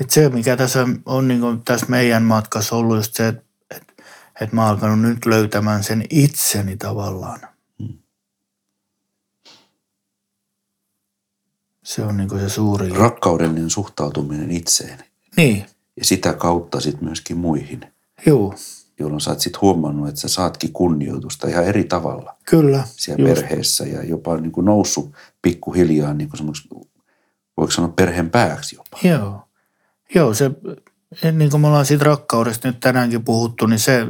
Että 0.00 0.14
se, 0.14 0.28
mikä 0.28 0.56
tässä 0.56 0.86
on 1.06 1.28
niin 1.28 1.40
kuin 1.40 1.62
tässä 1.62 1.86
meidän 1.88 2.22
matkassa 2.22 2.76
ollut 2.76 2.96
just 2.96 3.14
se, 3.14 3.28
että, 3.28 3.44
että, 3.70 3.92
että 4.40 4.56
mä 4.56 4.62
oon 4.62 4.70
alkanut 4.70 5.00
nyt 5.00 5.26
löytämään 5.26 5.84
sen 5.84 6.04
itseni 6.10 6.76
tavallaan. 6.76 7.40
Se 11.84 12.02
on 12.02 12.16
niin 12.16 12.40
se 12.40 12.48
suuri. 12.48 12.88
Rakkaudellinen 12.88 13.70
suhtautuminen 13.70 14.50
itseen 14.50 14.98
Niin, 15.36 15.66
ja 15.96 16.04
sitä 16.04 16.32
kautta 16.32 16.80
sitten 16.80 17.04
myöskin 17.04 17.36
muihin, 17.36 17.80
juu, 18.26 18.54
jolloin 18.98 19.20
sä 19.20 19.30
oot 19.30 19.40
sitten 19.40 19.60
huomannut, 19.60 20.08
että 20.08 20.20
sä 20.20 20.28
saatkin 20.28 20.72
kunnioitusta 20.72 21.48
ihan 21.48 21.64
eri 21.64 21.84
tavalla 21.84 22.36
kyllä. 22.46 22.84
siellä 22.96 23.28
just. 23.28 23.40
perheessä 23.40 23.86
ja 23.86 24.04
jopa 24.04 24.36
niin 24.36 24.52
kuin 24.52 24.64
noussut 24.64 25.12
pikkuhiljaa 25.42 26.14
niin 26.14 26.28
kuin 26.28 26.52
voiko 27.56 27.70
sanoa 27.70 27.92
perheen 27.96 28.30
pääksi 28.30 28.76
jopa. 28.76 28.98
Joo. 29.08 29.48
Joo, 30.14 30.34
se, 30.34 30.50
niin 31.32 31.50
kuin 31.50 31.60
me 31.60 31.66
ollaan 31.66 31.86
siitä 31.86 32.04
rakkaudesta 32.04 32.68
nyt 32.68 32.80
tänäänkin 32.80 33.24
puhuttu, 33.24 33.66
niin 33.66 33.78
se, 33.78 34.06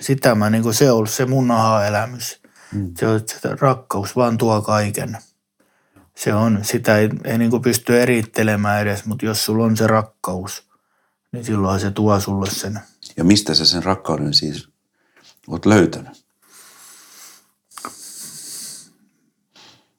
sitä 0.00 0.34
mä, 0.34 0.50
niin 0.50 0.62
kuin 0.62 0.74
se 0.74 0.90
on 0.90 0.96
ollut 0.96 1.10
se 1.10 1.26
mun 1.26 1.50
aha-elämys. 1.50 2.40
Mm. 2.72 2.92
Se 2.98 3.06
on, 3.06 3.16
että 3.16 3.56
rakkaus 3.60 4.16
vaan 4.16 4.38
tuo 4.38 4.62
kaiken. 4.62 5.18
Se 6.16 6.34
on, 6.34 6.64
sitä 6.64 6.98
ei, 6.98 7.10
ei 7.24 7.38
niin 7.38 7.62
pysty 7.62 8.00
erittelemään 8.02 8.82
edes, 8.82 9.04
mutta 9.04 9.26
jos 9.26 9.44
sulla 9.44 9.64
on 9.64 9.76
se 9.76 9.86
rakkaus, 9.86 10.62
niin 11.32 11.44
silloin 11.44 11.80
se 11.80 11.90
tuo 11.90 12.20
sulle 12.20 12.50
sen. 12.50 12.80
Ja 13.16 13.24
mistä 13.24 13.54
sä 13.54 13.64
sen 13.64 13.84
rakkauden 13.84 14.34
siis 14.34 14.68
oot 15.48 15.66
löytänyt? 15.66 16.26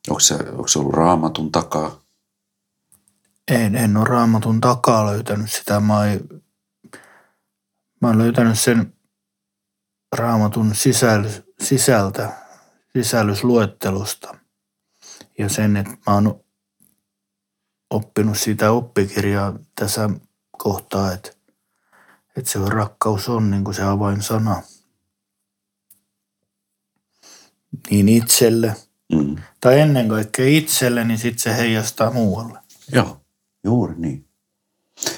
Onko 0.09 0.19
se, 0.19 0.33
onko 0.33 0.67
se 0.67 0.79
ollut 0.79 0.93
raamatun 0.93 1.51
takaa? 1.51 2.01
En, 3.47 3.75
en 3.75 3.97
ole 3.97 4.05
raamatun 4.05 4.61
takaa 4.61 5.05
löytänyt 5.05 5.51
sitä. 5.51 5.79
Mä, 5.79 5.97
oon, 5.97 6.41
mä 8.01 8.07
oon 8.07 8.17
löytänyt 8.17 8.59
sen 8.59 8.93
raamatun 10.15 10.75
sisäl, 10.75 11.29
sisältä, 11.61 12.33
sisällysluettelusta. 12.93 14.36
Ja 15.37 15.49
sen, 15.49 15.77
että 15.77 15.91
mä 16.07 16.13
oon 16.13 16.39
oppinut 17.89 18.37
sitä 18.37 18.71
oppikirjaa 18.71 19.59
tässä 19.75 20.09
kohtaa, 20.57 21.13
että, 21.13 21.31
että 22.37 22.51
se 22.51 22.59
rakkaus 22.65 23.29
on 23.29 23.51
niin 23.51 23.63
kuin 23.63 23.73
se 23.75 23.83
avainsana. 23.83 24.61
Niin 27.89 28.09
itselle, 28.09 28.75
Mm. 29.13 29.35
tai 29.61 29.79
ennen 29.79 30.09
kaikkea 30.09 30.47
itselle, 30.47 31.03
niin 31.03 31.17
sitten 31.19 31.39
se 31.43 31.57
heijastaa 31.57 32.11
muualle. 32.11 32.59
Joo. 32.91 33.21
Juuri 33.63 33.93
niin. 33.97 34.27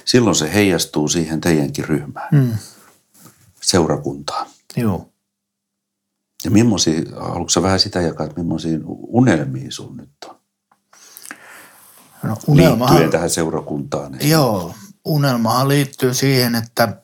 Silloin 0.05 0.36
se 0.36 0.53
heijastuu 0.53 1.07
siihen 1.07 1.41
teidänkin 1.41 1.86
ryhmään, 1.86 2.28
Mm. 2.32 2.53
seurakuntaan. 3.61 4.47
Joo. 4.78 5.09
Ja 6.43 6.51
millaisia, 6.51 7.01
haluatko 7.15 7.49
sä 7.49 7.61
vähän 7.61 7.79
sitä 7.79 8.01
jakaa, 8.01 8.25
että 8.25 8.41
millaisia 8.41 8.79
unelmia 8.85 9.71
sun 9.71 9.97
nyt 9.97 10.09
on? 10.27 10.35
No, 12.23 12.37
unelmahan, 12.47 12.95
Liittyen 12.95 13.11
tähän 13.11 13.29
seurakuntaan. 13.29 14.17
Joo, 14.21 14.75
unelmahan 15.05 15.67
liittyy 15.67 16.13
siihen, 16.13 16.55
että 16.55 16.97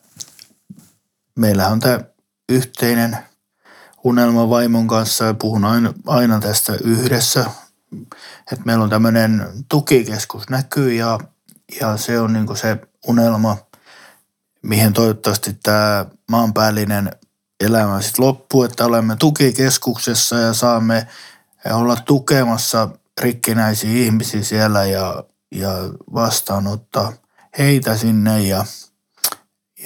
meillä 1.34 1.68
on 1.68 1.80
tämä 1.80 2.00
yhteinen 2.48 3.18
unelma 4.04 4.50
vaimon 4.50 4.88
kanssa 4.88 5.24
ja 5.24 5.34
puhun 5.34 5.64
aina, 5.64 5.94
aina 6.06 6.40
tästä 6.40 6.72
yhdessä. 6.84 7.50
Että 8.52 8.64
meillä 8.64 8.84
on 8.84 8.90
tämmöinen 8.90 9.46
tukikeskus 9.68 10.50
näkyy 10.50 10.92
ja, 10.92 11.18
ja 11.80 11.96
se 11.96 12.20
on 12.20 12.32
niin 12.32 12.56
se 12.56 12.78
unelma, 13.06 13.56
mihin 14.62 14.92
toivottavasti 14.92 15.58
tämä 15.62 16.06
maanpäällinen 16.30 17.10
elämä 17.60 18.02
sitten 18.02 18.24
loppuu, 18.24 18.62
että 18.62 18.84
olemme 18.84 19.16
tukikeskuksessa 19.16 20.36
ja 20.36 20.54
saamme 20.54 21.06
olla 21.74 21.96
tukemassa 21.96 22.88
rikkinäisiä 23.20 23.90
ihmisiä 23.90 24.42
siellä 24.42 24.84
ja, 24.84 25.24
ja 25.54 25.70
vastaanottaa 26.14 27.12
heitä 27.58 27.96
sinne 27.96 28.42
ja, 28.42 28.64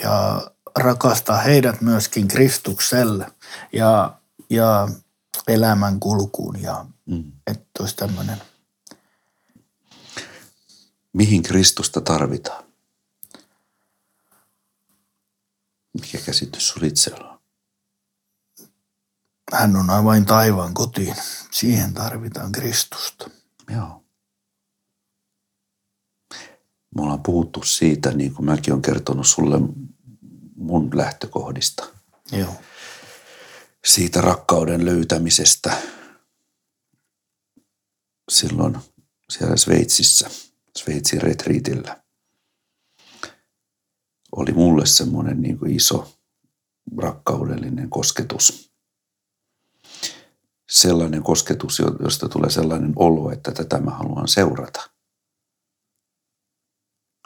ja 0.03 0.43
rakastaa 0.79 1.37
heidät 1.37 1.81
myöskin 1.81 2.29
Kristukselle 2.29 3.27
ja, 3.73 4.19
ja 4.51 4.89
elämän 5.49 6.01
kulkuun 6.01 6.63
ja 6.63 6.87
mm. 7.07 7.33
että 7.47 7.71
olisi 7.81 7.97
tämmöinen. 7.97 8.43
Mihin 11.13 11.43
Kristusta 11.43 12.01
tarvitaan? 12.01 12.65
Mikä 15.93 16.19
käsitys 16.27 16.69
sulla 16.69 16.87
itsellä 16.87 17.30
on? 17.30 17.30
Hän 19.53 19.77
on 19.77 19.91
aivan 19.91 20.27
taivaan 20.27 20.75
kotiin. 20.75 21.17
Siihen 21.51 21.95
tarvitaan 21.95 22.53
Kristusta. 22.53 23.31
Joo. 23.75 24.05
Me 26.97 27.03
ollaan 27.03 27.23
puhuttu 27.23 27.63
siitä, 27.63 28.11
niin 28.11 28.35
kuin 28.35 28.47
mäkin 28.47 28.73
olen 28.73 28.83
kertonut 28.83 29.27
sulle 29.27 29.57
mun 30.57 30.91
lähtökohdista. 30.95 31.87
Joo. 32.33 32.55
Siitä 33.85 34.21
rakkauden 34.21 34.85
löytämisestä 34.85 35.77
silloin 38.31 38.79
siellä 39.31 39.57
Sveitsissä, 39.57 40.31
Sveitsin 40.79 41.23
retriitillä. 41.23 42.03
Oli 44.33 44.53
mulle 44.53 44.87
semmoinen 44.87 45.43
niin 45.43 45.59
iso 45.69 46.17
rakkaudellinen 46.97 47.91
kosketus. 47.91 48.70
Sellainen 50.71 51.23
kosketus, 51.23 51.83
josta 52.01 52.29
tulee 52.29 52.51
sellainen 52.51 52.93
olo, 52.97 53.33
että 53.33 53.53
tätä 53.53 53.81
mä 53.81 53.91
haluan 53.91 54.29
seurata. 54.29 54.91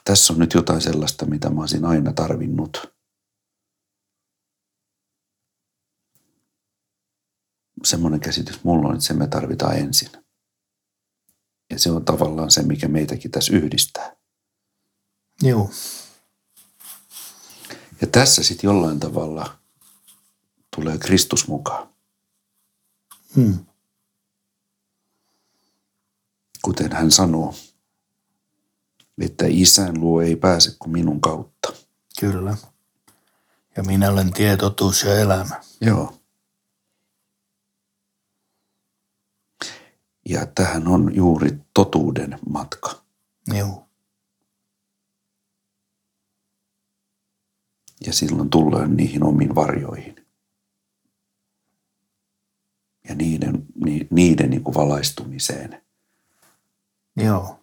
Tässä 0.05 0.33
on 0.33 0.39
nyt 0.39 0.55
jotain 0.55 0.81
sellaista, 0.81 1.27
mitä 1.27 1.51
mä 1.51 1.61
olisin 1.61 1.85
aina 1.85 2.13
tarvinnut– 2.13 2.81
semmoinen 7.87 8.21
käsitys 8.21 8.65
mulla 8.65 8.89
on, 8.89 8.95
että 8.95 9.07
se 9.07 9.15
me 9.15 9.27
tarvitaan 9.27 9.77
ensin. 9.77 10.11
Ja 11.71 11.79
se 11.79 11.91
on 11.91 12.05
tavallaan 12.05 12.51
se, 12.51 12.63
mikä 12.63 12.89
meitäkin 12.89 13.31
tässä 13.31 13.57
yhdistää. 13.57 14.17
Joo. 15.43 15.71
Ja 18.01 18.07
tässä 18.07 18.43
sitten 18.43 18.69
jollain 18.69 19.01
tavalla 19.01 19.59
tulee 20.77 20.99
Kristus 20.99 21.49
mukaan. 21.49 21.94
Hmm. 23.37 23.59
Kuten 26.63 26.93
hän 26.93 27.11
sanoo, 27.11 27.55
että 29.19 29.45
isän 29.49 30.01
luo 30.01 30.23
ei 30.23 30.37
pääse 30.37 30.77
kuin 30.79 30.93
minun 30.93 31.21
kautta. 31.21 31.73
Kyllä. 32.21 32.57
Ja 33.77 33.83
minä 33.83 34.11
olen 34.11 34.33
tietotuus 34.33 35.03
ja 35.03 35.19
elämä. 35.19 35.61
Joo. 35.81 36.21
Ja 40.29 40.47
tähän 40.47 40.89
on 40.89 41.15
juuri 41.15 41.59
totuuden 41.75 42.39
matka. 42.49 43.03
Joo. 43.59 43.89
Ja 48.07 48.13
silloin 48.13 48.51
tullaan 48.51 48.97
niihin 48.97 49.25
omiin 49.25 49.55
varjoihin. 49.55 50.14
Ja 53.09 53.15
niiden, 53.15 53.63
ni, 53.85 54.07
niiden 54.11 54.51
niin 54.51 54.65
kuin 54.65 54.75
valaistumiseen. 54.75 55.83
Joo. 57.17 57.61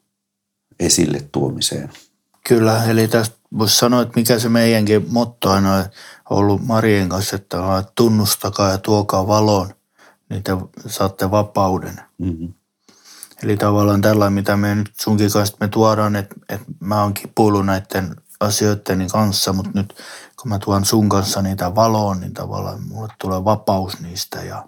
Esille 0.79 1.27
tuomiseen. 1.31 1.89
Kyllä, 2.47 2.83
eli 2.85 3.07
tästä 3.07 3.35
voisi 3.57 3.77
sanoa, 3.77 4.01
että 4.01 4.19
mikä 4.19 4.39
se 4.39 4.49
meidänkin 4.49 5.05
motto 5.09 5.49
aina 5.49 5.77
on 5.77 5.85
ollut 6.29 6.65
Marien 6.65 7.09
kanssa, 7.09 7.35
että 7.35 7.57
tunnustakaa 7.95 8.71
ja 8.71 8.77
tuokaa 8.77 9.27
valoon 9.27 9.73
niin 10.31 10.43
te 10.43 10.51
saatte 10.87 11.31
vapauden. 11.31 12.01
Mm-hmm. 12.17 12.53
Eli 13.43 13.57
tavallaan 13.57 14.01
tällainen, 14.01 14.33
mitä 14.33 14.57
me 14.57 14.75
nyt 14.75 14.91
sunkin 15.01 15.31
kanssa 15.31 15.57
me 15.59 15.67
tuodaan, 15.67 16.15
että, 16.15 16.35
että 16.49 16.65
mä 16.79 17.03
oon 17.03 17.13
kipuillut 17.13 17.65
näiden 17.65 18.15
asioiden 18.39 19.07
kanssa, 19.11 19.53
mutta 19.53 19.71
nyt 19.73 19.95
kun 20.41 20.49
mä 20.49 20.59
tuon 20.59 20.85
sun 20.85 21.09
kanssa 21.09 21.41
niitä 21.41 21.75
valoon, 21.75 22.19
niin 22.19 22.33
tavallaan 22.33 22.83
mulle 22.87 23.13
tulee 23.21 23.45
vapaus 23.45 23.99
niistä 23.99 24.43
ja 24.43 24.67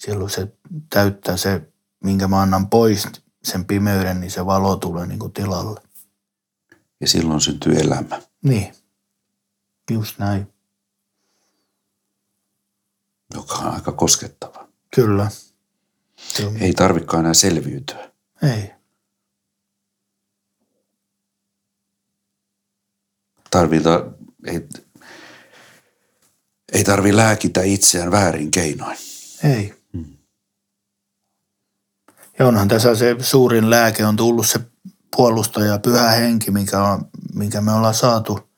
silloin 0.00 0.30
se 0.30 0.52
täyttää 0.90 1.36
se, 1.36 1.72
minkä 2.04 2.28
mä 2.28 2.42
annan 2.42 2.70
pois 2.70 3.08
sen 3.44 3.64
pimeyden, 3.64 4.20
niin 4.20 4.30
se 4.30 4.46
valo 4.46 4.76
tulee 4.76 5.06
niin 5.06 5.18
kuin 5.18 5.32
tilalle. 5.32 5.80
Ja 7.00 7.08
silloin 7.08 7.40
syntyy 7.40 7.76
elämä. 7.76 8.22
Niin, 8.42 8.74
just 9.90 10.18
näin. 10.18 10.52
Joka 13.34 13.54
on 13.54 13.74
aika 13.74 13.92
koskettava. 13.92 14.68
Kyllä. 14.94 15.30
Ei 16.60 16.72
tarvikaan 16.72 17.20
enää 17.20 17.34
selviytyä. 17.34 18.10
Ei. 18.42 18.70
Tarvita, 23.50 24.12
ei, 24.46 24.68
ei 26.72 26.84
tarvi 26.84 27.16
lääkitä 27.16 27.62
itseään 27.62 28.10
väärin 28.10 28.50
keinoin. 28.50 28.98
Ei. 29.44 29.79
Ja 32.40 32.46
onhan 32.46 32.68
tässä 32.68 32.94
se 32.94 33.16
suurin 33.20 33.70
lääke 33.70 34.06
on 34.06 34.16
tullut 34.16 34.46
se 34.46 34.60
puolustaja, 35.16 35.78
pyhä 35.78 36.10
henki, 36.10 36.50
mikä, 36.50 36.82
on, 36.82 37.08
mikä 37.34 37.60
me 37.60 37.72
ollaan 37.72 37.94
saatu 37.94 38.50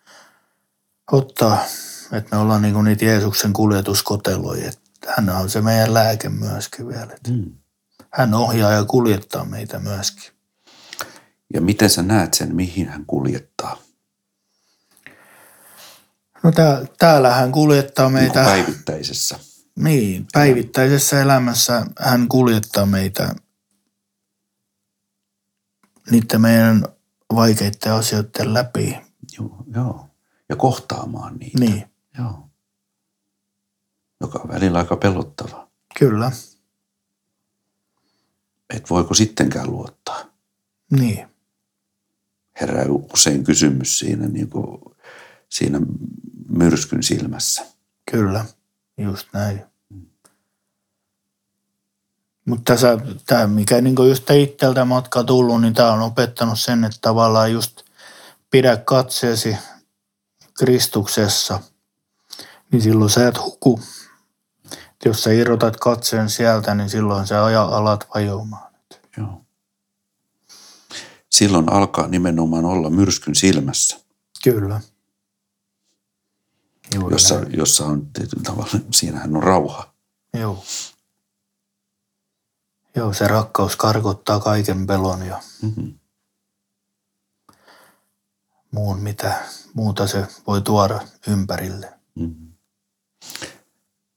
ottaa. 1.12 1.64
Että 2.12 2.36
me 2.36 2.42
ollaan 2.42 2.62
niinku 2.62 2.82
niitä 2.82 3.04
Jeesuksen 3.04 3.52
kuljetuskoteloja. 3.52 4.72
hän 5.06 5.30
on 5.30 5.50
se 5.50 5.60
meidän 5.60 5.94
lääke 5.94 6.28
myöskin 6.28 6.88
vielä. 6.88 7.16
Hmm 7.28 7.62
hän 8.12 8.34
ohjaa 8.34 8.72
ja 8.72 8.84
kuljettaa 8.84 9.44
meitä 9.44 9.78
myöskin. 9.78 10.32
Ja 11.54 11.60
miten 11.60 11.90
sä 11.90 12.02
näet 12.02 12.34
sen, 12.34 12.56
mihin 12.56 12.88
hän 12.88 13.06
kuljettaa? 13.06 13.78
No 16.42 16.52
tää, 16.52 16.82
täällä 16.98 17.34
hän 17.34 17.52
kuljettaa 17.52 18.06
niin 18.06 18.14
meitä. 18.14 18.42
Niin 18.42 18.50
päivittäisessä. 18.50 19.38
Niin, 19.76 20.26
päivittäisessä 20.32 21.22
elämässä 21.22 21.86
hän 21.98 22.28
kuljettaa 22.28 22.86
meitä 22.86 23.34
niiden 26.10 26.40
meidän 26.40 26.84
vaikeiden 27.34 27.92
asioiden 27.92 28.54
läpi. 28.54 28.98
Joo, 29.38 29.64
joo. 29.74 30.08
Ja 30.48 30.56
kohtaamaan 30.56 31.36
niitä. 31.36 31.58
Niin. 31.58 31.84
Joo. 32.18 32.48
Joka 34.20 34.38
on 34.38 34.48
välillä 34.48 34.78
aika 34.78 34.96
pelottava. 34.96 35.68
Kyllä 35.98 36.32
että 38.72 38.88
voiko 38.90 39.14
sittenkään 39.14 39.70
luottaa. 39.70 40.24
Niin. 40.90 41.26
Herää 42.60 42.84
usein 43.12 43.44
kysymys 43.44 43.98
siinä, 43.98 44.28
niin 44.28 44.50
kuin, 44.50 44.80
siinä 45.48 45.80
myrskyn 46.48 47.02
silmässä. 47.02 47.66
Kyllä, 48.10 48.44
just 48.98 49.28
näin. 49.32 49.62
Mutta 52.44 52.72
tässä, 52.72 52.98
tämä, 53.26 53.46
mikä 53.46 53.80
niin 53.80 53.94
just 54.08 54.30
itseltä 54.30 54.84
matka 54.84 55.24
tullut, 55.24 55.60
niin 55.60 55.74
tämä 55.74 55.92
on 55.92 56.00
opettanut 56.00 56.60
sen, 56.60 56.84
että 56.84 56.98
tavallaan 57.00 57.52
just 57.52 57.82
pidä 58.50 58.76
katseesi 58.76 59.56
Kristuksessa, 60.58 61.60
niin 62.72 62.82
silloin 62.82 63.10
sä 63.10 63.28
et 63.28 63.38
huku 63.38 63.80
jos 65.04 65.22
sä 65.22 65.32
irrotat 65.32 65.76
katseen 65.76 66.30
sieltä, 66.30 66.74
niin 66.74 66.90
silloin 66.90 67.26
sä 67.26 67.44
aja 67.44 67.62
alat 67.62 68.06
vajoamaan. 68.14 68.72
Joo. 69.16 69.44
Silloin 71.30 71.72
alkaa 71.72 72.08
nimenomaan 72.08 72.64
olla 72.64 72.90
myrskyn 72.90 73.34
silmässä. 73.34 74.00
Kyllä. 74.44 74.80
Juuri 76.94 77.14
jossa, 77.14 77.34
jossa 77.48 77.86
on 77.86 78.06
tietyllä 78.06 78.42
tavalla, 78.42 78.78
siinähän 78.90 79.36
on 79.36 79.42
rauha. 79.42 79.94
Joo. 80.34 80.64
Joo, 82.96 83.12
se 83.12 83.28
rakkaus 83.28 83.76
karkottaa 83.76 84.40
kaiken 84.40 84.86
pelon. 84.86 85.26
Ja... 85.26 85.40
Mm-hmm. 85.62 85.98
muun, 88.72 89.00
mitä 89.00 89.44
muuta 89.74 90.06
se 90.06 90.26
voi 90.46 90.62
tuoda 90.62 91.00
ympärille. 91.28 91.92
Mm. 92.14 92.52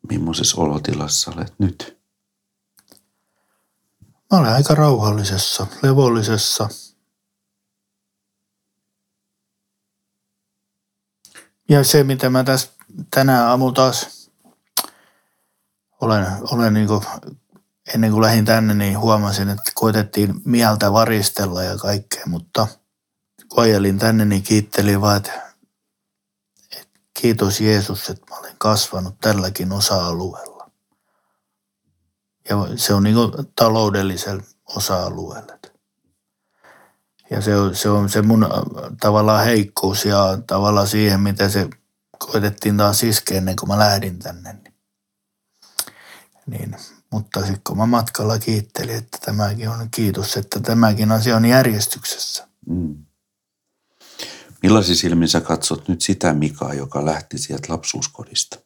Millaisessa 0.09 0.61
olotilassa 0.61 1.32
olet 1.32 1.53
nyt? 1.59 1.97
Mä 4.32 4.39
olen 4.39 4.53
aika 4.53 4.76
rauhallisessa, 4.76 5.67
levollisessa. 5.84 6.69
Ja 11.69 11.84
se, 11.84 12.03
mitä 12.03 12.30
mä 12.30 12.43
tässä 12.43 12.69
tänään 13.13 13.47
aamulla 13.47 13.73
taas 13.73 14.32
olen, 16.01 16.26
olen 16.41 16.73
niin 16.73 16.88
ennen 17.94 18.12
kuin 18.12 18.22
lähdin 18.22 18.46
tänne, 18.46 18.74
niin 18.74 19.00
huomasin, 19.00 19.50
että 19.50 19.72
koitettiin 19.76 20.34
mieltä 20.46 20.92
varistella 20.92 21.64
ja 21.64 21.78
kaikkea, 21.78 22.24
mutta 22.26 22.68
kun 23.50 23.64
ajelin 23.64 24.00
tänne, 24.00 24.26
niin 24.26 24.44
kiittelin 24.44 25.02
vaan, 25.02 25.18
että, 25.18 25.32
että 26.80 27.00
kiitos 27.22 27.62
Jeesus, 27.62 28.10
että 28.10 28.26
mä 28.30 28.38
olen 28.38 28.56
kasvanut 28.58 29.16
tälläkin 29.22 29.72
osa-alueella. 29.72 30.72
Ja 32.50 32.56
se 32.76 32.94
on 32.94 33.04
niin 33.04 33.16
taloudellisella 33.56 34.44
osa-alueella. 34.76 35.56
Ja 37.30 37.42
se 37.42 37.56
on, 37.56 37.76
se 37.76 37.90
on 37.90 38.10
se 38.10 38.22
mun 38.22 38.48
tavallaan 39.02 39.46
heikkous 39.46 40.06
ja 40.06 40.38
tavallaan 40.48 40.88
siihen, 40.88 41.20
mitä 41.20 41.50
se 41.50 41.70
koitettiin 42.18 42.78
taas 42.78 43.04
iskeä 43.04 43.38
ennen 43.38 43.56
kuin 43.56 43.70
mä 43.70 43.80
lähdin 43.80 44.20
tänne. 44.20 44.54
Niin, 44.54 44.74
niin 46.48 46.76
mutta 47.16 47.39
sitten 47.39 47.61
kun 47.68 47.78
mä 47.78 47.86
matkalla 47.86 48.39
kiittelin, 48.39 48.95
että 48.95 49.18
tämäkin 49.26 49.70
on 49.70 49.89
kiitos, 49.91 50.38
että 50.38 50.59
tämäkin 50.59 51.11
asia 51.11 51.36
on 51.36 51.45
järjestyksessä. 51.45 52.47
Mm. 52.68 53.05
Millaisin 54.63 54.95
silmin 54.95 55.28
sä 55.28 55.41
katsot 55.41 55.88
nyt 55.88 56.01
sitä 56.01 56.34
Mikaa, 56.34 56.74
joka 56.74 57.05
lähti 57.05 57.38
sieltä 57.38 57.74
lapsuuskodista? 57.74 58.59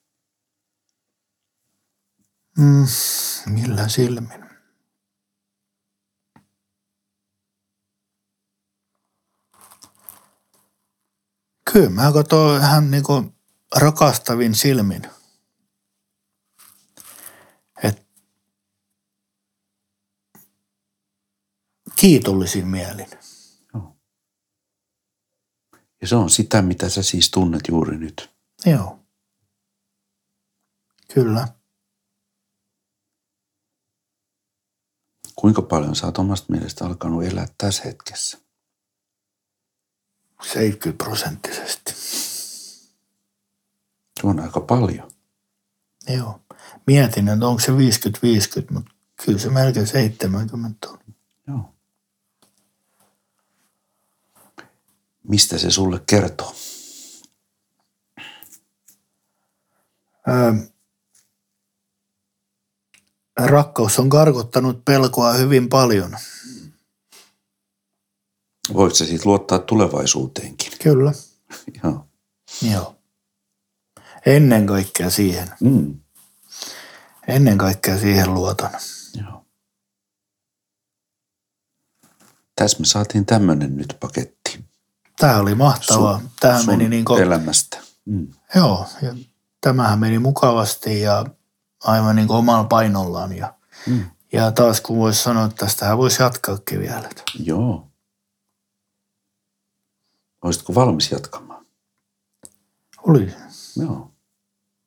Mm, 2.58 2.86
millä 3.46 3.88
silmin? 3.88 4.46
Kyllä 11.74 11.90
mä 11.90 12.12
katson 12.12 12.62
ihan 12.62 12.92
niin 12.92 13.04
rakastavin 13.76 14.56
silmin. 14.56 15.02
Et 17.84 18.10
kiitollisin 22.00 22.68
mielin. 22.68 23.08
Joo. 23.74 23.98
Ja 26.02 26.08
se 26.08 26.16
on 26.16 26.30
sitä, 26.30 26.62
mitä 26.62 26.90
sä 26.90 27.04
siis 27.04 27.32
tunnet 27.32 27.62
juuri 27.68 27.98
nyt. 27.98 28.32
Joo. 28.66 29.00
Kyllä. 31.14 31.48
Kuinka 35.36 35.62
paljon 35.62 35.96
sä 35.96 36.06
oot 36.06 36.18
omasta 36.18 36.54
mielestä 36.54 36.86
alkanut 36.86 37.24
elää 37.24 37.48
tässä 37.58 37.84
hetkessä? 37.84 38.38
70 40.44 41.04
prosenttisesti. 41.04 41.94
Se 44.20 44.28
on 44.28 44.40
aika 44.40 44.62
paljon. 44.62 45.12
Joo. 46.08 46.42
Mietin, 46.88 47.28
että 47.28 47.48
onko 47.48 47.60
se 47.60 47.72
50-50, 47.72 47.76
mutta 48.74 48.92
kyllä 49.26 49.40
se 49.40 49.50
melkein 49.50 49.88
70 49.88 50.90
on. 50.90 51.00
Joo. 51.48 51.76
Mistä 55.30 55.58
se 55.58 55.72
sulle 55.72 56.02
kertoo? 56.06 56.56
Öö, 60.28 60.54
rakkaus 63.38 64.00
on 64.00 64.10
karkottanut 64.10 64.86
pelkoa 64.86 65.34
hyvin 65.34 65.70
paljon. 65.70 66.18
Voitko 68.74 68.96
se 68.96 69.06
siitä 69.06 69.24
luottaa 69.26 69.60
tulevaisuuteenkin? 69.60 70.72
Kyllä. 70.84 71.14
Joo. 71.84 72.08
Joo. 72.72 72.96
Ennen 74.26 74.66
kaikkea 74.68 75.10
siihen. 75.10 75.48
Mm. 75.60 76.00
Ennen 77.28 77.58
kaikkea 77.58 78.00
siihen 78.00 78.34
luotan. 78.34 78.72
Joo. 79.22 79.46
Tässä 82.56 82.80
me 82.80 82.86
saatiin 82.86 83.26
tämmöinen 83.26 83.78
nyt 83.78 83.98
paketti. 84.00 84.39
Tämä 85.20 85.38
oli 85.38 85.56
mahtavaa. 85.56 86.20
Sun, 86.20 86.30
Tämähän 86.40 86.64
sun 86.64 86.74
meni 86.74 86.90
niin 86.90 87.06
kuin, 87.06 87.24
elämästä. 87.24 87.78
Mm. 88.06 88.28
Joo, 88.56 88.88
ja 89.02 89.16
tämähän 89.62 90.00
meni 90.00 90.20
mukavasti 90.20 91.02
ja 91.02 91.26
aivan 91.84 92.16
niin 92.16 92.28
kuin 92.28 92.38
omalla 92.38 92.64
painollaan. 92.64 93.38
Ja, 93.38 93.54
mm. 93.88 94.06
ja 94.32 94.52
taas 94.52 94.82
kun 94.82 94.98
voisi 94.98 95.24
sanoa, 95.24 95.46
että 95.46 95.66
tästähän 95.66 95.98
voisi 95.98 96.24
jatkaakin 96.24 96.80
vielä. 96.80 97.10
Joo. 97.40 97.88
Olisitko 100.42 100.76
valmis 100.76 101.12
jatkamaan? 101.12 101.66
Oli. 103.08 103.34
Joo. 103.78 104.12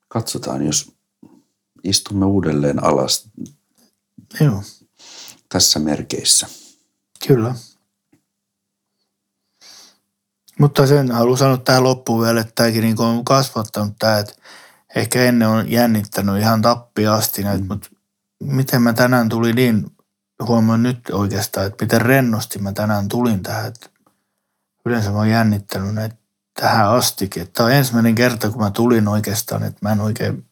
Katsotaan, 0.08 0.66
jos 0.66 0.92
istumme 1.84 2.26
uudelleen 2.26 2.84
alas 2.84 3.28
Joo. 4.40 4.62
tässä 5.48 5.78
merkeissä. 5.78 6.46
Kyllä. 7.26 7.54
Mutta 10.58 10.86
sen 10.86 11.10
haluan 11.10 11.38
sanoa 11.38 11.56
tähän 11.56 11.84
loppuun 11.84 12.24
vielä, 12.24 12.40
että 12.40 12.52
tämäkin 12.54 12.82
niin 12.82 13.00
on 13.00 13.24
kasvattanut 13.24 13.94
tämä, 13.98 14.18
että 14.18 14.32
ehkä 14.94 15.24
ennen 15.24 15.48
on 15.48 15.70
jännittänyt 15.70 16.38
ihan 16.38 16.62
tappi 16.62 17.06
asti 17.06 17.42
näitä, 17.42 17.62
mm. 17.62 17.68
mutta 17.68 17.88
miten 18.42 18.82
mä 18.82 18.92
tänään 18.92 19.28
tulin 19.28 19.56
niin, 19.56 19.86
huomaan 20.46 20.82
nyt 20.82 21.10
oikeastaan, 21.12 21.66
että 21.66 21.84
miten 21.84 22.00
rennosti 22.00 22.58
mä 22.58 22.72
tänään 22.72 23.08
tulin 23.08 23.42
tähän, 23.42 23.66
että 23.66 23.90
yleensä 24.86 25.10
mä 25.10 25.16
oon 25.16 25.30
jännittänyt 25.30 25.94
näitä 25.94 26.16
tähän 26.60 26.88
astikin. 26.88 27.52
Tämä 27.52 27.66
on 27.66 27.72
ensimmäinen 27.72 28.14
kerta, 28.14 28.50
kun 28.50 28.62
mä 28.62 28.70
tulin 28.70 29.08
oikeastaan, 29.08 29.62
että 29.62 29.78
mä 29.82 29.92
en 29.92 30.00
oikein, 30.00 30.46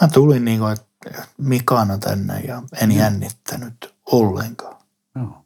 mä 0.00 0.08
tulin 0.08 0.44
niin 0.44 0.58
kuin, 0.58 0.72
että 0.72 0.86
Mikana 1.38 1.98
tänne 1.98 2.40
ja 2.40 2.62
en 2.80 2.88
mm. 2.88 2.96
jännittänyt 2.96 3.94
ollenkaan. 4.06 4.76
Joo. 5.14 5.44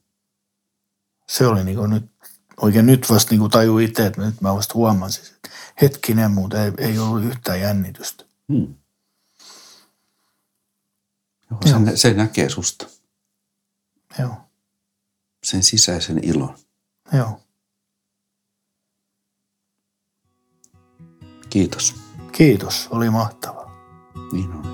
Se 1.28 1.46
oli 1.46 1.64
niin 1.64 1.76
kuin 1.76 1.90
nyt, 1.90 2.10
oikein 2.60 2.86
nyt 2.86 3.10
vasta 3.10 3.30
niin 3.30 3.40
kuin 3.40 3.50
taju 3.50 3.78
itse, 3.78 4.06
että 4.06 4.20
nyt 4.20 4.40
mä 4.40 4.54
vasta 4.54 4.74
huomasin, 4.74 5.24
että 5.34 5.50
hetkinen 5.82 6.30
muuten 6.30 6.60
ei, 6.60 6.72
ei 6.78 6.98
ollut 6.98 7.24
yhtään 7.24 7.60
jännitystä. 7.60 8.24
Hmm. 8.52 8.74
Joo, 11.50 11.60
se, 11.86 11.96
se 11.96 12.14
näkee 12.14 12.48
susta. 12.48 12.86
Joo. 14.18 14.36
Sen 15.44 15.62
sisäisen 15.62 16.24
ilon. 16.24 16.58
Joo. 17.12 17.40
Kiitos. 21.50 21.94
Kiitos, 22.32 22.88
oli 22.90 23.10
mahtavaa. 23.10 23.70
Niin 24.32 24.52
on. 24.52 24.73